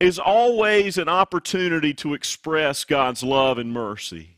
is 0.00 0.18
always 0.18 0.98
an 0.98 1.08
opportunity 1.08 1.94
to 1.94 2.12
express 2.12 2.84
God's 2.84 3.22
love 3.22 3.58
and 3.58 3.72
mercy. 3.72 4.35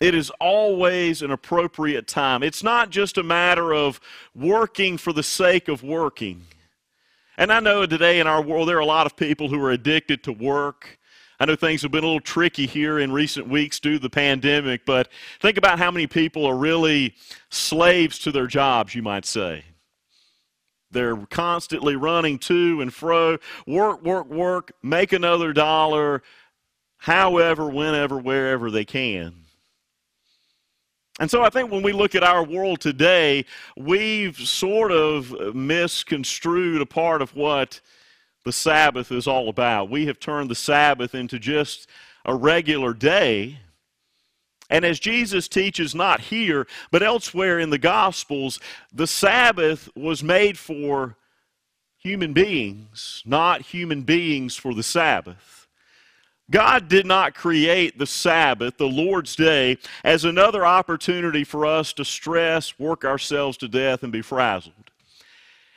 It 0.00 0.14
is 0.14 0.30
always 0.40 1.20
an 1.20 1.30
appropriate 1.30 2.06
time. 2.06 2.42
It's 2.42 2.62
not 2.62 2.88
just 2.88 3.18
a 3.18 3.22
matter 3.22 3.74
of 3.74 4.00
working 4.34 4.96
for 4.96 5.12
the 5.12 5.22
sake 5.22 5.68
of 5.68 5.82
working. 5.82 6.46
And 7.36 7.52
I 7.52 7.60
know 7.60 7.84
today 7.84 8.18
in 8.18 8.26
our 8.26 8.40
world 8.40 8.68
there 8.68 8.78
are 8.78 8.80
a 8.80 8.86
lot 8.86 9.04
of 9.04 9.14
people 9.14 9.50
who 9.50 9.62
are 9.62 9.70
addicted 9.70 10.24
to 10.24 10.32
work. 10.32 10.98
I 11.38 11.44
know 11.44 11.54
things 11.54 11.82
have 11.82 11.90
been 11.90 12.04
a 12.04 12.06
little 12.06 12.20
tricky 12.20 12.66
here 12.66 12.98
in 12.98 13.12
recent 13.12 13.48
weeks 13.48 13.78
due 13.78 13.94
to 13.94 13.98
the 13.98 14.10
pandemic, 14.10 14.86
but 14.86 15.08
think 15.38 15.58
about 15.58 15.78
how 15.78 15.90
many 15.90 16.06
people 16.06 16.46
are 16.46 16.56
really 16.56 17.14
slaves 17.50 18.18
to 18.20 18.32
their 18.32 18.46
jobs, 18.46 18.94
you 18.94 19.02
might 19.02 19.26
say. 19.26 19.64
They're 20.90 21.16
constantly 21.26 21.94
running 21.96 22.38
to 22.40 22.80
and 22.80 22.92
fro, 22.92 23.38
work, 23.66 24.02
work, 24.02 24.28
work, 24.28 24.72
make 24.82 25.12
another 25.12 25.52
dollar, 25.52 26.22
however, 26.98 27.68
whenever, 27.68 28.18
wherever 28.18 28.70
they 28.70 28.84
can. 28.84 29.34
And 31.20 31.30
so 31.30 31.42
I 31.42 31.50
think 31.50 31.70
when 31.70 31.82
we 31.82 31.92
look 31.92 32.14
at 32.14 32.24
our 32.24 32.42
world 32.42 32.80
today, 32.80 33.44
we've 33.76 34.38
sort 34.38 34.90
of 34.90 35.54
misconstrued 35.54 36.80
a 36.80 36.86
part 36.86 37.20
of 37.20 37.36
what 37.36 37.82
the 38.46 38.52
Sabbath 38.52 39.12
is 39.12 39.26
all 39.26 39.50
about. 39.50 39.90
We 39.90 40.06
have 40.06 40.18
turned 40.18 40.48
the 40.48 40.54
Sabbath 40.54 41.14
into 41.14 41.38
just 41.38 41.86
a 42.24 42.34
regular 42.34 42.94
day. 42.94 43.58
And 44.70 44.82
as 44.82 44.98
Jesus 44.98 45.46
teaches, 45.46 45.94
not 45.94 46.22
here, 46.22 46.66
but 46.90 47.02
elsewhere 47.02 47.58
in 47.58 47.68
the 47.68 47.76
Gospels, 47.76 48.58
the 48.90 49.06
Sabbath 49.06 49.90
was 49.94 50.22
made 50.22 50.56
for 50.56 51.16
human 51.98 52.32
beings, 52.32 53.22
not 53.26 53.60
human 53.60 54.04
beings 54.04 54.56
for 54.56 54.72
the 54.72 54.82
Sabbath. 54.82 55.59
God 56.50 56.88
did 56.88 57.06
not 57.06 57.34
create 57.34 57.98
the 57.98 58.06
Sabbath, 58.06 58.76
the 58.76 58.88
Lord's 58.88 59.36
day, 59.36 59.78
as 60.02 60.24
another 60.24 60.66
opportunity 60.66 61.44
for 61.44 61.64
us 61.64 61.92
to 61.94 62.04
stress, 62.04 62.78
work 62.78 63.04
ourselves 63.04 63.56
to 63.58 63.68
death, 63.68 64.02
and 64.02 64.12
be 64.12 64.22
frazzled. 64.22 64.74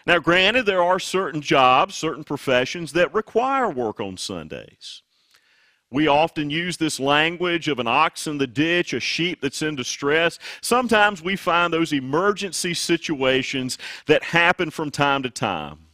Now, 0.05 0.19
granted, 0.19 0.65
there 0.65 0.83
are 0.83 0.99
certain 0.99 1.41
jobs, 1.41 1.95
certain 1.95 2.23
professions 2.23 2.91
that 2.93 3.13
require 3.13 3.69
work 3.69 3.99
on 3.99 4.17
Sundays. 4.17 5.01
We 5.91 6.07
often 6.07 6.49
use 6.49 6.75
this 6.75 6.99
language 6.99 7.67
of 7.67 7.77
an 7.77 7.88
ox 7.88 8.25
in 8.25 8.39
the 8.39 8.47
ditch, 8.47 8.93
a 8.93 8.99
sheep 8.99 9.41
that's 9.41 9.62
in 9.62 9.75
distress. 9.75 10.39
Sometimes 10.59 11.21
we 11.21 11.36
find 11.36 11.71
those 11.71 11.93
emergency 11.93 12.73
situations 12.73 13.77
that 14.07 14.23
happen 14.23 14.71
from 14.71 14.89
time 14.89 15.21
to 15.21 15.29
time. 15.29 15.89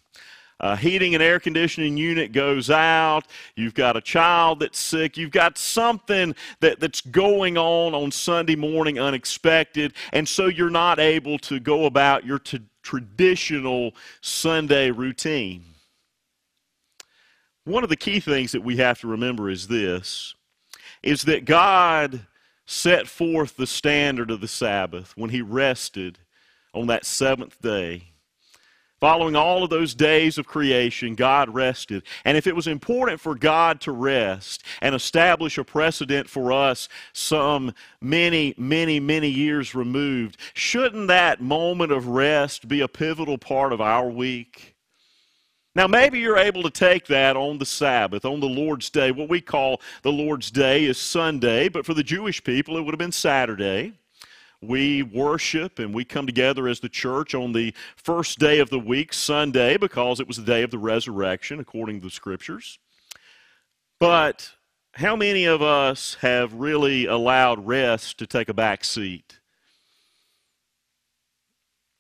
Uh, 0.60 0.76
heating 0.76 1.14
and 1.14 1.24
air 1.24 1.40
conditioning 1.40 1.98
unit 1.98 2.32
goes 2.32 2.70
out, 2.70 3.28
you've 3.56 3.74
got 3.74 3.96
a 3.96 4.02
child 4.02 4.60
that's 4.60 4.78
sick, 4.78 5.18
you've 5.18 5.32
got 5.32 5.58
something 5.58 6.36
that, 6.60 6.80
that's 6.80 7.02
going 7.02 7.58
on 7.58 7.94
on 7.94 8.12
Sunday 8.12 8.56
morning 8.56 9.00
unexpected, 9.00 9.94
and 10.14 10.28
so 10.28 10.48
you're 10.48 10.70
not 10.70 11.00
able 11.00 11.38
to 11.40 11.60
go 11.60 11.86
about 11.86 12.26
your 12.26 12.40
t- 12.40 12.62
traditional 12.84 13.94
Sunday 14.22 14.92
routine. 14.92 15.64
One 17.66 17.84
of 17.84 17.90
the 17.90 17.96
key 17.96 18.20
things 18.20 18.52
that 18.54 18.64
we 18.64 18.78
have 18.78 19.00
to 19.02 19.08
remember 19.08 19.50
is 19.50 19.68
this 19.68 20.34
is 21.02 21.22
that 21.24 21.46
God 21.46 22.26
set 22.66 23.08
forth 23.08 23.56
the 23.56 23.68
standard 23.68 24.30
of 24.30 24.42
the 24.42 24.48
Sabbath 24.48 25.14
when 25.16 25.30
he 25.30 25.42
rested 25.42 26.20
on 26.74 26.88
that 26.88 27.06
seventh 27.06 27.62
day. 27.62 28.09
Following 29.00 29.36
all 29.36 29.64
of 29.64 29.70
those 29.70 29.94
days 29.94 30.38
of 30.38 30.46
creation, 30.46 31.16
God 31.16 31.54
rested. 31.54 32.04
And 32.26 32.36
if 32.36 32.48
it 32.48 32.56
was 32.56 32.68
important 32.68 33.22
for 33.22 33.34
God 33.34 33.80
to 33.82 33.94
rest 33.94 34.64
and 34.82 34.94
establish 34.94 35.58
a 35.58 35.64
precedent 35.64 36.30
for 36.30 36.52
us 36.52 36.90
some 37.14 37.74
many, 38.02 38.54
many, 38.58 39.00
many 39.00 39.30
years 39.30 39.74
removed, 39.74 40.38
shouldn't 40.54 41.08
that 41.08 41.40
moment 41.40 41.94
of 41.94 42.08
rest 42.08 42.68
be 42.68 42.82
a 42.82 42.90
pivotal 42.90 43.38
part 43.38 43.72
of 43.72 43.80
our 43.80 44.10
week? 44.10 44.76
Now, 45.76 45.88
maybe 45.88 46.20
you're 46.20 46.38
able 46.38 46.64
to 46.64 46.70
take 46.70 47.06
that 47.06 47.38
on 47.38 47.58
the 47.58 47.66
Sabbath, 47.66 48.26
on 48.26 48.42
the 48.42 48.50
Lord's 48.50 48.90
Day. 48.90 49.12
What 49.12 49.30
we 49.30 49.40
call 49.40 49.80
the 50.02 50.12
Lord's 50.12 50.52
Day 50.52 50.84
is 50.84 50.98
Sunday, 50.98 51.70
but 51.70 51.86
for 51.86 51.94
the 51.94 52.04
Jewish 52.04 52.44
people, 52.44 52.76
it 52.76 52.82
would 52.82 52.94
have 52.94 53.00
been 53.00 53.14
Saturday 53.14 53.94
we 54.62 55.04
worship 55.04 55.80
and 55.80 55.94
we 55.94 56.04
come 56.04 56.26
together 56.26 56.68
as 56.68 56.80
the 56.80 56.90
church 56.90 57.34
on 57.34 57.54
the 57.54 57.74
first 57.96 58.40
day 58.40 58.60
of 58.60 58.70
the 58.70 58.80
week, 58.80 59.14
Sunday, 59.14 59.78
because 59.78 60.20
it 60.20 60.28
was 60.28 60.38
the 60.38 60.44
day 60.44 60.64
of 60.64 60.72
the 60.72 60.78
resurrection, 60.78 61.60
according 61.60 62.02
to 62.02 62.08
the 62.08 62.12
scriptures. 62.12 62.80
But 64.00 64.52
how 64.94 65.16
many 65.16 65.46
of 65.46 65.62
us 65.62 66.16
have 66.22 66.54
really 66.54 67.06
allowed 67.06 67.66
rest 67.66 68.18
to 68.20 68.28
take 68.28 68.50
a 68.50 68.54
back 68.54 68.84
seat? 68.84 69.40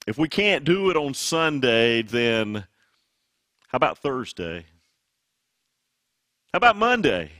If 0.06 0.18
we 0.18 0.28
can't 0.28 0.66
do 0.66 0.90
it 0.90 0.98
on 0.98 1.14
Sunday, 1.14 2.02
then 2.02 2.66
how 3.68 3.76
about 3.76 4.00
Thursday? 4.00 4.66
How 6.52 6.58
about 6.58 6.78
Monday? 6.78 7.32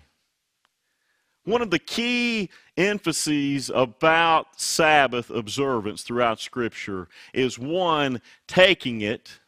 One 1.46 1.62
of 1.62 1.72
the 1.72 1.80
key 1.80 2.50
emphases 2.78 3.70
about 3.74 4.60
Sabbath 4.60 5.30
observance 5.30 6.04
throughout 6.04 6.40
Scripture 6.40 7.08
is 7.34 7.58
one, 7.58 8.22
taking 8.48 9.02
it, 9.02 9.40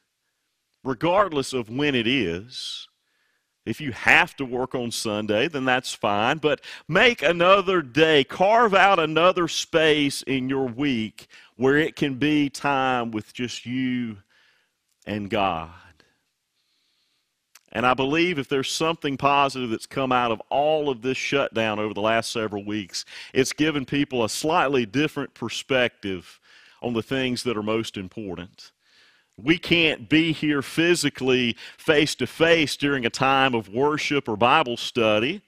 regardless 0.83 1.53
of 1.53 1.69
when 1.69 1.95
it 1.95 2.07
is. 2.07 2.87
If 3.65 3.79
you 3.79 3.91
have 3.91 4.35
to 4.37 4.45
work 4.45 4.73
on 4.73 4.89
Sunday, 4.89 5.47
then 5.47 5.65
that's 5.65 5.93
fine, 5.93 6.39
but 6.39 6.61
make 6.87 7.21
another 7.21 7.83
day, 7.83 8.23
carve 8.23 8.73
out 8.73 8.97
another 8.97 9.47
space 9.47 10.23
in 10.23 10.49
your 10.49 10.65
week 10.65 11.27
where 11.57 11.77
it 11.77 11.95
can 11.95 12.15
be 12.15 12.49
time 12.49 13.11
with 13.11 13.33
just 13.33 13.67
you 13.67 14.17
and 15.05 15.29
God. 15.29 15.69
And 17.71 17.85
I 17.85 17.93
believe 17.93 18.37
if 18.37 18.49
there's 18.49 18.71
something 18.71 19.17
positive 19.17 19.69
that's 19.69 19.85
come 19.85 20.11
out 20.11 20.31
of 20.31 20.41
all 20.49 20.89
of 20.89 21.01
this 21.01 21.17
shutdown 21.17 21.79
over 21.79 21.93
the 21.93 22.01
last 22.01 22.31
several 22.31 22.65
weeks, 22.65 23.05
it's 23.33 23.53
given 23.53 23.85
people 23.85 24.23
a 24.23 24.29
slightly 24.29 24.85
different 24.85 25.33
perspective 25.33 26.39
on 26.81 26.93
the 26.93 27.03
things 27.03 27.43
that 27.43 27.55
are 27.55 27.63
most 27.63 27.95
important. 27.95 28.71
We 29.37 29.57
can't 29.57 30.09
be 30.09 30.33
here 30.33 30.61
physically 30.61 31.55
face 31.77 32.13
to 32.15 32.27
face 32.27 32.75
during 32.75 33.05
a 33.05 33.09
time 33.09 33.55
of 33.55 33.69
worship 33.69 34.27
or 34.27 34.35
Bible 34.35 34.77
study. 34.77 35.41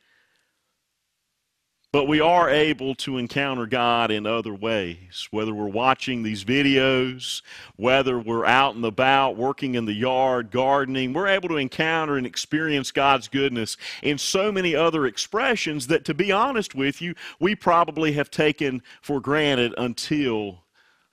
But 1.94 2.08
we 2.08 2.20
are 2.20 2.50
able 2.50 2.96
to 2.96 3.20
encounter 3.20 3.68
God 3.68 4.10
in 4.10 4.26
other 4.26 4.56
ways, 4.56 5.28
whether 5.30 5.54
we're 5.54 5.68
watching 5.68 6.24
these 6.24 6.44
videos, 6.44 7.44
whether 7.76 8.18
we're 8.18 8.48
out 8.48 8.74
and 8.74 8.84
about, 8.84 9.38
working 9.38 9.76
in 9.76 9.86
the 9.86 9.94
yard, 9.94 10.50
gardening. 10.50 11.14
We're 11.14 11.28
able 11.28 11.50
to 11.50 11.58
encounter 11.58 12.18
and 12.18 12.26
experience 12.26 12.90
God's 12.90 13.28
goodness 13.28 13.78
in 14.02 14.18
so 14.18 14.52
many 14.52 14.74
other 14.74 15.06
expressions 15.06 15.86
that, 15.86 16.04
to 16.06 16.16
be 16.16 16.32
honest 16.32 16.74
with 16.74 17.00
you, 17.00 17.14
we 17.40 17.54
probably 17.54 18.14
have 18.14 18.32
taken 18.32 18.82
for 19.04 19.22
granted 19.22 19.76
until 19.78 20.64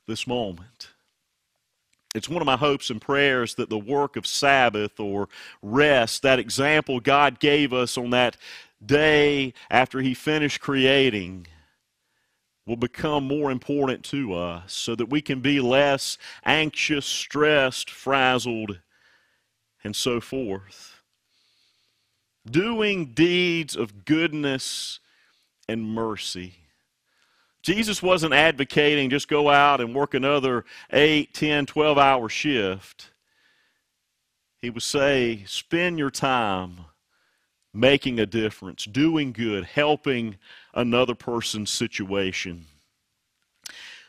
this 0.07 0.27
moment. 0.27 0.89
It's 2.15 2.29
one 2.29 2.41
of 2.41 2.47
my 2.47 2.57
hopes 2.57 2.89
and 2.89 3.03
prayers 3.03 3.55
that 3.57 3.69
the 3.69 3.79
work 3.79 4.17
of 4.17 4.27
Sabbath 4.27 4.99
or 4.99 5.29
rest, 5.61 6.23
that 6.23 6.39
example 6.39 7.01
God 7.01 7.39
gave 7.39 7.75
us 7.75 7.99
on 7.99 8.11
that 8.11 8.39
day 8.85 9.55
after 9.71 10.01
He 10.01 10.15
finished 10.15 10.61
creating 10.61 11.47
will 12.67 12.77
become 12.77 13.27
more 13.27 13.51
important 13.51 14.05
to 14.05 14.35
us 14.35 14.73
so 14.73 14.95
that 14.95 15.07
we 15.11 15.21
can 15.21 15.41
be 15.41 15.61
less 15.61 16.19
anxious, 16.45 17.05
stressed, 17.05 17.91
frazzled, 17.91 18.79
and 19.83 19.97
so 19.97 20.21
forth. 20.21 21.03
Doing 22.49 23.07
deeds 23.07 23.77
of 23.77 24.05
goodness 24.05 25.01
and 25.69 25.85
mercy. 25.85 26.55
Jesus 27.63 28.03
wasn't 28.03 28.33
advocating 28.33 29.11
just 29.11 29.29
go 29.29 29.51
out 29.51 29.81
and 29.81 29.95
work 29.95 30.15
another 30.15 30.65
8, 30.93 31.35
10, 31.35 31.67
12 31.67 31.99
hour 31.99 32.29
shift. 32.29 33.11
He 34.63 34.71
would 34.71 34.83
say, 34.83 35.45
spend 35.47 35.99
your 35.99 36.11
time 36.11 36.85
making 37.73 38.19
a 38.19 38.27
difference, 38.27 38.85
doing 38.85 39.33
good, 39.33 39.65
helping 39.65 40.37
another 40.75 41.15
person's 41.15 41.71
situation. 41.71 42.67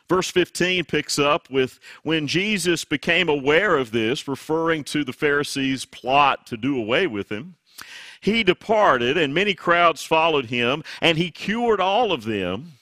Verse 0.09 0.29
15 0.29 0.83
picks 0.85 1.17
up 1.17 1.49
with 1.49 1.79
when 2.03 2.27
Jesus 2.27 2.83
became 2.83 3.29
aware 3.29 3.77
of 3.77 3.91
this, 3.91 4.27
referring 4.27 4.83
to 4.85 5.05
the 5.05 5.13
Pharisees' 5.13 5.85
plot 5.85 6.45
to 6.47 6.57
do 6.57 6.77
away 6.77 7.07
with 7.07 7.31
him. 7.31 7.55
He 8.19 8.43
departed, 8.43 9.17
and 9.17 9.33
many 9.33 9.53
crowds 9.53 10.03
followed 10.03 10.47
him, 10.47 10.83
and 10.99 11.17
he 11.17 11.31
cured 11.31 11.79
all 11.79 12.11
of 12.11 12.25
them, 12.25 12.73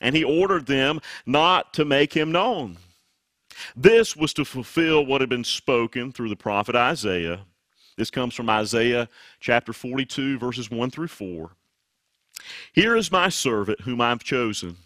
and 0.00 0.14
he 0.14 0.22
ordered 0.22 0.66
them 0.66 1.00
not 1.24 1.72
to 1.74 1.84
make 1.84 2.12
him 2.12 2.30
known. 2.30 2.76
This 3.74 4.14
was 4.14 4.34
to 4.34 4.44
fulfill 4.44 5.06
what 5.06 5.20
had 5.20 5.30
been 5.30 5.44
spoken 5.44 6.12
through 6.12 6.28
the 6.28 6.36
prophet 6.36 6.76
Isaiah. 6.76 7.46
This 7.96 8.10
comes 8.10 8.34
from 8.34 8.50
Isaiah 8.50 9.08
chapter 9.38 9.72
42, 9.72 10.38
verses 10.38 10.70
1 10.70 10.90
through 10.90 11.08
4. 11.08 11.50
Here 12.72 12.96
is 12.96 13.12
my 13.12 13.28
servant 13.28 13.82
whom 13.82 14.00
I've 14.00 14.24
chosen, 14.24 14.76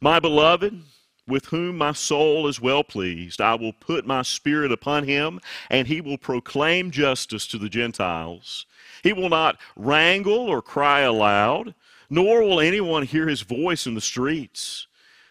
my 0.00 0.18
beloved, 0.18 0.82
with 1.28 1.46
whom 1.46 1.78
my 1.78 1.92
soul 1.92 2.48
is 2.48 2.60
well 2.60 2.82
pleased. 2.82 3.40
I 3.40 3.54
will 3.54 3.72
put 3.72 4.04
my 4.04 4.22
spirit 4.22 4.72
upon 4.72 5.04
him, 5.04 5.40
and 5.70 5.86
he 5.86 6.00
will 6.00 6.18
proclaim 6.18 6.90
justice 6.90 7.46
to 7.46 7.58
the 7.58 7.68
Gentiles. 7.68 8.66
He 9.04 9.12
will 9.12 9.28
not 9.28 9.58
wrangle 9.76 10.34
or 10.34 10.60
cry 10.60 11.00
aloud, 11.00 11.76
nor 12.10 12.42
will 12.42 12.60
anyone 12.60 13.04
hear 13.04 13.28
his 13.28 13.42
voice 13.42 13.86
in 13.86 13.94
the 13.94 14.00
streets. 14.00 14.88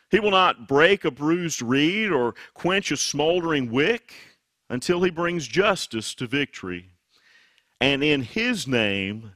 He 0.10 0.20
will 0.22 0.32
not 0.32 0.68
break 0.68 1.04
a 1.04 1.12
bruised 1.12 1.62
reed 1.62 2.10
or 2.10 2.36
quench 2.54 2.90
a 2.92 2.98
smoldering 2.98 3.70
wick 3.70 4.14
until 4.70 5.04
he 5.04 5.10
brings 5.10 5.46
justice 5.46 6.14
to 6.16 6.26
victory 6.26 6.92
and 7.82 8.04
in 8.04 8.22
his 8.22 8.68
name 8.68 9.34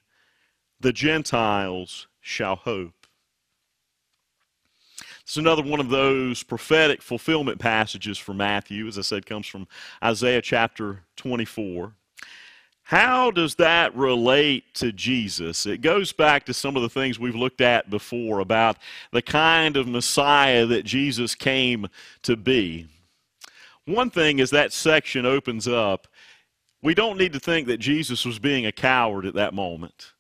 the 0.79 0.93
Gentiles 0.93 2.07
shall 2.21 2.55
hope. 2.55 3.07
It's 5.23 5.37
another 5.37 5.63
one 5.63 5.79
of 5.79 5.89
those 5.89 6.43
prophetic 6.43 7.01
fulfillment 7.01 7.59
passages 7.59 8.19
for 8.19 8.35
Matthew, 8.35 8.87
as 8.87 8.99
I 8.99 9.01
said, 9.01 9.25
comes 9.25 9.47
from 9.47 9.67
Isaiah 10.03 10.41
chapter 10.41 11.01
24. 11.15 11.93
How 12.83 13.31
does 13.31 13.55
that 13.55 13.95
relate 13.95 14.75
to 14.75 14.91
Jesus? 14.91 15.65
It 15.65 15.81
goes 15.81 16.11
back 16.11 16.45
to 16.45 16.53
some 16.53 16.75
of 16.75 16.83
the 16.83 16.89
things 16.89 17.17
we've 17.17 17.35
looked 17.35 17.61
at 17.61 17.89
before 17.89 18.41
about 18.41 18.77
the 19.11 19.23
kind 19.23 19.75
of 19.75 19.87
Messiah 19.87 20.67
that 20.67 20.85
Jesus 20.85 21.33
came 21.33 21.87
to 22.21 22.35
be. 22.35 22.87
One 23.85 24.11
thing 24.11 24.37
is 24.37 24.51
that 24.51 24.71
section 24.71 25.25
opens 25.25 25.67
up 25.67 26.07
we 26.85 26.93
don't 26.93 27.17
need 27.17 27.33
to 27.33 27.39
think 27.39 27.65
that 27.67 27.79
Jesus 27.79 28.25
was 28.25 28.37
being 28.37 28.67
a 28.67 28.71
coward 28.71 29.25
at 29.25 29.33
that 29.33 29.55
moment. 29.55 30.13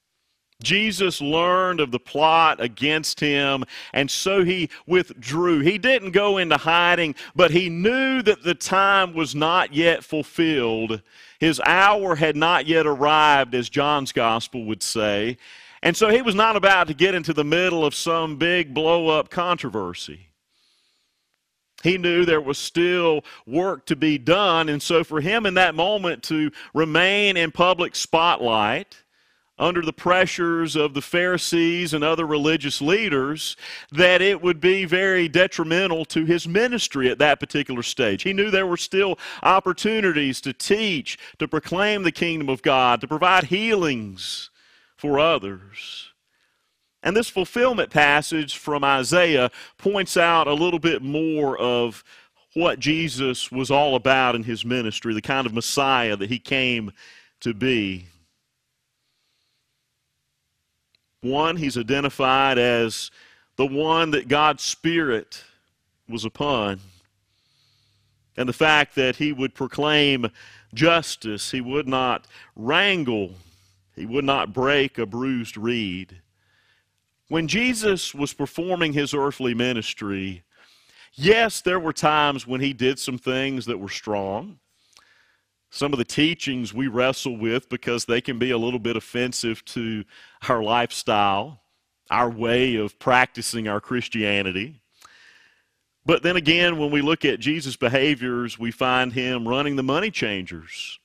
Jesus 0.63 1.21
learned 1.21 1.79
of 1.79 1.91
the 1.91 1.99
plot 1.99 2.59
against 2.59 3.19
him, 3.19 3.63
and 3.93 4.09
so 4.09 4.43
he 4.43 4.71
withdrew. 4.87 5.59
He 5.59 5.77
didn't 5.77 6.09
go 6.09 6.39
into 6.39 6.57
hiding, 6.57 7.13
but 7.35 7.51
he 7.51 7.69
knew 7.69 8.23
that 8.23 8.41
the 8.41 8.55
time 8.55 9.13
was 9.13 9.35
not 9.35 9.75
yet 9.75 10.03
fulfilled. 10.03 11.03
His 11.39 11.61
hour 11.67 12.15
had 12.15 12.35
not 12.35 12.65
yet 12.65 12.87
arrived, 12.87 13.53
as 13.53 13.69
John's 13.69 14.11
gospel 14.11 14.65
would 14.65 14.81
say. 14.81 15.37
And 15.83 15.95
so 15.95 16.09
he 16.09 16.23
was 16.23 16.33
not 16.33 16.55
about 16.55 16.87
to 16.87 16.95
get 16.95 17.13
into 17.13 17.31
the 17.33 17.43
middle 17.43 17.85
of 17.85 17.93
some 17.93 18.37
big 18.37 18.73
blow 18.73 19.09
up 19.09 19.29
controversy. 19.29 20.29
He 21.85 21.97
knew 21.97 22.25
there 22.25 22.41
was 22.41 22.57
still 22.57 23.23
work 23.47 23.85
to 23.85 23.95
be 23.95 24.17
done. 24.17 24.69
And 24.69 24.81
so, 24.81 25.03
for 25.03 25.21
him 25.21 25.45
in 25.45 25.53
that 25.53 25.75
moment 25.75 26.23
to 26.23 26.51
remain 26.73 27.37
in 27.37 27.51
public 27.51 27.95
spotlight, 27.95 28.97
under 29.57 29.81
the 29.81 29.93
pressures 29.93 30.75
of 30.75 30.93
the 30.93 31.01
Pharisees 31.01 31.93
and 31.93 32.03
other 32.03 32.25
religious 32.25 32.81
leaders, 32.81 33.55
that 33.91 34.21
it 34.21 34.41
would 34.41 34.59
be 34.59 34.85
very 34.85 35.27
detrimental 35.27 36.03
to 36.05 36.25
his 36.25 36.47
ministry 36.47 37.09
at 37.09 37.19
that 37.19 37.39
particular 37.39 37.81
stage. 37.81 38.23
He 38.23 38.33
knew 38.33 38.51
there 38.51 38.67
were 38.67 38.75
still 38.75 39.17
opportunities 39.43 40.41
to 40.41 40.51
teach, 40.51 41.17
to 41.39 41.47
proclaim 41.47 42.03
the 42.03 42.11
kingdom 42.11 42.49
of 42.49 42.61
God, 42.61 42.99
to 43.01 43.07
provide 43.07 43.45
healings 43.45 44.49
for 44.97 45.19
others. 45.19 46.11
And 47.05 47.15
this 47.15 47.29
fulfillment 47.29 47.91
passage 47.91 48.57
from 48.57 48.83
Isaiah 48.83 49.51
points 49.77 50.17
out 50.17 50.47
a 50.47 50.53
little 50.53 50.79
bit 50.79 51.03
more 51.03 51.55
of 51.55 52.03
what 52.55 52.79
Jesus 52.79 53.51
was 53.51 53.69
all 53.69 53.95
about 53.95 54.33
in 54.33 54.41
his 54.41 54.65
ministry, 54.65 55.13
the 55.13 55.21
kind 55.21 55.45
of 55.45 55.53
Messiah 55.53 56.15
that 56.15 56.31
he 56.31 56.39
came 56.39 56.91
to 57.41 57.53
be. 57.53 58.07
One, 61.21 61.57
he's 61.57 61.77
identified 61.77 62.57
as 62.57 63.11
the 63.55 63.67
one 63.67 64.09
that 64.11 64.27
God's 64.27 64.63
Spirit 64.63 65.43
was 66.09 66.25
upon. 66.25 66.79
And 68.35 68.49
the 68.49 68.53
fact 68.53 68.95
that 68.95 69.17
he 69.17 69.31
would 69.31 69.53
proclaim 69.53 70.31
justice, 70.73 71.51
he 71.51 71.61
would 71.61 71.87
not 71.87 72.25
wrangle, 72.55 73.35
he 73.95 74.07
would 74.07 74.25
not 74.25 74.53
break 74.53 74.97
a 74.97 75.05
bruised 75.05 75.55
reed. 75.55 76.21
When 77.27 77.47
Jesus 77.47 78.13
was 78.13 78.33
performing 78.33 78.93
his 78.93 79.13
earthly 79.13 79.53
ministry, 79.53 80.43
yes, 81.13 81.61
there 81.61 81.79
were 81.79 81.93
times 81.93 82.45
when 82.45 82.61
he 82.61 82.73
did 82.73 82.99
some 82.99 83.17
things 83.17 83.65
that 83.65 83.79
were 83.79 83.89
strong 83.89 84.59
some 85.75 85.91
of 85.91 85.99
the 85.99 86.05
teachings 86.05 86.73
we 86.73 86.87
wrestle 86.87 87.37
with 87.37 87.67
because 87.67 88.05
they 88.05 88.21
can 88.21 88.39
be 88.39 88.51
a 88.51 88.57
little 88.57 88.79
bit 88.79 88.95
offensive 88.95 89.63
to 89.65 90.05
our 90.47 90.63
lifestyle, 90.63 91.59
our 92.09 92.29
way 92.29 92.77
of 92.77 92.97
practicing 92.97 93.67
our 93.67 93.81
Christianity. 93.81 94.81
But 96.05 96.23
then 96.23 96.37
again, 96.37 96.77
when 96.77 96.91
we 96.91 97.01
look 97.01 97.25
at 97.25 97.41
Jesus' 97.41 97.75
behaviors, 97.75 98.57
we 98.57 98.71
find 98.71 99.11
him 99.11 99.45
running 99.45 99.75
the 99.75 99.83
money 99.83 100.11
changers 100.11 100.97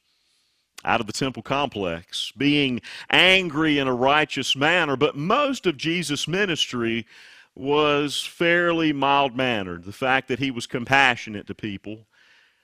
out 0.85 1.01
of 1.01 1.07
the 1.07 1.13
temple 1.13 1.43
complex, 1.43 2.33
being 2.37 2.81
angry 3.11 3.79
in 3.79 3.87
a 3.87 3.95
righteous 3.95 4.57
manner. 4.57 4.97
But 4.97 5.17
most 5.17 5.67
of 5.67 5.77
Jesus' 5.77 6.27
ministry 6.27 7.07
was 7.55 8.25
fairly 8.25 8.93
mild 8.93 9.37
mannered. 9.37 9.85
The 9.85 9.93
fact 9.93 10.29
that 10.29 10.39
he 10.39 10.51
was 10.51 10.67
compassionate 10.67 11.47
to 11.49 11.55
people 11.55 12.07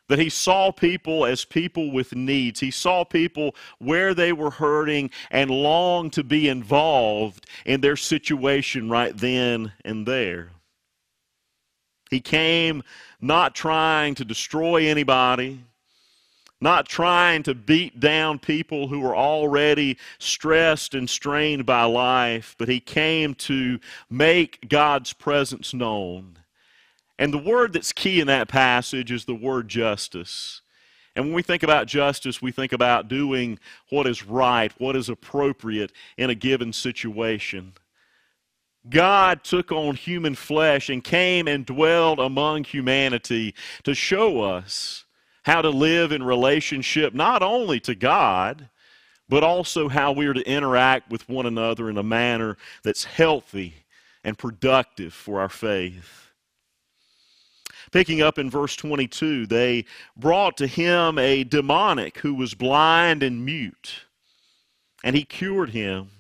that 0.08 0.18
he 0.18 0.28
saw 0.28 0.70
people 0.70 1.26
as 1.26 1.44
people 1.44 1.90
with 1.90 2.14
needs. 2.14 2.60
He 2.60 2.70
saw 2.70 3.04
people 3.04 3.54
where 3.78 4.14
they 4.14 4.32
were 4.32 4.50
hurting 4.50 5.10
and 5.30 5.50
longed 5.50 6.12
to 6.14 6.24
be 6.24 6.48
involved 6.48 7.46
in 7.64 7.80
their 7.80 7.96
situation 7.96 8.88
right 8.88 9.16
then 9.16 9.72
and 9.84 10.06
there. 10.06 10.50
He 12.10 12.20
came 12.20 12.82
not 13.20 13.54
trying 13.54 14.14
to 14.16 14.24
destroy 14.24 14.86
anybody, 14.86 15.60
not 16.60 16.88
trying 16.88 17.42
to 17.42 17.54
beat 17.54 18.00
down 18.00 18.38
people 18.38 18.88
who 18.88 19.00
were 19.00 19.16
already 19.16 19.98
stressed 20.18 20.94
and 20.94 21.08
strained 21.08 21.66
by 21.66 21.84
life, 21.84 22.54
but 22.58 22.68
he 22.68 22.80
came 22.80 23.34
to 23.34 23.78
make 24.08 24.68
God's 24.68 25.12
presence 25.12 25.74
known 25.74 26.38
and 27.18 27.32
the 27.32 27.38
word 27.38 27.72
that's 27.72 27.92
key 27.92 28.20
in 28.20 28.26
that 28.26 28.48
passage 28.48 29.10
is 29.10 29.24
the 29.24 29.34
word 29.34 29.68
justice. 29.68 30.60
And 31.14 31.26
when 31.26 31.34
we 31.34 31.42
think 31.42 31.62
about 31.62 31.86
justice, 31.86 32.42
we 32.42 32.52
think 32.52 32.72
about 32.72 33.08
doing 33.08 33.58
what 33.88 34.06
is 34.06 34.26
right, 34.26 34.72
what 34.78 34.96
is 34.96 35.08
appropriate 35.08 35.92
in 36.18 36.28
a 36.28 36.34
given 36.34 36.74
situation. 36.74 37.72
God 38.88 39.42
took 39.42 39.72
on 39.72 39.96
human 39.96 40.34
flesh 40.34 40.90
and 40.90 41.02
came 41.02 41.48
and 41.48 41.64
dwelled 41.64 42.20
among 42.20 42.64
humanity 42.64 43.54
to 43.84 43.94
show 43.94 44.42
us 44.42 45.05
how 45.46 45.62
to 45.62 45.70
live 45.70 46.10
in 46.10 46.24
relationship 46.24 47.14
not 47.14 47.40
only 47.40 47.78
to 47.78 47.94
God, 47.94 48.68
but 49.28 49.44
also 49.44 49.88
how 49.88 50.10
we 50.10 50.26
are 50.26 50.34
to 50.34 50.42
interact 50.42 51.08
with 51.08 51.28
one 51.28 51.46
another 51.46 51.88
in 51.88 51.96
a 51.96 52.02
manner 52.02 52.56
that's 52.82 53.04
healthy 53.04 53.72
and 54.24 54.36
productive 54.36 55.14
for 55.14 55.40
our 55.40 55.48
faith. 55.48 56.32
Picking 57.92 58.20
up 58.20 58.40
in 58.40 58.50
verse 58.50 58.74
22, 58.74 59.46
they 59.46 59.84
brought 60.16 60.56
to 60.56 60.66
him 60.66 61.16
a 61.16 61.44
demoniac 61.44 62.18
who 62.18 62.34
was 62.34 62.54
blind 62.54 63.22
and 63.22 63.44
mute, 63.44 64.00
and 65.04 65.14
he 65.14 65.24
cured 65.24 65.70
him, 65.70 66.10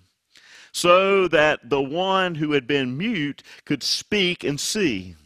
so 0.70 1.26
that 1.26 1.68
the 1.68 1.82
one 1.82 2.36
who 2.36 2.52
had 2.52 2.68
been 2.68 2.96
mute 2.96 3.42
could 3.64 3.82
speak 3.82 4.44
and 4.44 4.60
see. 4.60 5.16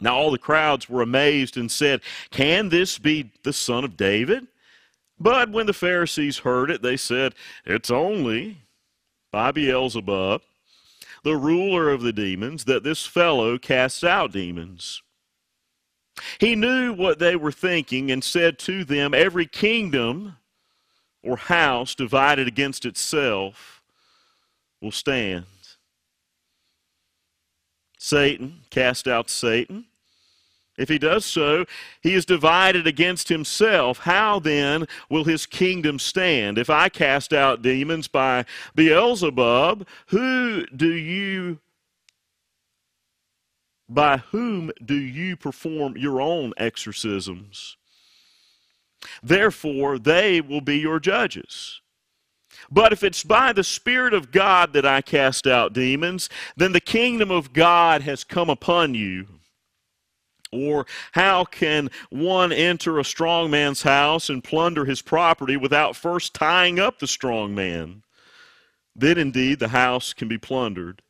Now 0.00 0.16
all 0.16 0.30
the 0.30 0.38
crowds 0.38 0.88
were 0.88 1.02
amazed 1.02 1.56
and 1.56 1.70
said, 1.70 2.00
Can 2.30 2.68
this 2.68 2.98
be 2.98 3.30
the 3.42 3.52
son 3.52 3.84
of 3.84 3.96
David? 3.96 4.46
But 5.18 5.50
when 5.50 5.66
the 5.66 5.72
Pharisees 5.72 6.38
heard 6.38 6.70
it, 6.70 6.82
they 6.82 6.96
said, 6.96 7.34
It's 7.64 7.90
only 7.90 8.58
by 9.30 9.52
Beelzebub, 9.52 10.42
the 11.22 11.36
ruler 11.36 11.90
of 11.90 12.02
the 12.02 12.12
demons, 12.12 12.64
that 12.64 12.82
this 12.82 13.06
fellow 13.06 13.56
casts 13.56 14.04
out 14.04 14.32
demons. 14.32 15.02
He 16.38 16.54
knew 16.54 16.92
what 16.92 17.18
they 17.18 17.36
were 17.36 17.52
thinking 17.52 18.10
and 18.10 18.22
said 18.22 18.58
to 18.60 18.84
them, 18.84 19.14
Every 19.14 19.46
kingdom 19.46 20.36
or 21.22 21.36
house 21.36 21.94
divided 21.94 22.46
against 22.46 22.84
itself 22.84 23.82
will 24.80 24.92
stand. 24.92 25.46
Satan 28.04 28.60
cast 28.68 29.08
out 29.08 29.30
Satan. 29.30 29.86
If 30.76 30.90
he 30.90 30.98
does 30.98 31.24
so, 31.24 31.64
he 32.02 32.12
is 32.12 32.26
divided 32.26 32.86
against 32.86 33.30
himself. 33.30 34.00
How 34.00 34.38
then 34.38 34.86
will 35.08 35.24
his 35.24 35.46
kingdom 35.46 35.98
stand? 35.98 36.58
If 36.58 36.68
I 36.68 36.90
cast 36.90 37.32
out 37.32 37.62
demons 37.62 38.06
by 38.06 38.44
Beelzebub, 38.74 39.86
who 40.08 40.66
do 40.66 40.92
you 40.92 41.60
by 43.88 44.18
whom 44.18 44.70
do 44.84 44.96
you 44.96 45.34
perform 45.34 45.96
your 45.96 46.20
own 46.20 46.52
exorcisms? 46.58 47.78
Therefore, 49.22 49.98
they 49.98 50.42
will 50.42 50.60
be 50.60 50.78
your 50.78 51.00
judges. 51.00 51.80
But 52.70 52.92
if 52.92 53.02
it's 53.02 53.22
by 53.22 53.52
the 53.52 53.64
Spirit 53.64 54.14
of 54.14 54.30
God 54.30 54.72
that 54.72 54.86
I 54.86 55.00
cast 55.00 55.46
out 55.46 55.72
demons, 55.72 56.28
then 56.56 56.72
the 56.72 56.80
kingdom 56.80 57.30
of 57.30 57.52
God 57.52 58.02
has 58.02 58.24
come 58.24 58.50
upon 58.50 58.94
you. 58.94 59.26
Or 60.52 60.86
how 61.12 61.44
can 61.44 61.90
one 62.10 62.52
enter 62.52 62.98
a 62.98 63.04
strong 63.04 63.50
man's 63.50 63.82
house 63.82 64.30
and 64.30 64.44
plunder 64.44 64.84
his 64.84 65.02
property 65.02 65.56
without 65.56 65.96
first 65.96 66.32
tying 66.32 66.78
up 66.78 66.98
the 66.98 67.08
strong 67.08 67.54
man? 67.54 68.02
Then 68.94 69.18
indeed 69.18 69.58
the 69.58 69.68
house 69.68 70.12
can 70.12 70.28
be 70.28 70.38
plundered. 70.38 71.02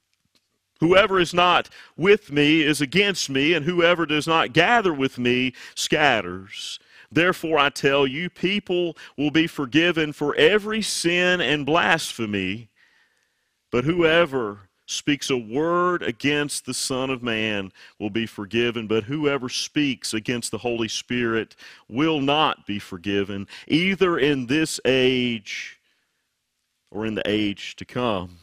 Whoever 0.81 1.21
is 1.21 1.33
not 1.33 1.69
with 1.97 2.33
me 2.33 2.63
is 2.63 2.81
against 2.81 3.31
me, 3.31 3.53
and 3.53 3.65
whoever 3.65 4.07
does 4.07 4.27
not 4.27 4.53
gather 4.53 4.93
with 4.93 5.19
me 5.19 5.53
scatters. 5.75 6.79
Therefore, 7.15 7.59
I 7.59 7.71
tell 7.71 8.07
you, 8.07 8.29
people 8.29 8.97
will 9.17 9.31
be 9.31 9.47
forgiven 9.47 10.13
for 10.13 10.35
every 10.35 10.83
sin 10.83 11.41
and 11.41 11.65
blasphemy, 11.65 12.69
but 13.71 13.85
whoever 13.85 14.69
speaks 14.87 15.31
a 15.31 15.37
word 15.37 16.03
against 16.03 16.67
the 16.67 16.75
Son 16.75 17.11
of 17.11 17.23
Man 17.23 17.73
will 18.01 18.11
be 18.11 18.27
forgiven, 18.27 18.89
but 18.89 19.05
whoever 19.05 19.49
speaks 19.49 20.13
against 20.13 20.51
the 20.51 20.59
Holy 20.59 20.89
Spirit 20.89 21.55
will 21.89 22.21
not 22.21 22.67
be 22.67 22.81
forgiven, 22.81 23.47
either 23.69 24.19
in 24.19 24.47
this 24.47 24.81
age 24.85 25.79
or 26.91 27.07
in 27.07 27.15
the 27.15 27.23
age 27.27 27.77
to 27.77 27.85
come. 27.85 28.39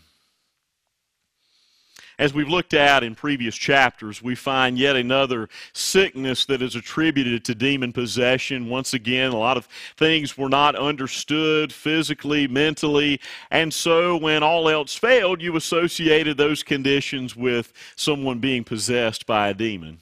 As 2.21 2.35
we've 2.35 2.47
looked 2.47 2.75
at 2.75 3.03
in 3.03 3.15
previous 3.15 3.55
chapters, 3.55 4.21
we 4.21 4.35
find 4.35 4.77
yet 4.77 4.95
another 4.95 5.49
sickness 5.73 6.45
that 6.45 6.61
is 6.61 6.75
attributed 6.75 7.43
to 7.45 7.55
demon 7.55 7.91
possession. 7.91 8.69
Once 8.69 8.93
again, 8.93 9.31
a 9.31 9.37
lot 9.39 9.57
of 9.57 9.67
things 9.97 10.37
were 10.37 10.47
not 10.47 10.75
understood 10.75 11.73
physically, 11.73 12.47
mentally, 12.47 13.19
and 13.49 13.73
so 13.73 14.15
when 14.15 14.43
all 14.43 14.69
else 14.69 14.93
failed, 14.93 15.41
you 15.41 15.55
associated 15.55 16.37
those 16.37 16.61
conditions 16.61 17.35
with 17.35 17.73
someone 17.95 18.37
being 18.37 18.63
possessed 18.63 19.25
by 19.25 19.49
a 19.49 19.55
demon. 19.55 19.97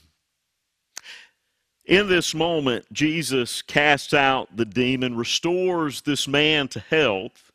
In 1.86 2.10
this 2.10 2.36
moment, 2.36 2.84
Jesus 2.91 3.62
casts 3.62 4.14
out 4.14 4.58
the 4.58 4.66
demon, 4.66 5.16
restores 5.16 6.02
this 6.02 6.28
man 6.28 6.68
to 6.68 6.82
health, 6.82 7.49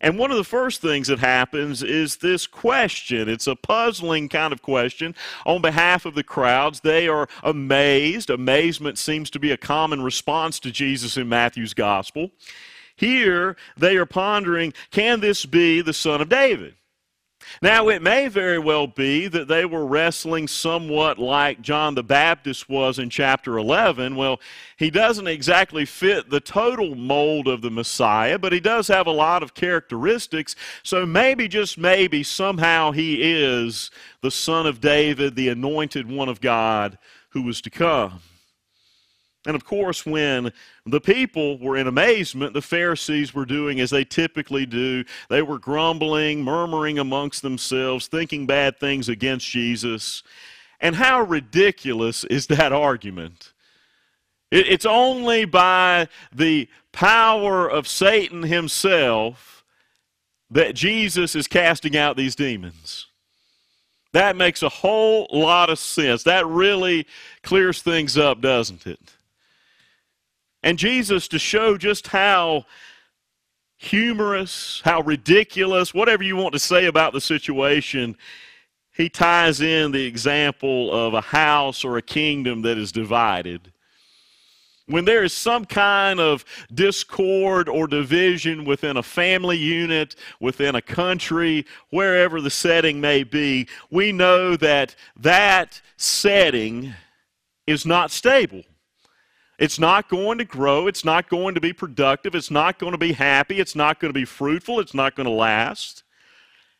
And 0.00 0.18
one 0.18 0.30
of 0.30 0.36
the 0.36 0.44
first 0.44 0.80
things 0.80 1.08
that 1.08 1.18
happens 1.18 1.82
is 1.82 2.16
this 2.16 2.46
question. 2.46 3.28
It's 3.28 3.46
a 3.46 3.56
puzzling 3.56 4.28
kind 4.28 4.52
of 4.52 4.62
question 4.62 5.14
on 5.44 5.60
behalf 5.60 6.06
of 6.06 6.14
the 6.14 6.22
crowds. 6.22 6.80
They 6.80 7.08
are 7.08 7.28
amazed. 7.42 8.30
Amazement 8.30 8.98
seems 8.98 9.28
to 9.30 9.40
be 9.40 9.50
a 9.50 9.56
common 9.56 10.02
response 10.02 10.60
to 10.60 10.70
Jesus 10.70 11.16
in 11.16 11.28
Matthew's 11.28 11.74
gospel. 11.74 12.30
Here, 12.94 13.56
they 13.76 13.96
are 13.96 14.06
pondering 14.06 14.72
can 14.90 15.20
this 15.20 15.46
be 15.46 15.80
the 15.80 15.92
son 15.92 16.20
of 16.20 16.28
David? 16.28 16.74
Now, 17.62 17.88
it 17.88 18.02
may 18.02 18.28
very 18.28 18.58
well 18.58 18.86
be 18.86 19.26
that 19.28 19.48
they 19.48 19.64
were 19.64 19.86
wrestling 19.86 20.48
somewhat 20.48 21.18
like 21.18 21.60
John 21.60 21.94
the 21.94 22.02
Baptist 22.02 22.68
was 22.68 22.98
in 22.98 23.10
chapter 23.10 23.58
11. 23.58 24.16
Well, 24.16 24.40
he 24.76 24.90
doesn't 24.90 25.26
exactly 25.26 25.84
fit 25.84 26.30
the 26.30 26.40
total 26.40 26.94
mold 26.94 27.48
of 27.48 27.62
the 27.62 27.70
Messiah, 27.70 28.38
but 28.38 28.52
he 28.52 28.60
does 28.60 28.88
have 28.88 29.06
a 29.06 29.12
lot 29.12 29.42
of 29.42 29.54
characteristics. 29.54 30.56
So 30.82 31.06
maybe, 31.06 31.48
just 31.48 31.78
maybe, 31.78 32.22
somehow 32.22 32.92
he 32.92 33.22
is 33.22 33.90
the 34.20 34.30
son 34.30 34.66
of 34.66 34.80
David, 34.80 35.34
the 35.34 35.48
anointed 35.48 36.10
one 36.10 36.28
of 36.28 36.40
God 36.40 36.98
who 37.30 37.42
was 37.42 37.60
to 37.62 37.70
come. 37.70 38.20
And 39.48 39.54
of 39.54 39.64
course, 39.64 40.04
when 40.04 40.52
the 40.84 41.00
people 41.00 41.58
were 41.58 41.78
in 41.78 41.86
amazement, 41.86 42.52
the 42.52 42.60
Pharisees 42.60 43.32
were 43.32 43.46
doing 43.46 43.80
as 43.80 43.88
they 43.88 44.04
typically 44.04 44.66
do. 44.66 45.04
They 45.30 45.40
were 45.40 45.58
grumbling, 45.58 46.44
murmuring 46.44 46.98
amongst 46.98 47.40
themselves, 47.40 48.08
thinking 48.08 48.44
bad 48.44 48.78
things 48.78 49.08
against 49.08 49.48
Jesus. 49.48 50.22
And 50.80 50.94
how 50.94 51.22
ridiculous 51.22 52.24
is 52.24 52.48
that 52.48 52.74
argument? 52.74 53.54
It's 54.52 54.84
only 54.84 55.46
by 55.46 56.08
the 56.30 56.68
power 56.92 57.66
of 57.70 57.88
Satan 57.88 58.42
himself 58.42 59.64
that 60.50 60.74
Jesus 60.74 61.34
is 61.34 61.48
casting 61.48 61.96
out 61.96 62.18
these 62.18 62.36
demons. 62.36 63.06
That 64.12 64.36
makes 64.36 64.62
a 64.62 64.68
whole 64.68 65.26
lot 65.32 65.70
of 65.70 65.78
sense. 65.78 66.24
That 66.24 66.46
really 66.46 67.06
clears 67.42 67.80
things 67.80 68.18
up, 68.18 68.42
doesn't 68.42 68.86
it? 68.86 69.00
And 70.62 70.78
Jesus, 70.78 71.28
to 71.28 71.38
show 71.38 71.76
just 71.78 72.08
how 72.08 72.66
humorous, 73.76 74.82
how 74.84 75.00
ridiculous, 75.02 75.94
whatever 75.94 76.22
you 76.22 76.36
want 76.36 76.52
to 76.52 76.58
say 76.58 76.86
about 76.86 77.12
the 77.12 77.20
situation, 77.20 78.16
he 78.92 79.08
ties 79.08 79.60
in 79.60 79.92
the 79.92 80.04
example 80.04 80.92
of 80.92 81.14
a 81.14 81.20
house 81.20 81.84
or 81.84 81.96
a 81.96 82.02
kingdom 82.02 82.62
that 82.62 82.76
is 82.76 82.90
divided. 82.90 83.72
When 84.86 85.04
there 85.04 85.22
is 85.22 85.34
some 85.34 85.66
kind 85.66 86.18
of 86.18 86.44
discord 86.74 87.68
or 87.68 87.86
division 87.86 88.64
within 88.64 88.96
a 88.96 89.02
family 89.02 89.58
unit, 89.58 90.16
within 90.40 90.74
a 90.74 90.82
country, 90.82 91.66
wherever 91.90 92.40
the 92.40 92.50
setting 92.50 93.00
may 93.00 93.22
be, 93.22 93.68
we 93.90 94.10
know 94.10 94.56
that 94.56 94.96
that 95.14 95.80
setting 95.98 96.94
is 97.66 97.86
not 97.86 98.10
stable. 98.10 98.62
It's 99.58 99.78
not 99.78 100.08
going 100.08 100.38
to 100.38 100.44
grow. 100.44 100.86
It's 100.86 101.04
not 101.04 101.28
going 101.28 101.54
to 101.56 101.60
be 101.60 101.72
productive. 101.72 102.34
It's 102.34 102.50
not 102.50 102.78
going 102.78 102.92
to 102.92 102.98
be 102.98 103.12
happy. 103.12 103.58
It's 103.58 103.74
not 103.74 103.98
going 103.98 104.10
to 104.10 104.18
be 104.18 104.24
fruitful. 104.24 104.78
It's 104.78 104.94
not 104.94 105.16
going 105.16 105.26
to 105.26 105.32
last. 105.32 106.04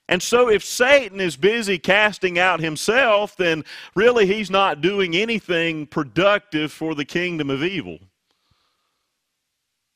And 0.09 0.23
so, 0.23 0.49
if 0.49 0.65
Satan 0.65 1.21
is 1.21 1.37
busy 1.37 1.79
casting 1.79 2.39
out 2.39 2.61
himself, 2.61 3.37
then 3.37 3.65
really 3.95 4.27
he's 4.27 4.51
not 4.51 4.81
doing 4.81 5.15
anything 5.15 5.87
productive 5.87 6.73
for 6.73 6.95
the 6.95 7.05
kingdom 7.05 7.51
of 7.51 7.63
evil. 7.63 7.99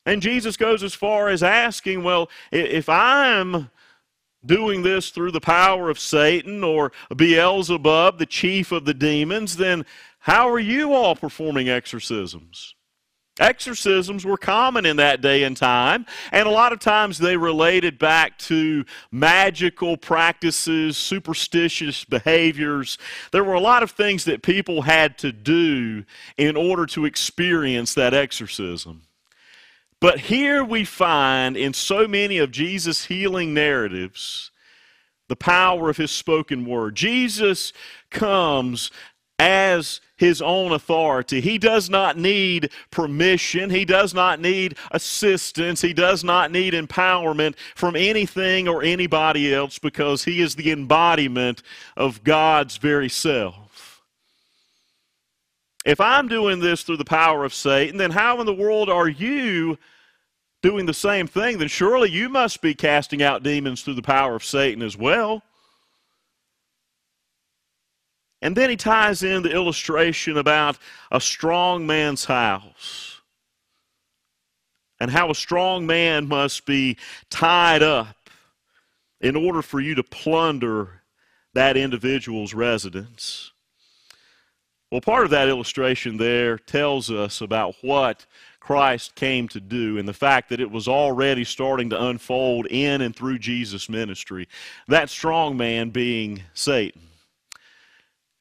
And 0.05 0.21
Jesus 0.21 0.57
goes 0.57 0.83
as 0.83 0.93
far 0.93 1.29
as 1.29 1.41
asking, 1.41 2.03
well, 2.03 2.29
if 2.51 2.89
I'm 2.89 3.69
doing 4.45 4.83
this 4.83 5.09
through 5.09 5.31
the 5.31 5.41
power 5.41 5.89
of 5.89 5.99
Satan 5.99 6.63
or 6.63 6.91
Beelzebub, 7.15 8.17
the 8.17 8.25
chief 8.25 8.71
of 8.71 8.85
the 8.85 8.93
demons, 8.93 9.57
then 9.57 9.85
how 10.19 10.49
are 10.49 10.59
you 10.59 10.93
all 10.93 11.15
performing 11.15 11.69
exorcisms? 11.69 12.75
Exorcisms 13.39 14.23
were 14.25 14.37
common 14.37 14.85
in 14.85 14.97
that 14.97 15.19
day 15.19 15.43
and 15.43 15.57
time, 15.57 16.05
and 16.31 16.47
a 16.47 16.51
lot 16.51 16.71
of 16.71 16.79
times 16.79 17.17
they 17.17 17.35
related 17.35 17.97
back 17.97 18.37
to 18.37 18.85
magical 19.11 19.97
practices, 19.97 20.97
superstitious 20.97 22.05
behaviors. 22.05 22.99
There 23.31 23.43
were 23.43 23.55
a 23.55 23.59
lot 23.59 23.81
of 23.81 23.89
things 23.89 24.25
that 24.25 24.43
people 24.43 24.83
had 24.83 25.17
to 25.17 25.31
do 25.31 26.05
in 26.37 26.55
order 26.55 26.85
to 26.87 27.05
experience 27.05 27.95
that 27.95 28.13
exorcism. 28.13 29.01
But 30.03 30.19
here 30.19 30.65
we 30.65 30.83
find 30.83 31.55
in 31.55 31.73
so 31.73 32.09
many 32.09 32.37
of 32.37 32.51
Jesus' 32.51 33.05
healing 33.05 33.53
narratives 33.53 34.51
the 35.29 35.37
power 35.37 35.89
of 35.89 35.95
his 35.95 36.11
spoken 36.11 36.65
word. 36.65 36.95
Jesus 36.95 37.71
comes 38.09 38.91
as 39.39 40.01
his 40.17 40.41
own 40.41 40.73
authority. 40.73 41.39
He 41.39 41.57
does 41.57 41.89
not 41.89 42.17
need 42.17 42.69
permission. 42.91 43.69
He 43.69 43.85
does 43.85 44.13
not 44.13 44.41
need 44.41 44.75
assistance. 44.91 45.79
He 45.79 45.93
does 45.93 46.21
not 46.21 46.51
need 46.51 46.73
empowerment 46.73 47.55
from 47.73 47.95
anything 47.95 48.67
or 48.67 48.83
anybody 48.83 49.53
else 49.53 49.79
because 49.79 50.25
he 50.25 50.41
is 50.41 50.53
the 50.53 50.73
embodiment 50.73 51.63
of 51.95 52.25
God's 52.25 52.75
very 52.75 53.07
self. 53.07 54.01
If 55.85 56.01
I'm 56.01 56.27
doing 56.27 56.59
this 56.59 56.83
through 56.83 56.97
the 56.97 57.05
power 57.05 57.45
of 57.45 57.53
Satan, 57.53 57.95
then 57.95 58.11
how 58.11 58.41
in 58.41 58.45
the 58.45 58.53
world 58.53 58.89
are 58.89 59.07
you 59.07 59.77
doing 60.63 60.87
the 60.87 60.93
same 60.93 61.27
thing? 61.27 61.59
Then 61.59 61.67
surely 61.67 62.09
you 62.09 62.29
must 62.29 62.61
be 62.61 62.73
casting 62.73 63.21
out 63.21 63.43
demons 63.43 63.83
through 63.83 63.93
the 63.93 64.01
power 64.01 64.35
of 64.35 64.43
Satan 64.43 64.81
as 64.81 64.97
well. 64.97 65.43
And 68.41 68.57
then 68.57 68.69
he 68.69 68.75
ties 68.75 69.23
in 69.23 69.43
the 69.43 69.51
illustration 69.51 70.37
about 70.37 70.77
a 71.11 71.21
strong 71.21 71.85
man's 71.85 72.25
house 72.25 73.21
and 74.99 75.11
how 75.11 75.29
a 75.29 75.35
strong 75.35 75.85
man 75.85 76.27
must 76.27 76.65
be 76.65 76.97
tied 77.29 77.83
up 77.83 78.29
in 79.21 79.35
order 79.35 79.61
for 79.61 79.79
you 79.79 79.95
to 79.95 80.03
plunder 80.03 81.01
that 81.53 81.77
individual's 81.77 82.53
residence. 82.53 83.51
Well, 84.91 85.01
part 85.01 85.23
of 85.23 85.31
that 85.31 85.49
illustration 85.49 86.17
there 86.17 86.57
tells 86.57 87.09
us 87.09 87.41
about 87.41 87.75
what 87.81 88.25
Christ 88.63 89.15
came 89.15 89.49
to 89.49 89.59
do 89.59 89.97
and 89.97 90.07
the 90.07 90.13
fact 90.13 90.47
that 90.47 90.61
it 90.61 90.71
was 90.71 90.87
already 90.87 91.43
starting 91.43 91.89
to 91.89 92.01
unfold 92.01 92.65
in 92.67 93.01
and 93.01 93.13
through 93.13 93.39
Jesus' 93.39 93.89
ministry. 93.89 94.47
That 94.87 95.09
strong 95.09 95.57
man 95.57 95.89
being 95.89 96.43
Satan. 96.53 97.01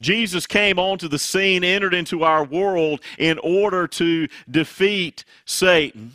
Jesus 0.01 0.47
came 0.47 0.79
onto 0.79 1.09
the 1.09 1.19
scene, 1.19 1.65
entered 1.65 1.93
into 1.93 2.23
our 2.23 2.45
world 2.45 3.01
in 3.19 3.41
order 3.41 3.89
to 3.89 4.29
defeat 4.49 5.25
Satan, 5.45 6.13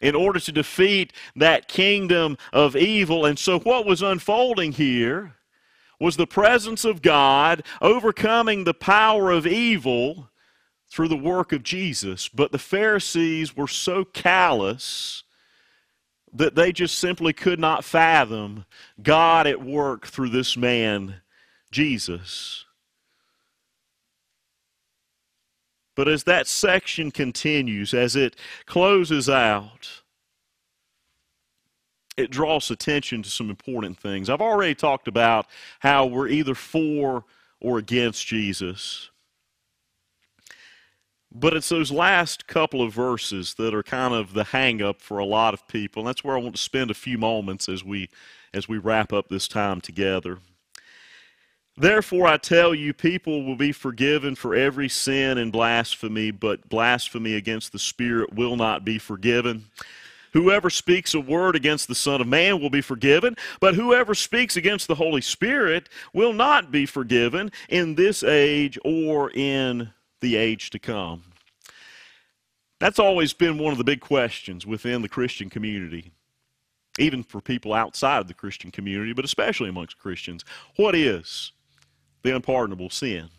in 0.00 0.16
order 0.16 0.40
to 0.40 0.50
defeat 0.50 1.12
that 1.36 1.68
kingdom 1.68 2.36
of 2.52 2.74
evil. 2.74 3.24
And 3.24 3.38
so, 3.38 3.60
what 3.60 3.86
was 3.86 4.02
unfolding 4.02 4.72
here 4.72 5.36
was 6.00 6.16
the 6.16 6.26
presence 6.26 6.84
of 6.84 7.02
God 7.02 7.62
overcoming 7.80 8.64
the 8.64 8.74
power 8.74 9.30
of 9.30 9.46
evil 9.46 10.28
through 10.92 11.08
the 11.08 11.16
work 11.16 11.52
of 11.52 11.62
Jesus. 11.62 12.28
But 12.28 12.52
the 12.52 12.58
Pharisees 12.58 13.56
were 13.56 13.66
so 13.66 14.04
callous 14.04 15.24
that 16.34 16.54
they 16.54 16.70
just 16.70 16.98
simply 16.98 17.32
could 17.32 17.58
not 17.58 17.82
fathom 17.82 18.66
God 19.02 19.46
at 19.46 19.62
work 19.62 20.06
through 20.06 20.28
this 20.28 20.54
man, 20.54 21.16
Jesus. 21.70 22.66
But 25.94 26.08
as 26.08 26.24
that 26.24 26.46
section 26.46 27.10
continues, 27.10 27.94
as 27.94 28.14
it 28.14 28.36
closes 28.66 29.30
out, 29.30 30.02
it 32.18 32.30
draws 32.30 32.70
attention 32.70 33.22
to 33.22 33.30
some 33.30 33.48
important 33.48 33.98
things. 33.98 34.28
I've 34.28 34.42
already 34.42 34.74
talked 34.74 35.08
about 35.08 35.46
how 35.80 36.04
we're 36.04 36.28
either 36.28 36.54
for 36.54 37.24
or 37.60 37.78
against 37.78 38.26
Jesus. 38.26 39.08
But 41.34 41.54
it's 41.54 41.70
those 41.70 41.90
last 41.90 42.46
couple 42.46 42.82
of 42.82 42.92
verses 42.92 43.54
that 43.54 43.74
are 43.74 43.82
kind 43.82 44.12
of 44.12 44.34
the 44.34 44.44
hang 44.44 44.82
up 44.82 45.00
for 45.00 45.18
a 45.18 45.24
lot 45.24 45.54
of 45.54 45.66
people. 45.66 46.02
And 46.02 46.08
that's 46.08 46.22
where 46.22 46.36
I 46.36 46.40
want 46.40 46.56
to 46.56 46.62
spend 46.62 46.90
a 46.90 46.94
few 46.94 47.16
moments 47.16 47.68
as 47.68 47.82
we 47.82 48.10
as 48.54 48.68
we 48.68 48.76
wrap 48.76 49.14
up 49.14 49.28
this 49.28 49.48
time 49.48 49.80
together. 49.80 50.38
Therefore, 51.74 52.26
I 52.26 52.36
tell 52.36 52.74
you, 52.74 52.92
people 52.92 53.44
will 53.44 53.56
be 53.56 53.72
forgiven 53.72 54.34
for 54.34 54.54
every 54.54 54.90
sin 54.90 55.38
and 55.38 55.50
blasphemy, 55.50 56.30
but 56.30 56.68
blasphemy 56.68 57.34
against 57.34 57.72
the 57.72 57.78
Spirit 57.78 58.34
will 58.34 58.56
not 58.56 58.84
be 58.84 58.98
forgiven. 58.98 59.64
Whoever 60.34 60.68
speaks 60.68 61.14
a 61.14 61.20
word 61.20 61.56
against 61.56 61.88
the 61.88 61.94
Son 61.94 62.20
of 62.20 62.26
Man 62.26 62.60
will 62.60 62.70
be 62.70 62.82
forgiven, 62.82 63.36
but 63.58 63.74
whoever 63.74 64.14
speaks 64.14 64.56
against 64.56 64.86
the 64.86 64.94
Holy 64.94 65.22
Spirit 65.22 65.88
will 66.12 66.34
not 66.34 66.70
be 66.70 66.84
forgiven 66.84 67.50
in 67.70 67.94
this 67.94 68.22
age 68.22 68.78
or 68.84 69.30
in 69.30 69.90
the 70.22 70.36
age 70.36 70.70
to 70.70 70.78
come. 70.78 71.24
That's 72.80 72.98
always 72.98 73.34
been 73.34 73.58
one 73.58 73.72
of 73.72 73.78
the 73.78 73.84
big 73.84 74.00
questions 74.00 74.66
within 74.66 75.02
the 75.02 75.08
Christian 75.10 75.50
community. 75.50 76.12
even 76.98 77.22
for 77.22 77.40
people 77.40 77.72
outside 77.72 78.18
of 78.20 78.28
the 78.28 78.34
Christian 78.34 78.70
community, 78.70 79.12
but 79.12 79.24
especially 79.24 79.68
amongst 79.68 79.98
Christians. 79.98 80.44
What 80.76 80.94
is 80.94 81.52
the 82.22 82.34
unpardonable 82.36 82.90
sin? 82.90 83.30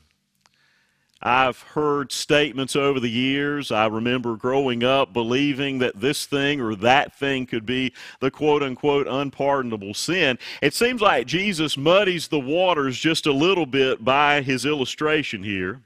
I've 1.25 1.61
heard 1.61 2.11
statements 2.11 2.75
over 2.75 2.99
the 2.99 3.09
years. 3.09 3.71
I 3.71 3.85
remember 3.87 4.35
growing 4.35 4.83
up 4.83 5.13
believing 5.13 5.79
that 5.79 6.01
this 6.01 6.25
thing 6.25 6.59
or 6.59 6.75
that 6.77 7.17
thing 7.17 7.45
could 7.45 7.65
be 7.65 7.93
the 8.19 8.29
quote 8.31 8.61
unquote 8.61 9.07
unpardonable 9.07 9.93
sin. 9.93 10.37
It 10.61 10.73
seems 10.73 10.99
like 10.99 11.27
Jesus 11.27 11.77
muddies 11.77 12.27
the 12.27 12.39
waters 12.41 12.97
just 12.97 13.25
a 13.25 13.31
little 13.31 13.65
bit 13.65 14.03
by 14.03 14.41
his 14.41 14.65
illustration 14.65 15.43
here. 15.43 15.81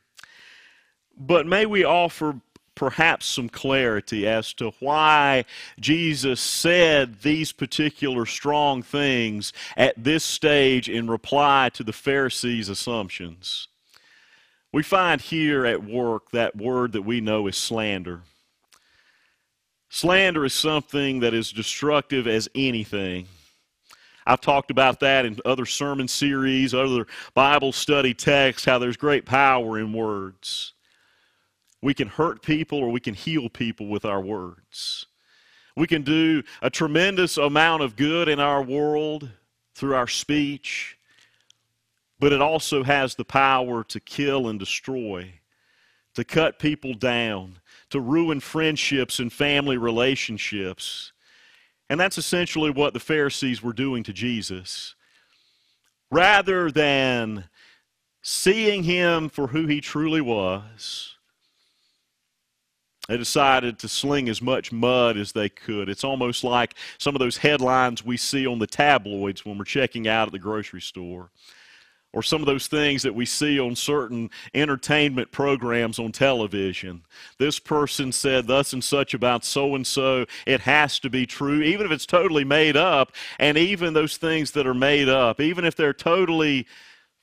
But 1.17 1.47
may 1.47 1.65
we 1.65 1.83
offer 1.83 2.39
perhaps 2.75 3.25
some 3.25 3.49
clarity 3.49 4.27
as 4.27 4.53
to 4.53 4.71
why 4.79 5.43
Jesus 5.79 6.39
said 6.39 7.21
these 7.21 7.51
particular 7.51 8.25
strong 8.27 8.83
things 8.83 9.51
at 9.75 9.95
this 10.01 10.23
stage 10.23 10.87
in 10.87 11.09
reply 11.09 11.69
to 11.73 11.83
the 11.83 11.91
Pharisees' 11.91 12.69
assumptions. 12.69 13.67
We 14.71 14.83
find 14.83 15.19
here 15.19 15.65
at 15.65 15.83
work 15.83 16.29
that 16.31 16.55
word 16.55 16.91
that 16.91 17.01
we 17.01 17.19
know 17.19 17.47
is 17.47 17.57
slander. 17.57 18.21
Slander 19.89 20.45
is 20.45 20.53
something 20.53 21.21
that 21.21 21.33
is 21.33 21.51
destructive 21.51 22.27
as 22.27 22.47
anything. 22.53 23.27
I've 24.27 24.41
talked 24.41 24.69
about 24.69 24.99
that 24.99 25.25
in 25.25 25.39
other 25.45 25.65
sermon 25.65 26.07
series, 26.07 26.75
other 26.75 27.07
Bible 27.33 27.71
study 27.71 28.13
texts, 28.13 28.65
how 28.65 28.77
there's 28.77 28.97
great 28.97 29.25
power 29.25 29.79
in 29.79 29.93
words. 29.93 30.73
We 31.81 31.93
can 31.93 32.07
hurt 32.07 32.41
people 32.41 32.79
or 32.79 32.89
we 32.89 32.99
can 32.99 33.13
heal 33.13 33.49
people 33.49 33.87
with 33.87 34.05
our 34.05 34.21
words. 34.21 35.05
We 35.75 35.87
can 35.87 36.01
do 36.01 36.43
a 36.61 36.69
tremendous 36.69 37.37
amount 37.37 37.83
of 37.83 37.95
good 37.95 38.27
in 38.27 38.39
our 38.39 38.63
world 38.63 39.29
through 39.75 39.95
our 39.95 40.07
speech 40.07 40.97
but 42.19 42.33
it 42.33 42.41
also 42.41 42.83
has 42.83 43.15
the 43.15 43.25
power 43.25 43.83
to 43.85 43.99
kill 43.99 44.47
and 44.47 44.59
destroy, 44.59 45.33
to 46.15 46.23
cut 46.23 46.59
people 46.59 46.93
down, 46.93 47.59
to 47.89 47.99
ruin 47.99 48.39
friendships 48.39 49.19
and 49.19 49.31
family 49.31 49.77
relationships. 49.77 51.13
And 51.89 51.99
that's 51.99 52.17
essentially 52.17 52.71
what 52.71 52.93
the 52.93 52.99
Pharisees 52.99 53.61
were 53.61 53.73
doing 53.73 54.03
to 54.03 54.13
Jesus. 54.13 54.95
Rather 56.09 56.71
than 56.71 57.45
seeing 58.21 58.83
him 58.83 59.29
for 59.29 59.47
who 59.47 59.67
he 59.67 59.79
truly 59.79 60.21
was, 60.21 61.16
they 63.07 63.17
decided 63.17 63.79
to 63.79 63.87
sling 63.87 64.29
as 64.29 64.41
much 64.41 64.71
mud 64.71 65.17
as 65.17 65.31
they 65.31 65.49
could. 65.49 65.89
It's 65.89 66.03
almost 66.03 66.43
like 66.43 66.75
some 66.97 67.15
of 67.15 67.19
those 67.19 67.37
headlines 67.37 68.05
we 68.05 68.17
see 68.17 68.45
on 68.45 68.59
the 68.59 68.67
tabloids 68.67 69.45
when 69.45 69.57
we're 69.57 69.65
checking 69.65 70.07
out 70.07 70.27
at 70.27 70.31
the 70.31 70.39
grocery 70.39 70.81
store 70.81 71.29
or 72.13 72.23
some 72.23 72.41
of 72.41 72.47
those 72.47 72.67
things 72.67 73.03
that 73.03 73.13
we 73.13 73.25
see 73.25 73.59
on 73.59 73.75
certain 73.75 74.29
entertainment 74.53 75.31
programs 75.31 75.99
on 75.99 76.11
television. 76.11 77.03
This 77.37 77.59
person 77.59 78.11
said 78.11 78.47
thus 78.47 78.73
and 78.73 78.83
such 78.83 79.13
about 79.13 79.45
so 79.45 79.75
and 79.75 79.85
so. 79.85 80.25
It 80.45 80.61
has 80.61 80.99
to 80.99 81.09
be 81.09 81.25
true, 81.25 81.61
even 81.61 81.85
if 81.85 81.91
it's 81.91 82.05
totally 82.05 82.43
made 82.43 82.77
up. 82.77 83.11
And 83.39 83.57
even 83.57 83.93
those 83.93 84.17
things 84.17 84.51
that 84.51 84.65
are 84.65 84.73
made 84.73 85.09
up, 85.09 85.39
even 85.39 85.65
if 85.65 85.75
they're 85.75 85.93
totally 85.93 86.65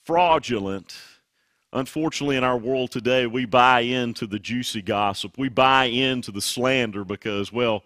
fraudulent, 0.04 0.94
unfortunately, 1.74 2.36
in 2.36 2.44
our 2.44 2.56
world 2.56 2.90
today, 2.90 3.26
we 3.26 3.44
buy 3.44 3.80
into 3.80 4.26
the 4.26 4.38
juicy 4.38 4.80
gossip. 4.80 5.36
We 5.36 5.48
buy 5.48 5.86
into 5.86 6.30
the 6.30 6.40
slander 6.40 7.04
because, 7.04 7.52
well, 7.52 7.84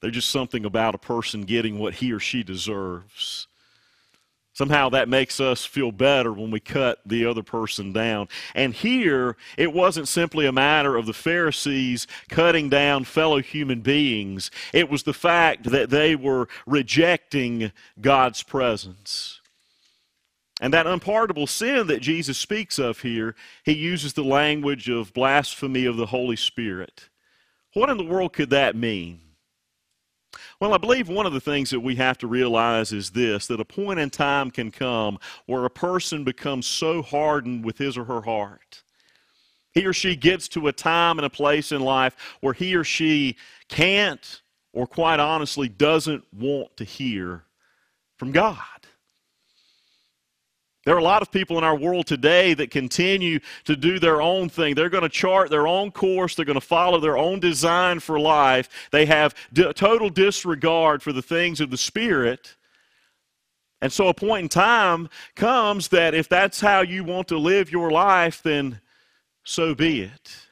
there's 0.00 0.14
just 0.14 0.30
something 0.30 0.64
about 0.64 0.94
a 0.94 0.98
person 0.98 1.42
getting 1.42 1.78
what 1.78 1.94
he 1.94 2.12
or 2.12 2.20
she 2.20 2.42
deserves. 2.42 3.48
Somehow 4.52 4.90
that 4.90 5.08
makes 5.08 5.40
us 5.40 5.64
feel 5.64 5.90
better 5.90 6.32
when 6.32 6.50
we 6.50 6.60
cut 6.60 6.98
the 7.06 7.24
other 7.24 7.42
person 7.42 7.92
down. 7.92 8.28
And 8.54 8.74
here, 8.74 9.36
it 9.56 9.72
wasn't 9.72 10.08
simply 10.08 10.44
a 10.44 10.52
matter 10.52 10.96
of 10.96 11.06
the 11.06 11.14
Pharisees 11.14 12.06
cutting 12.28 12.68
down 12.68 13.04
fellow 13.04 13.40
human 13.40 13.80
beings, 13.80 14.50
it 14.74 14.90
was 14.90 15.04
the 15.04 15.14
fact 15.14 15.70
that 15.70 15.88
they 15.88 16.14
were 16.14 16.48
rejecting 16.66 17.72
God's 18.00 18.42
presence. 18.42 19.39
And 20.60 20.74
that 20.74 20.86
unpardonable 20.86 21.46
sin 21.46 21.86
that 21.86 22.02
Jesus 22.02 22.36
speaks 22.36 22.78
of 22.78 23.00
here, 23.00 23.34
he 23.64 23.72
uses 23.72 24.12
the 24.12 24.22
language 24.22 24.90
of 24.90 25.14
blasphemy 25.14 25.86
of 25.86 25.96
the 25.96 26.06
Holy 26.06 26.36
Spirit. 26.36 27.08
What 27.72 27.88
in 27.88 27.96
the 27.96 28.04
world 28.04 28.34
could 28.34 28.50
that 28.50 28.76
mean? 28.76 29.20
Well, 30.60 30.74
I 30.74 30.78
believe 30.78 31.08
one 31.08 31.24
of 31.24 31.32
the 31.32 31.40
things 31.40 31.70
that 31.70 31.80
we 31.80 31.96
have 31.96 32.18
to 32.18 32.26
realize 32.26 32.92
is 32.92 33.10
this 33.10 33.46
that 33.46 33.60
a 33.60 33.64
point 33.64 33.98
in 33.98 34.10
time 34.10 34.50
can 34.50 34.70
come 34.70 35.18
where 35.46 35.64
a 35.64 35.70
person 35.70 36.22
becomes 36.22 36.66
so 36.66 37.02
hardened 37.02 37.64
with 37.64 37.78
his 37.78 37.96
or 37.96 38.04
her 38.04 38.20
heart. 38.20 38.82
He 39.72 39.86
or 39.86 39.92
she 39.94 40.16
gets 40.16 40.48
to 40.48 40.68
a 40.68 40.72
time 40.72 41.18
and 41.18 41.24
a 41.24 41.30
place 41.30 41.72
in 41.72 41.80
life 41.80 42.14
where 42.40 42.52
he 42.52 42.74
or 42.74 42.84
she 42.84 43.36
can't, 43.68 44.42
or 44.72 44.86
quite 44.86 45.20
honestly, 45.20 45.68
doesn't 45.68 46.24
want 46.34 46.76
to 46.76 46.84
hear 46.84 47.44
from 48.18 48.32
God. 48.32 48.56
There 50.84 50.94
are 50.94 50.98
a 50.98 51.04
lot 51.04 51.20
of 51.20 51.30
people 51.30 51.58
in 51.58 51.64
our 51.64 51.76
world 51.76 52.06
today 52.06 52.54
that 52.54 52.70
continue 52.70 53.40
to 53.64 53.76
do 53.76 53.98
their 53.98 54.22
own 54.22 54.48
thing. 54.48 54.74
They're 54.74 54.88
going 54.88 55.02
to 55.02 55.10
chart 55.10 55.50
their 55.50 55.66
own 55.66 55.90
course. 55.90 56.34
They're 56.34 56.46
going 56.46 56.54
to 56.54 56.60
follow 56.60 57.00
their 57.00 57.18
own 57.18 57.38
design 57.38 58.00
for 58.00 58.18
life. 58.18 58.88
They 58.90 59.04
have 59.04 59.34
d- 59.52 59.72
total 59.74 60.08
disregard 60.08 61.02
for 61.02 61.12
the 61.12 61.20
things 61.20 61.60
of 61.60 61.70
the 61.70 61.76
Spirit. 61.76 62.56
And 63.82 63.92
so 63.92 64.08
a 64.08 64.14
point 64.14 64.44
in 64.44 64.48
time 64.48 65.10
comes 65.36 65.88
that 65.88 66.14
if 66.14 66.28
that's 66.28 66.60
how 66.60 66.80
you 66.80 67.04
want 67.04 67.28
to 67.28 67.38
live 67.38 67.70
your 67.70 67.90
life, 67.90 68.42
then 68.42 68.80
so 69.44 69.74
be 69.74 70.02
it. 70.02 70.49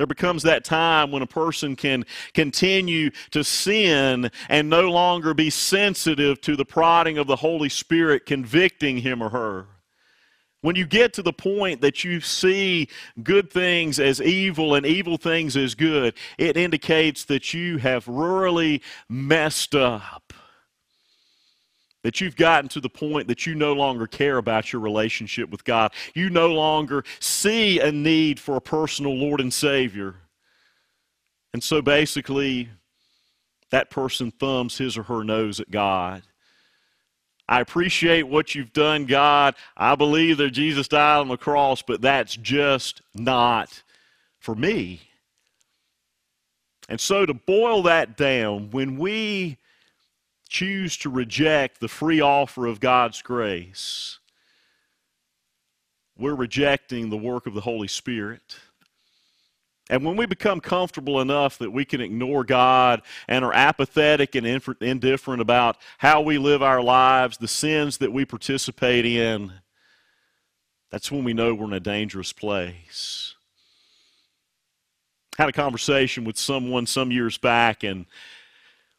There 0.00 0.06
becomes 0.06 0.44
that 0.44 0.64
time 0.64 1.10
when 1.10 1.20
a 1.20 1.26
person 1.26 1.76
can 1.76 2.06
continue 2.32 3.10
to 3.32 3.44
sin 3.44 4.30
and 4.48 4.70
no 4.70 4.90
longer 4.90 5.34
be 5.34 5.50
sensitive 5.50 6.40
to 6.40 6.56
the 6.56 6.64
prodding 6.64 7.18
of 7.18 7.26
the 7.26 7.36
Holy 7.36 7.68
Spirit 7.68 8.24
convicting 8.24 8.96
him 8.96 9.20
or 9.20 9.28
her. 9.28 9.66
When 10.62 10.74
you 10.74 10.86
get 10.86 11.12
to 11.12 11.22
the 11.22 11.34
point 11.34 11.82
that 11.82 12.02
you 12.02 12.22
see 12.22 12.88
good 13.22 13.52
things 13.52 14.00
as 14.00 14.22
evil 14.22 14.74
and 14.74 14.86
evil 14.86 15.18
things 15.18 15.54
as 15.54 15.74
good, 15.74 16.14
it 16.38 16.56
indicates 16.56 17.26
that 17.26 17.52
you 17.52 17.76
have 17.76 18.08
really 18.08 18.80
messed 19.10 19.74
up 19.74 20.29
that 22.02 22.20
you've 22.20 22.36
gotten 22.36 22.68
to 22.70 22.80
the 22.80 22.88
point 22.88 23.28
that 23.28 23.46
you 23.46 23.54
no 23.54 23.72
longer 23.72 24.06
care 24.06 24.38
about 24.38 24.72
your 24.72 24.80
relationship 24.80 25.50
with 25.50 25.64
God. 25.64 25.92
You 26.14 26.30
no 26.30 26.48
longer 26.48 27.04
see 27.18 27.78
a 27.80 27.92
need 27.92 28.40
for 28.40 28.56
a 28.56 28.60
personal 28.60 29.14
Lord 29.14 29.40
and 29.40 29.52
Savior. 29.52 30.14
And 31.52 31.62
so 31.62 31.82
basically, 31.82 32.68
that 33.70 33.90
person 33.90 34.30
thumbs 34.30 34.78
his 34.78 34.96
or 34.96 35.02
her 35.04 35.24
nose 35.24 35.60
at 35.60 35.70
God. 35.70 36.22
I 37.48 37.60
appreciate 37.60 38.22
what 38.22 38.54
you've 38.54 38.72
done, 38.72 39.06
God. 39.06 39.56
I 39.76 39.96
believe 39.96 40.36
that 40.36 40.52
Jesus 40.52 40.86
died 40.86 41.18
on 41.18 41.28
the 41.28 41.36
cross, 41.36 41.82
but 41.82 42.00
that's 42.00 42.36
just 42.36 43.02
not 43.12 43.82
for 44.38 44.54
me. 44.54 45.00
And 46.88 47.00
so, 47.00 47.26
to 47.26 47.34
boil 47.34 47.82
that 47.82 48.16
down, 48.16 48.70
when 48.70 48.98
we 48.98 49.58
choose 50.50 50.96
to 50.98 51.08
reject 51.08 51.80
the 51.80 51.88
free 51.88 52.20
offer 52.20 52.66
of 52.66 52.80
God's 52.80 53.22
grace, 53.22 54.18
we're 56.18 56.34
rejecting 56.34 57.08
the 57.08 57.16
work 57.16 57.46
of 57.46 57.54
the 57.54 57.62
Holy 57.62 57.88
Spirit. 57.88 58.56
And 59.88 60.04
when 60.04 60.16
we 60.16 60.26
become 60.26 60.60
comfortable 60.60 61.20
enough 61.20 61.56
that 61.58 61.70
we 61.70 61.84
can 61.84 62.00
ignore 62.00 62.44
God 62.44 63.02
and 63.26 63.44
are 63.44 63.54
apathetic 63.54 64.34
and 64.34 64.46
indifferent 64.80 65.40
about 65.40 65.78
how 65.98 66.20
we 66.20 66.36
live 66.36 66.62
our 66.62 66.82
lives, 66.82 67.38
the 67.38 67.48
sins 67.48 67.98
that 67.98 68.12
we 68.12 68.24
participate 68.24 69.06
in, 69.06 69.52
that's 70.90 71.10
when 71.10 71.24
we 71.24 71.32
know 71.32 71.54
we're 71.54 71.66
in 71.66 71.72
a 71.72 71.80
dangerous 71.80 72.32
place. 72.32 73.34
I 75.38 75.42
had 75.42 75.48
a 75.48 75.52
conversation 75.52 76.24
with 76.24 76.38
someone 76.38 76.86
some 76.86 77.10
years 77.10 77.38
back, 77.38 77.82
and 77.82 78.06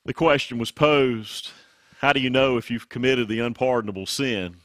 the 0.06 0.14
question 0.14 0.58
was 0.58 0.72
posed 0.72 1.52
How 2.00 2.14
do 2.14 2.20
you 2.20 2.30
know 2.30 2.58
if 2.58 2.72
you've 2.72 2.90
committed 2.90 3.28
the 3.28 3.40
unpardonable 3.40 4.06
sin? 4.06 4.58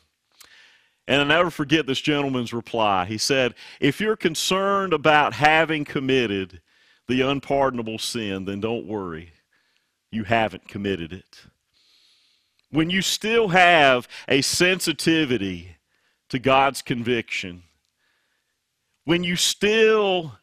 And 1.08 1.20
I'll 1.20 1.26
never 1.26 1.50
forget 1.50 1.86
this 1.86 2.00
gentleman's 2.00 2.52
reply. 2.52 3.04
He 3.04 3.18
said, 3.18 3.54
If 3.80 4.00
you're 4.00 4.16
concerned 4.16 4.92
about 4.92 5.34
having 5.34 5.84
committed 5.84 6.60
the 7.06 7.20
unpardonable 7.20 7.98
sin, 7.98 8.44
then 8.44 8.60
don't 8.60 8.86
worry. 8.86 9.32
You 10.10 10.24
haven't 10.24 10.68
committed 10.68 11.12
it. 11.12 11.42
When 12.70 12.90
you 12.90 13.02
still 13.02 13.48
have 13.48 14.08
a 14.28 14.42
sensitivity 14.42 15.76
to 16.28 16.38
God's 16.38 16.82
conviction, 16.82 17.62
when 19.04 19.22
you 19.22 19.36
still 19.36 20.38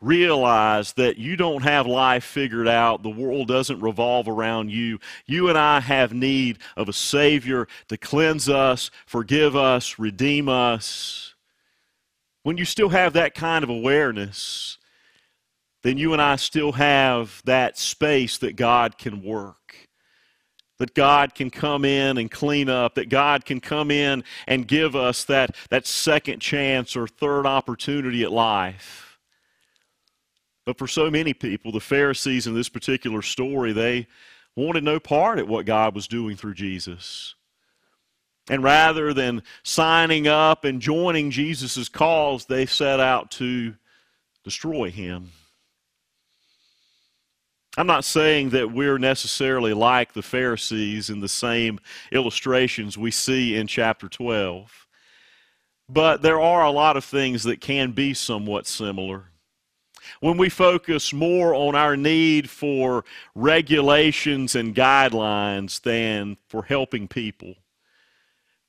realize 0.00 0.92
that 0.94 1.16
you 1.16 1.36
don't 1.36 1.62
have 1.62 1.86
life 1.86 2.24
figured 2.24 2.68
out. 2.68 3.02
The 3.02 3.08
world 3.08 3.48
doesn't 3.48 3.80
revolve 3.80 4.28
around 4.28 4.70
you. 4.70 4.98
You 5.26 5.48
and 5.48 5.56
I 5.56 5.80
have 5.80 6.12
need 6.12 6.58
of 6.76 6.88
a 6.88 6.92
Savior 6.92 7.66
to 7.88 7.96
cleanse 7.96 8.48
us, 8.48 8.90
forgive 9.06 9.56
us, 9.56 9.98
redeem 9.98 10.48
us. 10.48 11.34
When 12.42 12.56
you 12.56 12.64
still 12.64 12.90
have 12.90 13.14
that 13.14 13.34
kind 13.34 13.64
of 13.64 13.70
awareness, 13.70 14.78
then 15.82 15.98
you 15.98 16.12
and 16.12 16.20
I 16.20 16.36
still 16.36 16.72
have 16.72 17.42
that 17.44 17.78
space 17.78 18.38
that 18.38 18.56
God 18.56 18.98
can 18.98 19.22
work. 19.22 19.56
That 20.78 20.94
God 20.94 21.34
can 21.34 21.48
come 21.48 21.86
in 21.86 22.18
and 22.18 22.30
clean 22.30 22.68
up, 22.68 22.96
that 22.96 23.08
God 23.08 23.46
can 23.46 23.60
come 23.60 23.90
in 23.90 24.24
and 24.46 24.68
give 24.68 24.94
us 24.94 25.24
that, 25.24 25.56
that 25.70 25.86
second 25.86 26.40
chance 26.40 26.96
or 26.96 27.08
third 27.08 27.46
opportunity 27.46 28.22
at 28.24 28.30
life. 28.30 29.05
But 30.66 30.78
for 30.78 30.88
so 30.88 31.10
many 31.10 31.32
people, 31.32 31.70
the 31.70 31.80
Pharisees 31.80 32.48
in 32.48 32.54
this 32.54 32.68
particular 32.68 33.22
story, 33.22 33.72
they 33.72 34.08
wanted 34.56 34.82
no 34.82 34.98
part 34.98 35.38
at 35.38 35.46
what 35.46 35.64
God 35.64 35.94
was 35.94 36.08
doing 36.08 36.36
through 36.36 36.54
Jesus. 36.54 37.36
And 38.50 38.62
rather 38.62 39.14
than 39.14 39.42
signing 39.62 40.26
up 40.26 40.64
and 40.64 40.82
joining 40.82 41.30
Jesus' 41.30 41.88
cause, 41.88 42.46
they 42.46 42.66
set 42.66 42.98
out 42.98 43.30
to 43.32 43.74
destroy 44.42 44.90
him. 44.90 45.30
I'm 47.78 47.86
not 47.86 48.04
saying 48.04 48.50
that 48.50 48.72
we're 48.72 48.98
necessarily 48.98 49.72
like 49.72 50.14
the 50.14 50.22
Pharisees 50.22 51.10
in 51.10 51.20
the 51.20 51.28
same 51.28 51.78
illustrations 52.10 52.96
we 52.96 53.10
see 53.10 53.54
in 53.54 53.66
chapter 53.66 54.08
12, 54.08 54.86
but 55.88 56.22
there 56.22 56.40
are 56.40 56.64
a 56.64 56.70
lot 56.70 56.96
of 56.96 57.04
things 57.04 57.44
that 57.44 57.60
can 57.60 57.92
be 57.92 58.14
somewhat 58.14 58.66
similar 58.66 59.26
when 60.20 60.36
we 60.36 60.48
focus 60.48 61.12
more 61.12 61.54
on 61.54 61.74
our 61.74 61.96
need 61.96 62.48
for 62.48 63.04
regulations 63.34 64.54
and 64.54 64.74
guidelines 64.74 65.80
than 65.80 66.36
for 66.48 66.62
helping 66.62 67.08
people. 67.08 67.54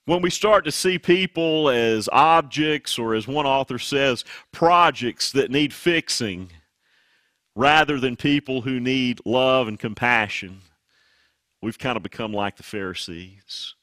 When 0.04 0.22
we 0.22 0.30
start 0.30 0.64
to 0.64 0.72
see 0.72 0.98
people 0.98 1.68
as 1.68 2.08
objects, 2.10 2.98
or 2.98 3.14
as 3.14 3.28
one 3.28 3.44
author 3.44 3.78
says, 3.78 4.24
projects 4.52 5.32
that 5.32 5.50
need 5.50 5.74
fixing, 5.74 6.50
rather 7.54 8.00
than 8.00 8.16
people 8.16 8.62
who 8.62 8.80
need 8.80 9.20
love 9.26 9.68
and 9.68 9.78
compassion, 9.78 10.60
we've 11.60 11.78
kind 11.78 11.96
of 11.96 12.02
become 12.02 12.32
like 12.32 12.56
the 12.56 12.62
Pharisees. 12.62 13.74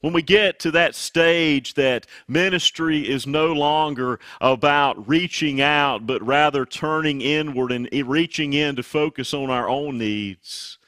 When 0.00 0.12
we 0.12 0.22
get 0.22 0.60
to 0.60 0.70
that 0.72 0.94
stage 0.94 1.74
that 1.74 2.06
ministry 2.28 3.08
is 3.08 3.26
no 3.26 3.52
longer 3.52 4.20
about 4.40 5.08
reaching 5.08 5.60
out, 5.60 6.06
but 6.06 6.24
rather 6.24 6.64
turning 6.64 7.20
inward 7.20 7.72
and 7.72 7.88
reaching 8.08 8.52
in 8.52 8.76
to 8.76 8.84
focus 8.84 9.34
on 9.34 9.50
our 9.50 9.68
own 9.68 9.98
needs, 9.98 10.78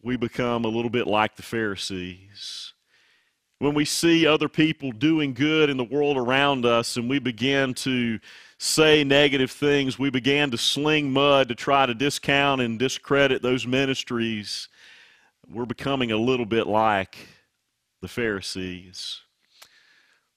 we 0.00 0.16
become 0.16 0.64
a 0.64 0.68
little 0.68 0.90
bit 0.90 1.08
like 1.08 1.34
the 1.34 1.42
Pharisees. 1.42 2.72
When 3.58 3.74
we 3.74 3.84
see 3.84 4.26
other 4.26 4.48
people 4.48 4.92
doing 4.92 5.34
good 5.34 5.68
in 5.68 5.76
the 5.76 5.84
world 5.84 6.16
around 6.16 6.64
us 6.64 6.96
and 6.96 7.10
we 7.10 7.18
begin 7.18 7.74
to 7.74 8.20
say 8.58 9.02
negative 9.02 9.50
things, 9.50 9.98
we 9.98 10.08
began 10.08 10.52
to 10.52 10.56
sling 10.56 11.12
mud 11.12 11.48
to 11.48 11.56
try 11.56 11.84
to 11.84 11.94
discount 11.94 12.60
and 12.60 12.78
discredit 12.78 13.42
those 13.42 13.66
ministries, 13.66 14.68
we're 15.52 15.66
becoming 15.66 16.12
a 16.12 16.16
little 16.16 16.46
bit 16.46 16.68
like 16.68 17.18
the 18.00 18.08
Pharisees. 18.08 19.20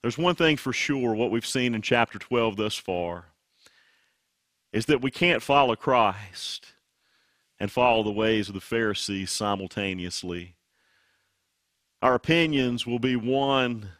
There's 0.01 0.18
one 0.18 0.36
thing 0.36 0.57
for 0.57 0.74
sure, 0.74 1.14
what 1.16 1.32
we've 1.32 1.45
seen 1.45 1.74
in 1.74 1.82
chapter 1.82 2.20
12 2.20 2.57
thus 2.57 2.76
far, 2.76 3.26
is 4.72 4.86
that 4.88 5.01
we 5.01 5.11
can't 5.11 5.41
follow 5.41 5.76
Christ 5.76 6.74
and 7.59 7.72
follow 7.72 8.03
the 8.03 8.11
ways 8.11 8.49
of 8.49 8.55
the 8.55 8.61
Pharisees 8.61 9.32
simultaneously. 9.32 10.55
Our 12.01 12.16
opinions 12.16 12.86
will 12.86 12.99
be 12.99 13.16
one 13.16 13.91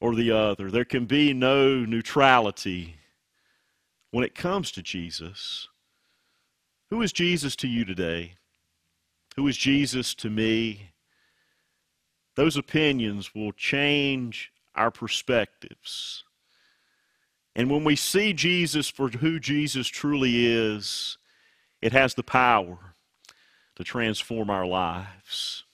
or 0.00 0.14
the 0.14 0.30
other. 0.30 0.70
There 0.70 0.86
can 0.86 1.04
be 1.04 1.34
no 1.34 1.84
neutrality 1.84 2.96
when 4.10 4.24
it 4.24 4.34
comes 4.34 4.70
to 4.70 4.82
Jesus. 4.82 5.68
Who 6.88 7.02
is 7.02 7.12
Jesus 7.12 7.56
to 7.56 7.68
you 7.68 7.84
today? 7.84 8.36
Who 9.36 9.46
is 9.48 9.58
Jesus 9.58 10.14
to 10.14 10.30
me? 10.30 10.92
Those 12.36 12.56
opinions 12.56 13.34
will 13.34 13.52
change 13.52 14.52
our 14.74 14.90
perspectives. 14.90 16.22
And 17.54 17.70
when 17.70 17.84
we 17.84 17.96
see 17.96 18.34
Jesus 18.34 18.90
for 18.90 19.08
who 19.08 19.40
Jesus 19.40 19.88
truly 19.88 20.46
is, 20.46 21.16
it 21.80 21.92
has 21.92 22.14
the 22.14 22.22
power 22.22 22.94
to 23.76 23.84
transform 23.84 24.50
our 24.50 24.66
lives. 24.66 25.64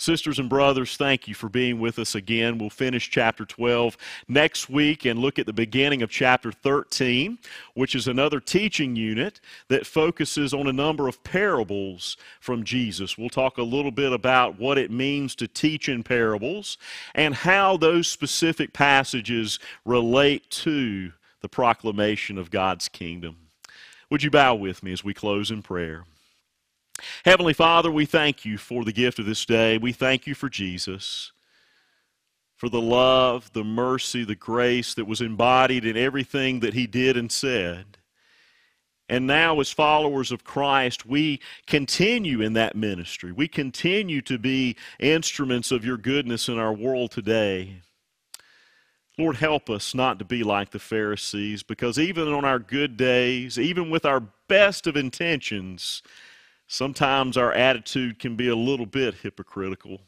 Sisters 0.00 0.38
and 0.38 0.48
brothers, 0.48 0.96
thank 0.96 1.26
you 1.26 1.34
for 1.34 1.48
being 1.48 1.80
with 1.80 1.98
us 1.98 2.14
again. 2.14 2.56
We'll 2.56 2.70
finish 2.70 3.10
chapter 3.10 3.44
12 3.44 3.96
next 4.28 4.70
week 4.70 5.04
and 5.04 5.18
look 5.18 5.40
at 5.40 5.46
the 5.46 5.52
beginning 5.52 6.02
of 6.02 6.08
chapter 6.10 6.52
13, 6.52 7.36
which 7.74 7.96
is 7.96 8.06
another 8.06 8.38
teaching 8.38 8.94
unit 8.94 9.40
that 9.66 9.88
focuses 9.88 10.54
on 10.54 10.68
a 10.68 10.72
number 10.72 11.08
of 11.08 11.24
parables 11.24 12.16
from 12.38 12.62
Jesus. 12.62 13.18
We'll 13.18 13.28
talk 13.28 13.58
a 13.58 13.62
little 13.62 13.90
bit 13.90 14.12
about 14.12 14.56
what 14.56 14.78
it 14.78 14.92
means 14.92 15.34
to 15.34 15.48
teach 15.48 15.88
in 15.88 16.04
parables 16.04 16.78
and 17.16 17.34
how 17.34 17.76
those 17.76 18.06
specific 18.06 18.72
passages 18.72 19.58
relate 19.84 20.48
to 20.50 21.12
the 21.40 21.48
proclamation 21.48 22.38
of 22.38 22.52
God's 22.52 22.88
kingdom. 22.88 23.36
Would 24.10 24.22
you 24.22 24.30
bow 24.30 24.54
with 24.54 24.84
me 24.84 24.92
as 24.92 25.02
we 25.02 25.12
close 25.12 25.50
in 25.50 25.60
prayer? 25.60 26.04
Heavenly 27.24 27.52
Father, 27.52 27.90
we 27.90 28.06
thank 28.06 28.44
you 28.44 28.58
for 28.58 28.84
the 28.84 28.92
gift 28.92 29.18
of 29.18 29.26
this 29.26 29.44
day. 29.44 29.78
We 29.78 29.92
thank 29.92 30.26
you 30.26 30.34
for 30.34 30.48
Jesus, 30.48 31.32
for 32.56 32.68
the 32.68 32.80
love, 32.80 33.52
the 33.52 33.64
mercy, 33.64 34.24
the 34.24 34.34
grace 34.34 34.94
that 34.94 35.06
was 35.06 35.20
embodied 35.20 35.84
in 35.84 35.96
everything 35.96 36.60
that 36.60 36.74
he 36.74 36.86
did 36.86 37.16
and 37.16 37.30
said. 37.30 37.98
And 39.08 39.26
now, 39.26 39.58
as 39.60 39.70
followers 39.70 40.30
of 40.30 40.44
Christ, 40.44 41.06
we 41.06 41.40
continue 41.66 42.42
in 42.42 42.52
that 42.52 42.76
ministry. 42.76 43.32
We 43.32 43.48
continue 43.48 44.20
to 44.22 44.38
be 44.38 44.76
instruments 45.00 45.70
of 45.72 45.84
your 45.84 45.96
goodness 45.96 46.48
in 46.48 46.58
our 46.58 46.74
world 46.74 47.10
today. 47.10 47.80
Lord, 49.16 49.36
help 49.36 49.70
us 49.70 49.94
not 49.94 50.18
to 50.18 50.24
be 50.24 50.44
like 50.44 50.70
the 50.70 50.78
Pharisees, 50.78 51.62
because 51.62 51.98
even 51.98 52.28
on 52.28 52.44
our 52.44 52.58
good 52.58 52.96
days, 52.96 53.58
even 53.58 53.88
with 53.88 54.04
our 54.04 54.20
best 54.46 54.86
of 54.86 54.96
intentions, 54.96 56.02
Sometimes 56.68 57.38
our 57.38 57.52
attitude 57.52 58.18
can 58.18 58.36
be 58.36 58.48
a 58.48 58.54
little 58.54 58.86
bit 58.86 59.14
hypocritical. 59.14 60.02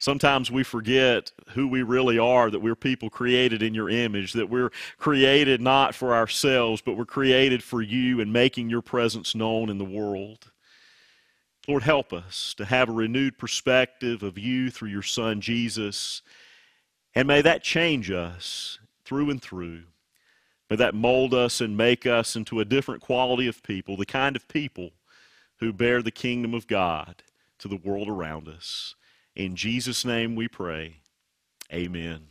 Sometimes 0.00 0.50
we 0.50 0.64
forget 0.64 1.30
who 1.50 1.68
we 1.68 1.82
really 1.82 2.18
are, 2.18 2.50
that 2.50 2.58
we're 2.58 2.74
people 2.74 3.08
created 3.08 3.62
in 3.62 3.72
your 3.72 3.88
image, 3.88 4.32
that 4.32 4.50
we're 4.50 4.72
created 4.98 5.60
not 5.60 5.94
for 5.94 6.12
ourselves, 6.12 6.82
but 6.82 6.96
we're 6.96 7.04
created 7.04 7.62
for 7.62 7.80
you 7.80 8.20
and 8.20 8.32
making 8.32 8.68
your 8.68 8.82
presence 8.82 9.36
known 9.36 9.70
in 9.70 9.78
the 9.78 9.84
world. 9.84 10.50
Lord, 11.68 11.84
help 11.84 12.12
us 12.12 12.54
to 12.54 12.64
have 12.64 12.88
a 12.88 12.92
renewed 12.92 13.38
perspective 13.38 14.24
of 14.24 14.36
you 14.36 14.68
through 14.68 14.88
your 14.88 15.02
Son, 15.02 15.40
Jesus. 15.40 16.22
And 17.14 17.28
may 17.28 17.40
that 17.40 17.62
change 17.62 18.10
us 18.10 18.80
through 19.04 19.30
and 19.30 19.40
through. 19.40 19.84
May 20.68 20.74
that 20.74 20.96
mold 20.96 21.32
us 21.32 21.60
and 21.60 21.76
make 21.76 22.04
us 22.04 22.34
into 22.34 22.58
a 22.58 22.64
different 22.64 23.00
quality 23.00 23.46
of 23.46 23.62
people, 23.62 23.96
the 23.96 24.04
kind 24.04 24.34
of 24.34 24.48
people 24.48 24.90
who 25.62 25.72
bear 25.72 26.02
the 26.02 26.10
kingdom 26.10 26.54
of 26.54 26.66
God 26.66 27.22
to 27.56 27.68
the 27.68 27.76
world 27.76 28.08
around 28.08 28.48
us. 28.48 28.96
In 29.36 29.54
Jesus' 29.54 30.04
name 30.04 30.34
we 30.34 30.48
pray. 30.48 30.96
Amen. 31.72 32.22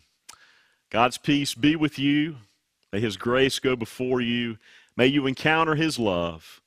God's 0.89 1.17
peace 1.17 1.53
be 1.53 1.77
with 1.77 1.97
you. 1.97 2.35
May 2.91 2.99
His 2.99 3.15
grace 3.15 3.57
go 3.59 3.77
before 3.77 4.19
you. 4.19 4.57
May 4.97 5.07
you 5.07 5.27
encounter 5.27 5.75
His 5.75 5.97
love 5.97 6.59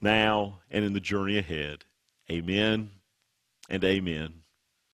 now 0.00 0.58
and 0.68 0.84
in 0.84 0.94
the 0.94 1.00
journey 1.00 1.38
ahead. 1.38 1.84
Amen 2.28 2.90
and 3.68 3.84
amen. 3.84 4.39